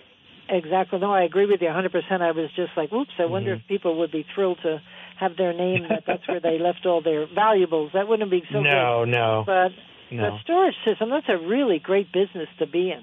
Exactly. 0.49 0.99
No, 0.99 1.11
I 1.13 1.23
agree 1.23 1.45
with 1.45 1.61
you 1.61 1.67
100%. 1.69 2.21
I 2.21 2.31
was 2.31 2.49
just 2.55 2.71
like, 2.77 2.91
oops, 2.93 3.11
I 3.19 3.25
wonder 3.25 3.55
Mhm. 3.55 3.59
if 3.61 3.67
people 3.67 3.95
would 3.99 4.11
be 4.11 4.23
thrilled 4.35 4.59
to 4.61 4.81
have 5.17 5.35
their 5.37 5.53
name 5.53 5.87
that 5.89 6.03
that's 6.05 6.27
where 6.27 6.39
they 6.39 6.59
left 6.59 6.85
all 6.85 7.01
their 7.01 7.25
valuables. 7.25 7.91
That 7.93 8.07
wouldn't 8.07 8.29
be 8.29 8.43
so 8.51 8.61
no, 8.61 9.05
no. 9.05 9.43
But 9.45 9.71
no. 10.11 10.31
the 10.31 10.39
storage 10.41 10.75
system, 10.83 11.09
that's 11.09 11.29
a 11.29 11.37
really 11.37 11.79
great 11.79 12.11
business 12.11 12.49
to 12.59 12.67
be 12.67 12.91
in. 12.91 13.01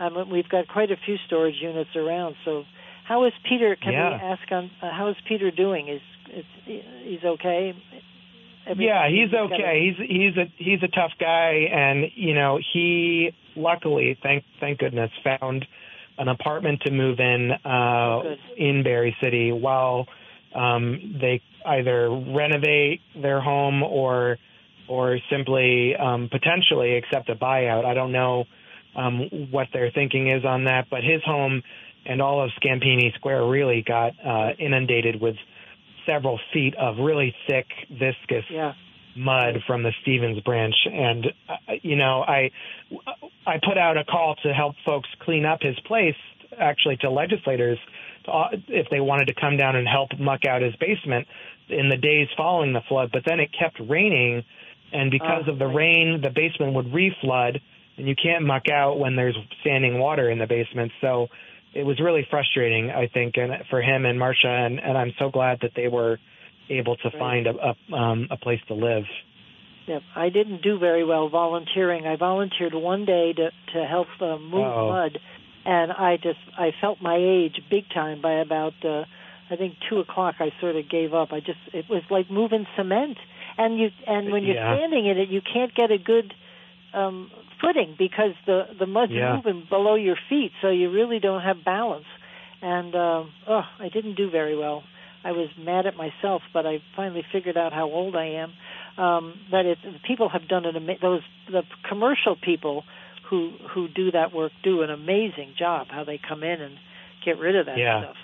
Um, 0.00 0.30
we've 0.30 0.48
got 0.48 0.68
quite 0.68 0.90
a 0.90 0.96
few 0.96 1.18
storage 1.26 1.60
units 1.60 1.94
around. 1.96 2.36
So 2.44 2.64
how 3.04 3.24
is 3.24 3.32
Peter, 3.42 3.74
can 3.76 3.92
Yeah. 3.92 4.08
we 4.10 4.14
ask 4.14 4.52
on, 4.52 4.70
uh, 4.80 4.90
how 4.90 5.08
is 5.08 5.16
Peter 5.26 5.50
doing? 5.50 5.88
Is, 5.88 6.00
is 6.34 6.44
he's 7.04 7.24
okay? 7.24 7.74
Everything- 8.66 8.86
Yeah, 8.86 9.08
he's 9.08 9.32
a- 9.32 9.38
okay. 9.40 9.80
He's 9.90 9.96
he's 10.08 10.36
a 10.36 10.44
he's 10.56 10.82
a 10.82 10.88
tough 10.88 11.12
guy, 11.18 11.68
and 11.72 12.10
you 12.14 12.34
know 12.34 12.58
he 12.72 13.32
luckily, 13.56 14.14
thank 14.22 14.44
thank 14.60 14.78
goodness, 14.78 15.10
found 15.24 15.66
an 16.18 16.28
apartment 16.28 16.80
to 16.82 16.90
move 16.90 17.20
in 17.20 17.52
uh, 17.64 18.20
in 18.56 18.82
Barre 18.82 19.14
City 19.20 19.52
while 19.52 20.06
um, 20.54 21.18
they 21.20 21.40
either 21.66 22.10
renovate 22.10 23.00
their 23.20 23.40
home 23.40 23.82
or 23.82 24.38
or 24.88 25.18
simply 25.30 25.94
um, 25.96 26.28
potentially 26.30 26.96
accept 26.96 27.28
a 27.28 27.34
buyout. 27.34 27.84
I 27.84 27.94
don't 27.94 28.12
know 28.12 28.44
um, 28.96 29.48
what 29.50 29.68
their 29.72 29.90
thinking 29.90 30.30
is 30.30 30.44
on 30.44 30.64
that, 30.64 30.86
but 30.90 31.04
his 31.04 31.22
home 31.24 31.62
and 32.06 32.22
all 32.22 32.42
of 32.42 32.50
Scampini 32.60 33.12
Square 33.14 33.46
really 33.46 33.84
got 33.86 34.12
uh, 34.24 34.50
inundated 34.58 35.20
with 35.20 35.36
several 36.06 36.40
feet 36.52 36.74
of 36.76 36.96
really 36.98 37.34
thick, 37.46 37.66
viscous 37.90 38.44
Yeah. 38.50 38.72
Mud 39.16 39.62
from 39.66 39.82
the 39.82 39.92
Stevens 40.02 40.40
branch, 40.40 40.74
and 40.90 41.26
uh, 41.48 41.54
you 41.82 41.96
know, 41.96 42.22
I 42.22 42.50
I 43.46 43.58
put 43.64 43.78
out 43.78 43.96
a 43.96 44.04
call 44.04 44.36
to 44.42 44.52
help 44.52 44.74
folks 44.84 45.08
clean 45.20 45.44
up 45.44 45.60
his 45.62 45.78
place, 45.80 46.16
actually 46.58 46.96
to 46.98 47.10
legislators, 47.10 47.78
to, 48.24 48.30
uh, 48.30 48.48
if 48.68 48.88
they 48.90 49.00
wanted 49.00 49.26
to 49.26 49.34
come 49.34 49.56
down 49.56 49.76
and 49.76 49.88
help 49.88 50.10
muck 50.18 50.44
out 50.44 50.62
his 50.62 50.74
basement 50.76 51.26
in 51.68 51.88
the 51.88 51.96
days 51.96 52.28
following 52.36 52.72
the 52.72 52.82
flood. 52.88 53.10
But 53.12 53.22
then 53.26 53.40
it 53.40 53.50
kept 53.58 53.80
raining, 53.80 54.44
and 54.92 55.10
because 55.10 55.44
Oh, 55.46 55.52
of 55.52 55.58
the 55.58 55.66
rain, 55.66 56.20
the 56.22 56.30
basement 56.30 56.74
would 56.74 56.86
reflood, 56.86 57.60
and 57.96 58.08
you 58.08 58.14
can't 58.14 58.44
muck 58.44 58.68
out 58.68 58.98
when 58.98 59.16
there's 59.16 59.36
standing 59.60 59.98
water 59.98 60.30
in 60.30 60.38
the 60.38 60.46
basement. 60.46 60.92
So 61.00 61.28
it 61.74 61.82
was 61.84 62.00
really 62.00 62.26
frustrating, 62.30 62.90
I 62.90 63.08
think, 63.08 63.36
and 63.36 63.52
for 63.68 63.82
him 63.82 64.06
and 64.06 64.18
Marcia, 64.18 64.48
and, 64.48 64.80
and 64.80 64.96
I'm 64.96 65.12
so 65.18 65.30
glad 65.30 65.58
that 65.62 65.72
they 65.76 65.88
were 65.88 66.18
able 66.70 66.96
to 66.96 67.08
Right. 67.08 67.18
find 67.18 67.46
a 67.46 67.54
a, 67.70 67.94
um, 67.94 68.28
a 68.30 68.36
place 68.36 68.60
to 68.68 68.74
live. 68.74 69.04
Yep, 69.86 70.02
I 70.14 70.28
didn't 70.28 70.60
do 70.62 70.78
very 70.78 71.04
well 71.04 71.28
volunteering. 71.28 72.06
I 72.06 72.16
volunteered 72.16 72.74
one 72.74 73.04
day 73.06 73.32
to 73.32 73.50
to 73.72 73.86
help 73.86 74.08
uh, 74.20 74.36
move 74.38 74.66
Uh-oh. 74.66 74.88
mud, 74.88 75.18
and 75.64 75.92
I 75.92 76.16
just 76.16 76.40
I 76.58 76.72
felt 76.80 77.00
my 77.00 77.16
age 77.16 77.60
big 77.70 77.84
time 77.94 78.20
by 78.20 78.34
about 78.34 78.74
uh, 78.84 79.04
I 79.50 79.56
think 79.56 79.76
two 79.88 79.98
o'clock. 80.00 80.36
I 80.40 80.52
sort 80.60 80.76
of 80.76 80.88
gave 80.90 81.14
up. 81.14 81.32
I 81.32 81.40
just 81.40 81.58
it 81.72 81.86
was 81.88 82.02
like 82.10 82.30
moving 82.30 82.66
cement, 82.76 83.16
and 83.56 83.78
you 83.78 83.88
and 84.06 84.30
when 84.30 84.44
you're 84.44 84.56
Yeah. 84.56 84.74
standing 84.76 85.06
in 85.06 85.16
it, 85.18 85.30
you 85.30 85.40
can't 85.40 85.74
get 85.74 85.90
a 85.90 85.98
good 85.98 86.34
um, 86.92 87.30
footing 87.60 87.94
because 87.98 88.34
the 88.44 88.66
the 88.78 88.86
mud's 88.86 89.12
Yeah. 89.12 89.36
moving 89.36 89.64
below 89.70 89.94
your 89.94 90.16
feet, 90.28 90.52
so 90.60 90.68
you 90.68 90.90
really 90.90 91.18
don't 91.18 91.40
have 91.40 91.64
balance. 91.64 92.06
And 92.60 92.94
um, 92.94 93.32
oh, 93.46 93.64
I 93.78 93.88
didn't 93.88 94.16
do 94.16 94.28
very 94.30 94.56
well. 94.56 94.82
I 95.24 95.32
was 95.32 95.48
mad 95.58 95.86
at 95.86 95.96
myself, 95.96 96.42
but 96.52 96.66
I 96.66 96.80
finally 96.96 97.24
figured 97.32 97.56
out 97.56 97.72
how 97.72 97.86
old 97.90 98.14
I 98.16 98.26
am. 98.26 98.52
Um, 99.02 99.34
that 99.52 99.64
it, 99.66 99.78
people 100.06 100.28
have 100.28 100.48
done 100.48 100.64
an 100.64 100.74
ama- 100.76 100.98
those 101.00 101.22
the 101.50 101.62
commercial 101.88 102.34
people 102.36 102.84
who 103.30 103.52
who 103.74 103.86
do 103.88 104.10
that 104.12 104.32
work 104.32 104.52
do 104.62 104.82
an 104.82 104.90
amazing 104.90 105.54
job. 105.58 105.88
How 105.90 106.04
they 106.04 106.18
come 106.18 106.42
in 106.42 106.60
and 106.60 106.74
get 107.24 107.38
rid 107.38 107.56
of 107.56 107.66
that 107.66 107.78
Yeah. 107.78 108.02
stuff. 108.02 108.16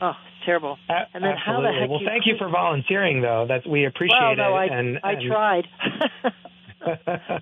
Oh, 0.00 0.10
it's 0.10 0.44
terrible. 0.46 0.78
A- 0.88 1.06
And 1.14 1.24
then 1.24 1.36
how 1.36 1.60
the 1.60 1.72
heck 1.72 1.88
well, 1.88 2.00
you 2.00 2.06
thank 2.06 2.26
you 2.26 2.36
for 2.38 2.48
volunteering, 2.48 3.22
though. 3.22 3.46
That 3.48 3.66
we 3.66 3.86
appreciate 3.86 4.18
well, 4.20 4.36
no, 4.36 4.54
I 4.54 4.64
it. 4.66 4.70
and, 4.72 4.98
I 5.02 5.12
and- 5.12 5.22
tried. 5.22 5.68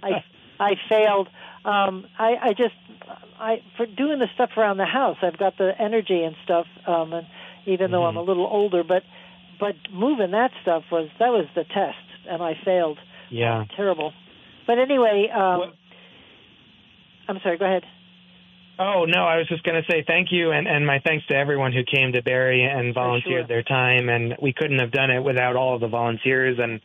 I 0.02 0.24
I 0.60 0.74
failed. 0.88 1.28
Um, 1.64 2.06
I 2.18 2.36
I 2.40 2.48
just 2.56 2.74
I 3.38 3.62
for 3.76 3.86
doing 3.86 4.18
the 4.18 4.28
stuff 4.34 4.50
around 4.56 4.76
the 4.78 4.86
house. 4.86 5.16
I've 5.22 5.38
got 5.38 5.58
the 5.58 5.72
energy 5.78 6.22
and 6.22 6.36
stuff. 6.44 6.66
Um, 6.86 7.12
and 7.12 7.26
even 7.66 7.90
though 7.90 8.04
I'm 8.04 8.16
a 8.16 8.22
little 8.22 8.46
older, 8.46 8.82
but 8.84 9.02
but 9.60 9.74
moving 9.92 10.32
that 10.32 10.50
stuff 10.62 10.84
was 10.90 11.08
that 11.18 11.28
was 11.28 11.46
the 11.54 11.64
test, 11.64 12.28
and 12.28 12.42
I 12.42 12.54
failed. 12.64 12.98
yeah. 13.30 13.64
Terrible. 13.76 14.12
But 14.66 14.78
anyway, 14.78 15.28
um, 15.34 15.58
What- 15.58 15.74
I'm 17.28 17.38
sorry. 17.42 17.58
Go 17.58 17.64
ahead. 17.64 17.84
Oh 18.78 19.04
no, 19.06 19.24
I 19.24 19.36
was 19.36 19.46
just 19.48 19.62
going 19.64 19.80
to 19.80 19.90
say 19.90 20.02
thank 20.06 20.28
you, 20.32 20.50
and, 20.50 20.66
and 20.66 20.86
my 20.86 20.98
thanks 21.04 21.26
to 21.26 21.34
everyone 21.36 21.72
who 21.72 21.82
came 21.84 22.12
to 22.12 22.22
Barre 22.22 22.62
and 22.62 22.94
volunteered 22.94 23.46
sure. 23.46 23.46
their 23.46 23.62
time. 23.62 24.08
And 24.08 24.34
we 24.40 24.52
couldn't 24.52 24.78
have 24.80 24.90
done 24.90 25.10
it 25.10 25.22
without 25.22 25.56
all 25.56 25.74
of 25.74 25.80
the 25.80 25.88
volunteers 25.88 26.58
and 26.60 26.80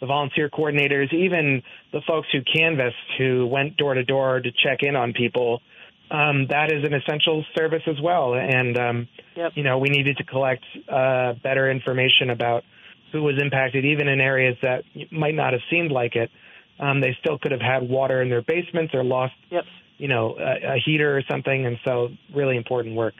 the 0.00 0.06
volunteer 0.06 0.48
coordinators, 0.48 1.12
even 1.12 1.62
the 1.92 2.00
folks 2.06 2.28
who 2.32 2.40
canvassed, 2.42 2.96
who 3.18 3.46
went 3.46 3.76
door 3.76 3.94
to 3.94 4.02
door 4.02 4.40
to 4.40 4.50
check 4.50 4.78
in 4.80 4.96
on 4.96 5.12
people. 5.12 5.60
Um, 6.10 6.46
that 6.48 6.70
is 6.70 6.84
an 6.84 6.94
essential 6.94 7.44
service 7.56 7.82
as 7.86 8.00
well, 8.00 8.34
and 8.34 8.78
um, 8.78 9.08
Yep. 9.34 9.52
you 9.56 9.62
know 9.64 9.78
we 9.78 9.88
needed 9.88 10.16
to 10.18 10.24
collect 10.24 10.64
uh, 10.88 11.34
better 11.42 11.70
information 11.70 12.30
about 12.30 12.64
who 13.12 13.22
was 13.22 13.40
impacted, 13.40 13.84
even 13.84 14.08
in 14.08 14.20
areas 14.20 14.56
that 14.62 14.84
might 15.10 15.34
not 15.34 15.52
have 15.52 15.62
seemed 15.70 15.90
like 15.90 16.14
it. 16.16 16.30
Um, 16.78 17.00
they 17.00 17.16
still 17.20 17.38
could 17.38 17.52
have 17.52 17.60
had 17.60 17.88
water 17.88 18.20
in 18.22 18.28
their 18.28 18.42
basements 18.42 18.94
or 18.94 19.02
lost 19.02 19.34
Yep. 19.50 19.64
you 19.98 20.08
know, 20.08 20.36
a, 20.38 20.74
a 20.74 20.78
heater 20.84 21.16
or 21.16 21.22
something, 21.28 21.66
and 21.66 21.78
so 21.84 22.10
really 22.34 22.56
important 22.56 22.94
work. 22.94 23.14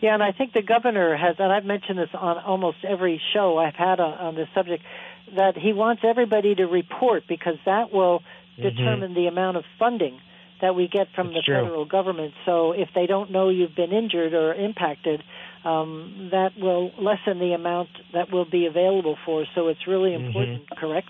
Yeah, 0.00 0.14
and 0.14 0.22
I 0.22 0.32
think 0.32 0.52
the 0.52 0.62
governor 0.62 1.16
has, 1.16 1.36
and 1.38 1.52
I've 1.52 1.64
mentioned 1.64 1.98
this 1.98 2.10
on 2.14 2.38
almost 2.38 2.78
every 2.86 3.20
show 3.32 3.58
I've 3.58 3.74
had 3.74 4.00
on, 4.00 4.12
on 4.18 4.34
this 4.34 4.48
subject, 4.54 4.82
that 5.36 5.56
he 5.56 5.72
wants 5.72 6.02
everybody 6.04 6.54
to 6.56 6.64
report 6.66 7.24
because 7.28 7.56
that 7.64 7.92
will 7.92 8.22
Mhm. 8.58 8.62
determine 8.62 9.14
the 9.14 9.26
amount 9.26 9.56
of 9.56 9.64
funding 9.78 10.20
that 10.60 10.74
we 10.74 10.88
get 10.88 11.08
from 11.14 11.28
That's 11.28 11.38
the 11.38 11.42
true. 11.42 11.62
federal 11.62 11.84
government. 11.84 12.34
So 12.44 12.72
if 12.72 12.88
they 12.94 13.06
don't 13.06 13.30
know 13.30 13.48
you've 13.48 13.74
been 13.74 13.92
injured 13.92 14.34
or 14.34 14.54
impacted, 14.54 15.22
um, 15.64 16.28
that 16.30 16.50
will 16.58 16.92
lessen 16.98 17.38
the 17.38 17.52
amount 17.54 17.88
that 18.12 18.30
will 18.30 18.44
be 18.44 18.66
available 18.66 19.16
for. 19.24 19.46
So 19.54 19.68
it's 19.68 19.86
really 19.86 20.10
Mhm. 20.10 20.26
important, 20.26 20.70
correct? 20.76 21.08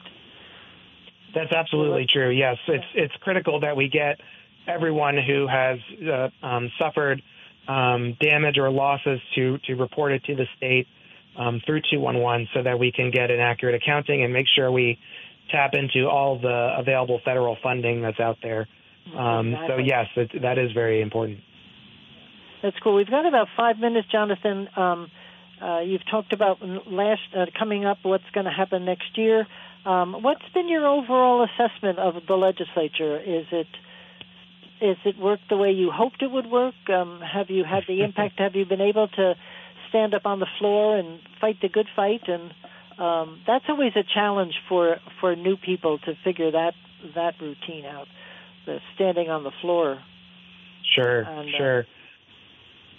That's 1.34 1.52
absolutely 1.52 2.06
true. 2.06 2.30
Yes, 2.30 2.58
it's 2.68 2.86
it's 2.94 3.14
critical 3.16 3.60
that 3.60 3.76
we 3.76 3.88
get 3.88 4.20
everyone 4.66 5.16
who 5.16 5.46
has 5.46 5.78
uh, 6.06 6.30
um, 6.42 6.70
suffered 6.78 7.22
um, 7.66 8.12
damage 8.20 8.56
or 8.58 8.70
losses 8.70 9.20
to 9.34 9.58
to 9.66 9.74
report 9.74 10.12
it 10.12 10.22
to 10.24 10.36
the 10.36 10.46
state 10.56 10.86
um, 11.36 11.60
through 11.66 11.80
211 11.90 12.48
so 12.54 12.62
that 12.62 12.78
we 12.78 12.92
can 12.92 13.10
get 13.10 13.30
an 13.30 13.40
accurate 13.40 13.74
accounting 13.74 14.22
and 14.22 14.32
make 14.32 14.46
sure 14.54 14.70
we 14.70 14.98
tap 15.50 15.74
into 15.74 16.08
all 16.08 16.38
the 16.38 16.74
available 16.78 17.20
federal 17.24 17.56
funding 17.62 18.00
that's 18.00 18.20
out 18.20 18.38
there. 18.42 18.68
Um, 19.16 19.48
exactly. 19.48 19.68
So 19.68 19.78
yes, 19.78 20.06
it, 20.16 20.42
that 20.42 20.58
is 20.58 20.72
very 20.72 21.00
important. 21.00 21.40
That's 22.62 22.76
cool. 22.82 22.94
We've 22.94 23.10
got 23.10 23.26
about 23.26 23.48
five 23.56 23.78
minutes, 23.78 24.08
Jonathan. 24.10 24.68
Um, 24.76 25.10
uh, 25.60 25.80
you've 25.80 26.04
talked 26.10 26.32
about 26.32 26.58
last 26.62 27.20
uh, 27.36 27.46
coming 27.58 27.84
up 27.84 27.98
what's 28.02 28.24
going 28.32 28.46
to 28.46 28.52
happen 28.52 28.84
next 28.84 29.16
year. 29.16 29.46
Um, 29.84 30.22
what's 30.22 30.44
been 30.54 30.68
your 30.68 30.86
overall 30.86 31.44
assessment 31.44 31.98
of 31.98 32.14
the 32.26 32.34
legislature? 32.34 33.18
Is 33.20 33.46
it 33.52 33.66
is 34.80 34.96
it 35.04 35.18
worked 35.18 35.48
the 35.48 35.56
way 35.56 35.70
you 35.70 35.90
hoped 35.90 36.22
it 36.22 36.30
would 36.30 36.46
work? 36.46 36.74
Um, 36.88 37.20
have 37.20 37.50
you 37.50 37.64
had 37.64 37.84
the 37.86 38.02
impact? 38.04 38.38
have 38.38 38.54
you 38.54 38.64
been 38.64 38.80
able 38.80 39.08
to 39.08 39.34
stand 39.88 40.14
up 40.14 40.26
on 40.26 40.40
the 40.40 40.48
floor 40.58 40.96
and 40.96 41.20
fight 41.40 41.56
the 41.62 41.68
good 41.68 41.86
fight? 41.94 42.22
And 42.26 42.50
um, 42.98 43.40
that's 43.46 43.64
always 43.68 43.92
a 43.96 44.02
challenge 44.02 44.54
for 44.68 44.96
for 45.20 45.36
new 45.36 45.56
people 45.56 45.98
to 45.98 46.14
figure 46.24 46.50
that 46.50 46.72
that 47.14 47.34
routine 47.40 47.84
out, 47.84 48.06
the 48.66 48.78
standing 48.94 49.30
on 49.30 49.44
the 49.44 49.52
floor. 49.60 50.00
Sure, 50.94 51.22
and, 51.22 51.48
uh, 51.54 51.58
sure. 51.58 51.86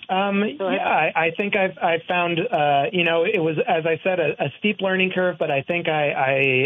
Um, 0.08 0.44
yeah, 0.60 0.66
I, 0.66 1.12
I 1.16 1.32
think 1.36 1.56
I've, 1.56 1.78
I've 1.82 2.04
found, 2.08 2.40
uh, 2.40 2.84
you 2.92 3.04
know, 3.04 3.26
it 3.26 3.40
was, 3.40 3.58
as 3.68 3.86
I 3.86 4.00
said, 4.04 4.20
a, 4.20 4.44
a 4.44 4.54
steep 4.60 4.82
learning 4.82 5.12
curve, 5.16 5.38
but 5.40 5.50
I 5.50 5.64
think 5.64 5.88
I, 5.88 6.12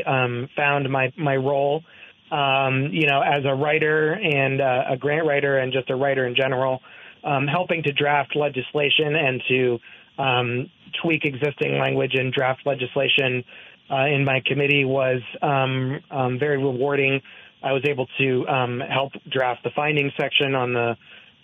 I 0.06 0.24
um, 0.26 0.50
found 0.56 0.90
my, 0.90 1.14
my 1.18 1.38
role, 1.38 1.84
um, 2.32 2.90
you 2.92 3.08
know, 3.08 3.22
as 3.22 3.46
a 3.46 3.56
writer 3.56 4.14
and 4.14 4.60
uh, 4.60 4.84
a 4.90 4.98
grant 4.98 5.26
writer 5.26 5.58
and 5.58 5.72
just 5.72 5.90
a 5.90 5.96
writer 5.96 6.28
in 6.28 6.36
general, 6.36 6.82
um, 7.24 7.48
helping 7.48 7.84
to 7.84 7.94
draft 7.94 8.36
legislation 8.36 9.16
and 9.16 9.42
to 9.48 9.80
um, 10.18 10.72
tweak 11.02 11.24
existing 11.24 11.80
language 11.80 12.16
and 12.16 12.34
draft 12.34 12.62
legislation 12.66 13.44
uh, 13.90 14.06
in 14.06 14.26
my 14.26 14.42
committee 14.46 14.86
was 14.86 15.22
um, 15.42 16.00
um, 16.12 16.38
very 16.38 16.58
rewarding. 16.58 17.22
I 17.62 17.74
was 17.74 17.84
able 17.88 18.08
to 18.18 18.48
um, 18.48 18.80
help 18.80 19.14
draft 19.30 19.64
the 19.64 19.72
findings 19.76 20.14
section 20.20 20.56
on 20.56 20.74
the 20.74 20.96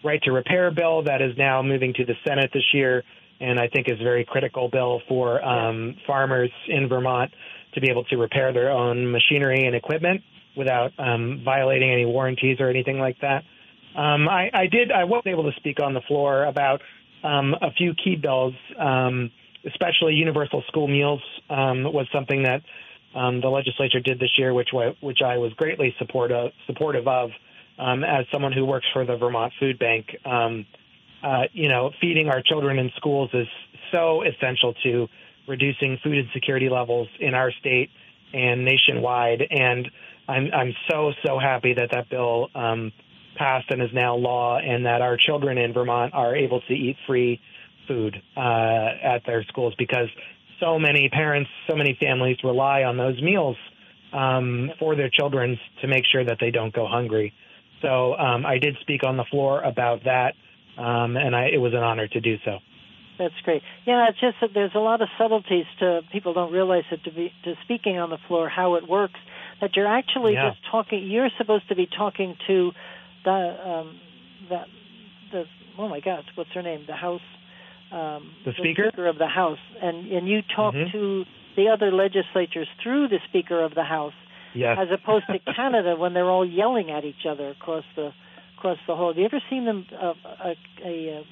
right 0.03 0.21
to 0.23 0.31
repair 0.31 0.71
bill 0.71 1.03
that 1.03 1.21
is 1.21 1.35
now 1.37 1.61
moving 1.61 1.93
to 1.95 2.05
the 2.05 2.13
Senate 2.25 2.51
this 2.53 2.63
year, 2.73 3.03
and 3.39 3.59
I 3.59 3.67
think 3.67 3.89
is 3.89 3.99
a 3.99 4.03
very 4.03 4.23
critical 4.23 4.69
bill 4.69 5.01
for 5.09 5.43
um, 5.43 5.95
farmers 6.07 6.51
in 6.67 6.87
Vermont 6.87 7.31
to 7.73 7.81
be 7.81 7.89
able 7.89 8.05
to 8.05 8.15
repair 8.15 8.53
their 8.53 8.71
own 8.71 9.11
machinery 9.11 9.65
and 9.65 9.75
equipment 9.75 10.21
without 10.55 10.91
um, 10.97 11.41
violating 11.43 11.91
any 11.91 12.05
warranties 12.05 12.59
or 12.59 12.69
anything 12.69 12.97
like 12.97 13.19
that. 13.19 13.43
Um, 13.95 14.27
I, 14.29 14.49
I, 14.53 14.67
did. 14.67 14.91
I 14.91 15.03
was 15.03 15.23
able 15.25 15.43
to 15.43 15.55
speak 15.57 15.81
on 15.81 15.93
the 15.93 16.01
floor 16.01 16.45
about 16.45 16.81
um, 17.23 17.53
a 17.61 17.71
few 17.71 17.93
key 17.93 18.15
bills, 18.15 18.53
um, 18.79 19.31
especially 19.65 20.13
universal 20.13 20.63
school 20.67 20.87
meals 20.87 21.21
um, 21.49 21.83
was 21.83 22.07
something 22.13 22.43
that 22.43 22.61
the 23.15 23.47
legislature 23.47 23.99
did 23.99 24.19
this 24.19 24.37
year, 24.37 24.53
which 24.53 24.69
which 24.99 25.21
I 25.21 25.37
was 25.37 25.53
greatly 25.53 25.95
supportive 25.97 26.51
supportive 26.67 27.07
of 27.07 27.31
um, 27.77 28.03
as 28.03 28.25
someone 28.31 28.51
who 28.51 28.65
works 28.65 28.85
for 28.93 29.05
the 29.05 29.17
Vermont 29.17 29.53
Food 29.59 29.79
Bank, 29.79 30.15
um, 30.25 30.65
uh, 31.23 31.43
you 31.53 31.67
know, 31.67 31.91
feeding 31.99 32.29
our 32.29 32.41
children 32.41 32.79
in 32.79 32.91
schools 32.95 33.29
is 33.33 33.47
so 33.91 34.23
essential 34.23 34.73
to 34.83 35.07
reducing 35.47 35.97
food 36.03 36.17
insecurity 36.17 36.69
levels 36.69 37.07
in 37.19 37.33
our 37.33 37.51
state 37.51 37.89
and 38.33 38.65
nationwide. 38.65 39.43
And 39.49 39.89
I'm 40.27 40.49
I'm 40.53 40.73
so 40.89 41.13
so 41.25 41.39
happy 41.39 41.73
that 41.73 41.91
that 41.91 42.09
bill 42.09 42.49
um, 42.55 42.91
passed 43.35 43.69
and 43.69 43.81
is 43.81 43.89
now 43.93 44.15
law, 44.15 44.57
and 44.57 44.85
that 44.85 45.01
our 45.01 45.17
children 45.17 45.57
in 45.57 45.73
Vermont 45.73 46.13
are 46.13 46.35
able 46.35 46.61
to 46.61 46.73
eat 46.73 46.97
free 47.07 47.39
food 47.87 48.21
uh, 48.35 48.39
at 48.39 49.25
their 49.25 49.43
schools 49.43 49.73
because 49.77 50.07
so 50.59 50.79
many 50.79 51.09
parents, 51.09 51.49
so 51.67 51.75
many 51.75 51.97
families 51.99 52.37
rely 52.43 52.83
on 52.83 52.97
those 52.97 53.21
meals 53.21 53.57
um, 54.13 54.71
for 54.79 54.95
their 54.95 55.09
children 55.09 55.59
to 55.81 55.87
make 55.87 56.03
sure 56.11 56.23
that 56.23 56.37
they 56.39 56.51
don't 56.51 56.73
go 56.73 56.87
hungry. 56.87 57.33
So 57.81 58.15
um, 58.15 58.45
I 58.45 58.57
did 58.57 58.77
speak 58.81 59.03
on 59.03 59.17
the 59.17 59.25
floor 59.25 59.61
about 59.61 60.03
that, 60.05 60.33
um, 60.77 61.17
and 61.17 61.35
I, 61.35 61.49
it 61.53 61.57
was 61.57 61.73
an 61.73 61.83
honor 61.83 62.07
to 62.07 62.21
do 62.21 62.37
so. 62.45 62.59
That's 63.17 63.33
great. 63.43 63.61
Yeah, 63.85 64.07
it's 64.09 64.19
just 64.19 64.37
that 64.41 64.49
there's 64.53 64.75
a 64.75 64.79
lot 64.79 65.01
of 65.01 65.07
subtleties 65.17 65.65
to 65.79 66.01
people 66.11 66.33
don't 66.33 66.51
realize 66.51 66.83
that 66.91 67.03
to 67.05 67.11
be 67.11 67.31
to 67.45 67.53
speaking 67.63 67.97
on 67.97 68.09
the 68.09 68.17
floor 68.27 68.49
how 68.49 68.75
it 68.75 68.87
works. 68.87 69.19
That 69.61 69.75
you're 69.75 69.87
actually 69.87 70.33
yeah. 70.33 70.49
just 70.49 70.59
talking. 70.69 71.09
You're 71.09 71.29
supposed 71.37 71.69
to 71.69 71.75
be 71.75 71.87
talking 71.87 72.35
to 72.47 72.71
the 73.23 73.31
um, 73.31 73.99
the 74.49 74.59
the 75.31 75.43
oh 75.77 75.87
my 75.87 76.01
God, 76.01 76.25
what's 76.35 76.51
her 76.53 76.61
name? 76.61 76.83
The 76.87 76.95
House. 76.95 77.21
Um, 77.95 78.31
the, 78.43 78.51
speaker? 78.51 78.83
the 78.83 78.89
speaker 78.89 79.07
of 79.07 79.17
the 79.17 79.27
House, 79.27 79.59
and 79.81 80.11
and 80.11 80.27
you 80.27 80.41
talk 80.55 80.73
mm-hmm. 80.75 80.91
to 80.91 81.23
the 81.55 81.69
other 81.69 81.91
legislatures 81.91 82.67
through 82.83 83.07
the 83.07 83.19
Speaker 83.29 83.63
of 83.63 83.73
the 83.73 83.85
House, 83.85 84.13
Yes. 84.55 84.77
As 84.81 84.87
opposed 84.91 85.25
to 85.27 85.39
Canada 85.55 85.95
when 85.95 86.13
they're 86.13 86.29
all 86.29 86.45
yelling 86.45 86.89
at 86.89 87.03
each 87.03 87.25
other 87.29 87.49
across 87.49 87.83
the 87.95 88.11
across 88.57 88.77
the 88.87 88.95
hall. 88.95 89.09
Have 89.09 89.17
you 89.17 89.25
ever 89.25 89.41
seen 89.49 89.65
them 89.65 89.85
uh, 90.01 90.13
a, 90.43 90.55
a, 90.83 91.23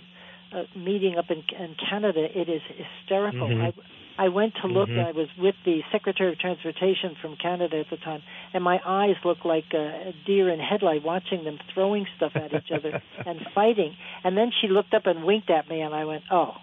a 0.53 0.77
meeting 0.77 1.15
up 1.17 1.25
in, 1.29 1.43
in 1.57 1.75
Canada? 1.89 2.19
It 2.23 2.49
is 2.49 2.61
hysterical. 2.67 3.47
Mm-hmm. 3.47 3.61
I 3.61 3.73
I 4.17 4.29
went 4.29 4.53
to 4.61 4.67
look. 4.67 4.89
Mm-hmm. 4.89 4.99
I 4.99 5.11
was 5.11 5.27
with 5.37 5.55
the 5.65 5.81
Secretary 5.91 6.31
of 6.31 6.39
Transportation 6.39 7.15
from 7.21 7.35
Canada 7.35 7.79
at 7.79 7.89
the 7.89 7.97
time, 7.97 8.21
and 8.53 8.63
my 8.63 8.79
eyes 8.85 9.15
looked 9.25 9.45
like 9.45 9.65
a 9.73 10.13
deer 10.25 10.49
in 10.49 10.59
headlight 10.59 11.03
watching 11.03 11.43
them 11.43 11.57
throwing 11.73 12.05
stuff 12.17 12.33
at 12.35 12.53
each 12.53 12.71
other 12.71 13.01
and 13.25 13.39
fighting. 13.55 13.95
And 14.23 14.37
then 14.37 14.51
she 14.61 14.67
looked 14.67 14.93
up 14.93 15.05
and 15.05 15.23
winked 15.23 15.49
at 15.49 15.67
me, 15.67 15.81
and 15.81 15.93
I 15.95 16.05
went, 16.05 16.23
"Oh, 16.31 16.53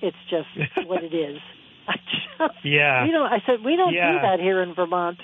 it's 0.00 0.16
just 0.30 0.48
what 0.86 1.04
it 1.04 1.14
is." 1.14 1.38
I 1.88 1.94
just, 1.94 2.64
yeah. 2.64 3.04
We 3.04 3.10
don't. 3.10 3.26
I 3.26 3.42
said 3.46 3.64
we 3.64 3.76
don't 3.76 3.94
yeah. 3.94 4.12
do 4.12 4.18
that 4.22 4.40
here 4.40 4.62
in 4.62 4.74
Vermont. 4.74 5.18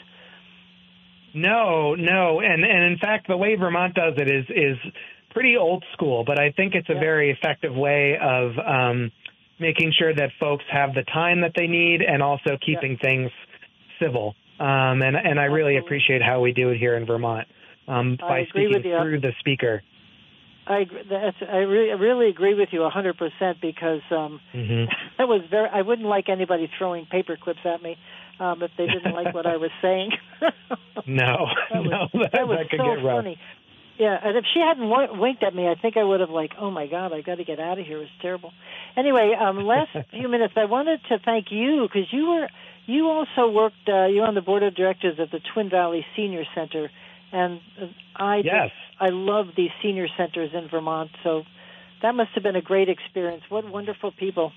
No, 1.34 1.94
no, 1.94 2.40
and 2.40 2.64
and 2.64 2.92
in 2.92 2.98
fact, 2.98 3.26
the 3.26 3.36
way 3.36 3.56
Vermont 3.56 3.94
does 3.94 4.14
it 4.16 4.30
is 4.30 4.44
is 4.50 4.92
pretty 5.30 5.56
old 5.56 5.84
school, 5.92 6.24
but 6.24 6.38
I 6.38 6.52
think 6.52 6.74
it's 6.74 6.88
a 6.88 6.94
yeah. 6.94 7.00
very 7.00 7.30
effective 7.30 7.74
way 7.74 8.16
of 8.20 8.52
um, 8.58 9.10
making 9.64 9.92
sure 9.98 10.14
that 10.14 10.30
folks 10.38 10.64
have 10.70 10.94
the 10.94 11.04
time 11.04 11.40
that 11.40 11.52
they 11.56 11.66
need 11.66 12.02
and 12.02 12.22
also 12.22 12.58
keeping 12.64 12.98
things 13.02 13.30
civil. 14.00 14.34
Um, 14.60 15.02
and 15.02 15.16
and 15.16 15.40
I 15.40 15.44
really 15.44 15.78
appreciate 15.78 16.22
how 16.22 16.40
we 16.40 16.52
do 16.52 16.68
it 16.68 16.78
here 16.78 16.96
in 16.96 17.06
Vermont 17.06 17.48
um, 17.88 18.16
by 18.20 18.44
speaking 18.50 18.82
through 18.82 19.20
the 19.20 19.32
speaker. 19.40 19.82
I 20.66 20.84
that's, 21.10 21.36
I 21.40 21.58
re- 21.58 21.92
really 21.92 22.28
agree 22.28 22.54
with 22.54 22.70
you 22.72 22.80
100% 22.80 23.60
because 23.60 24.00
um, 24.10 24.40
mm-hmm. 24.54 24.84
that 25.18 25.28
was 25.28 25.42
very. 25.50 25.68
I 25.68 25.82
wouldn't 25.82 26.08
like 26.08 26.28
anybody 26.28 26.70
throwing 26.78 27.06
paper 27.06 27.36
clips 27.40 27.60
at 27.64 27.82
me 27.82 27.96
um, 28.40 28.62
if 28.62 28.70
they 28.78 28.86
didn't 28.86 29.12
like 29.12 29.34
what 29.34 29.46
I 29.46 29.56
was 29.56 29.70
saying. 29.82 30.12
no, 31.06 31.46
that 31.72 31.82
was, 31.82 32.08
no, 32.14 32.20
that, 32.20 32.32
that 32.32 32.48
was 32.48 32.58
that 32.58 32.70
could 32.70 32.80
so 32.80 32.94
get 32.94 33.04
rough. 33.04 33.18
funny. 33.18 33.38
Yeah, 33.98 34.18
and 34.22 34.36
if 34.36 34.44
she 34.52 34.60
hadn't 34.60 34.88
w- 34.88 35.20
winked 35.20 35.42
at 35.44 35.54
me, 35.54 35.68
I 35.68 35.76
think 35.80 35.96
I 35.96 36.02
would 36.02 36.20
have 36.20 36.30
like, 36.30 36.52
oh 36.58 36.70
my 36.70 36.86
god, 36.86 37.12
I 37.12 37.20
got 37.20 37.36
to 37.36 37.44
get 37.44 37.60
out 37.60 37.78
of 37.78 37.86
here. 37.86 37.98
It 37.98 38.00
was 38.00 38.08
terrible. 38.20 38.52
Anyway, 38.96 39.32
um, 39.40 39.58
last 39.66 39.90
few 40.10 40.28
minutes, 40.28 40.54
I 40.56 40.64
wanted 40.64 41.00
to 41.10 41.18
thank 41.24 41.46
you 41.50 41.86
because 41.86 42.08
you 42.12 42.26
were 42.26 42.48
you 42.86 43.06
also 43.06 43.50
worked. 43.50 43.88
Uh, 43.88 44.06
you're 44.06 44.26
on 44.26 44.34
the 44.34 44.42
board 44.42 44.62
of 44.62 44.74
directors 44.74 45.18
of 45.18 45.30
the 45.30 45.40
Twin 45.52 45.70
Valley 45.70 46.04
Senior 46.16 46.44
Center, 46.54 46.90
and 47.32 47.60
I 48.16 48.38
yes. 48.38 48.70
Just, 48.70 48.74
I 49.00 49.08
love 49.10 49.46
these 49.56 49.70
senior 49.82 50.06
centers 50.16 50.50
in 50.54 50.68
Vermont. 50.68 51.10
So 51.22 51.42
that 52.02 52.14
must 52.14 52.30
have 52.34 52.42
been 52.42 52.56
a 52.56 52.62
great 52.62 52.88
experience. 52.88 53.42
What 53.48 53.68
wonderful 53.68 54.12
people. 54.12 54.52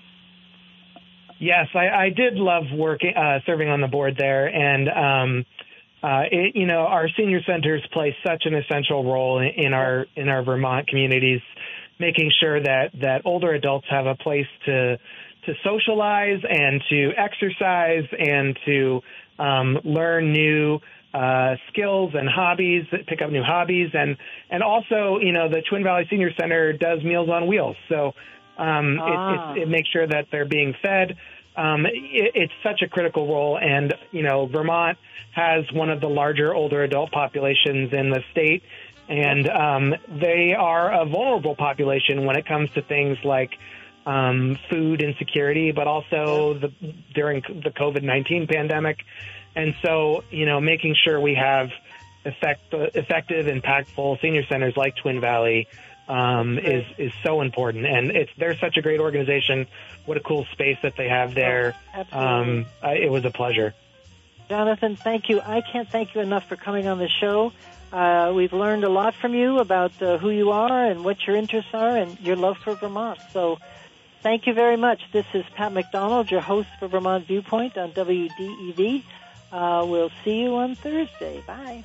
Yes, 1.40 1.68
I, 1.74 1.88
I 1.88 2.10
did 2.10 2.34
love 2.34 2.64
working, 2.74 3.14
uh, 3.16 3.38
serving 3.46 3.68
on 3.68 3.80
the 3.80 3.86
board 3.86 4.16
there, 4.18 4.46
and 4.46 4.88
um, 4.88 5.46
uh, 6.02 6.22
it, 6.30 6.54
you 6.54 6.66
know, 6.66 6.80
our 6.80 7.08
senior 7.16 7.40
centers 7.44 7.82
play 7.92 8.16
such 8.24 8.44
an 8.44 8.54
essential 8.54 9.04
role 9.04 9.40
in, 9.40 9.48
in 9.56 9.72
our 9.72 10.06
in 10.14 10.28
our 10.28 10.42
Vermont 10.44 10.86
communities, 10.86 11.40
making 11.98 12.30
sure 12.40 12.60
that 12.62 12.90
that 13.00 13.22
older 13.24 13.52
adults 13.52 13.86
have 13.90 14.06
a 14.06 14.14
place 14.14 14.46
to 14.66 14.96
to 15.46 15.54
socialize 15.64 16.40
and 16.48 16.82
to 16.90 17.10
exercise 17.16 18.04
and 18.18 18.58
to 18.64 19.00
um, 19.38 19.78
learn 19.84 20.32
new 20.32 20.78
uh, 21.14 21.56
skills 21.72 22.12
and 22.14 22.28
hobbies, 22.28 22.84
pick 23.06 23.22
up 23.22 23.30
new 23.30 23.42
hobbies, 23.42 23.90
and 23.94 24.16
and 24.50 24.62
also, 24.62 25.18
you 25.20 25.32
know, 25.32 25.48
the 25.48 25.62
Twin 25.68 25.82
Valley 25.82 26.06
Senior 26.10 26.30
Center 26.38 26.72
does 26.74 27.02
Meals 27.02 27.28
on 27.28 27.46
Wheels, 27.46 27.76
so 27.88 28.12
um, 28.58 28.98
ah. 29.00 29.54
it, 29.54 29.58
it, 29.58 29.62
it, 29.62 29.68
makes 29.68 29.88
sure 29.88 30.06
that 30.06 30.26
they're 30.30 30.44
being 30.44 30.74
fed. 30.82 31.16
Um, 31.58 31.86
it, 31.86 32.32
it's 32.42 32.52
such 32.62 32.80
a 32.82 32.88
critical 32.88 33.24
role, 33.26 33.58
and 33.58 33.92
you 34.12 34.22
know, 34.22 34.46
Vermont 34.46 34.96
has 35.32 35.70
one 35.72 35.90
of 35.90 36.00
the 36.00 36.08
larger 36.08 36.54
older 36.54 36.80
adult 36.88 37.10
populations 37.10 37.92
in 37.92 38.10
the 38.10 38.22
state, 38.32 38.62
and 39.08 39.48
um, 39.48 39.94
they 40.08 40.54
are 40.54 40.86
a 41.02 41.04
vulnerable 41.04 41.56
population 41.56 42.24
when 42.26 42.36
it 42.36 42.46
comes 42.46 42.70
to 42.76 42.82
things 42.82 43.18
like 43.24 43.52
um, 44.06 44.56
food 44.70 45.02
insecurity, 45.02 45.72
but 45.72 45.86
also 45.86 46.54
the 46.54 46.70
during 47.12 47.42
the 47.66 47.72
COVID 47.82 48.02
nineteen 48.02 48.46
pandemic. 48.46 48.98
And 49.56 49.74
so, 49.82 50.22
you 50.30 50.46
know, 50.46 50.60
making 50.60 50.94
sure 51.02 51.20
we 51.20 51.34
have 51.34 51.70
effect, 52.24 52.62
effective, 52.72 53.46
impactful 53.46 54.20
senior 54.20 54.44
centers 54.46 54.76
like 54.76 54.94
Twin 55.02 55.20
Valley 55.20 55.66
um, 56.08 56.58
is 56.58 56.84
is 56.96 57.12
so 57.22 57.40
important. 57.40 57.86
And 57.86 58.10
it's 58.10 58.30
they're 58.36 58.56
such 58.56 58.76
a 58.76 58.82
great 58.82 59.00
organization. 59.00 59.66
What 60.06 60.16
a 60.16 60.20
cool 60.20 60.46
space 60.52 60.78
that 60.82 60.96
they 60.96 61.08
have 61.08 61.34
there. 61.34 61.74
Oh, 61.94 62.00
absolutely. 62.00 62.58
Um, 62.60 62.66
I, 62.82 62.92
it 62.94 63.10
was 63.10 63.24
a 63.24 63.30
pleasure. 63.30 63.74
Jonathan, 64.48 64.96
thank 64.96 65.28
you. 65.28 65.40
I 65.40 65.60
can't 65.60 65.88
thank 65.88 66.14
you 66.14 66.22
enough 66.22 66.48
for 66.48 66.56
coming 66.56 66.88
on 66.88 66.98
the 66.98 67.08
show. 67.08 67.52
Uh, 67.92 68.32
we've 68.34 68.52
learned 68.52 68.84
a 68.84 68.88
lot 68.88 69.14
from 69.14 69.34
you 69.34 69.58
about 69.58 70.00
uh, 70.02 70.18
who 70.18 70.30
you 70.30 70.50
are 70.50 70.86
and 70.86 71.04
what 71.04 71.26
your 71.26 71.36
interests 71.36 71.72
are 71.74 71.96
and 71.96 72.18
your 72.20 72.36
love 72.36 72.56
for 72.58 72.74
Vermont. 72.74 73.18
So 73.32 73.58
thank 74.22 74.46
you 74.46 74.54
very 74.54 74.76
much. 74.76 75.00
This 75.12 75.26
is 75.34 75.44
Pat 75.54 75.72
McDonald, 75.72 76.30
your 76.30 76.40
host 76.40 76.68
for 76.78 76.88
Vermont 76.88 77.26
Viewpoint 77.26 77.76
on 77.76 77.92
WDEV. 77.92 79.02
Uh, 79.50 79.86
we'll 79.86 80.12
see 80.24 80.42
you 80.42 80.56
on 80.56 80.74
Thursday. 80.74 81.42
Bye. 81.46 81.84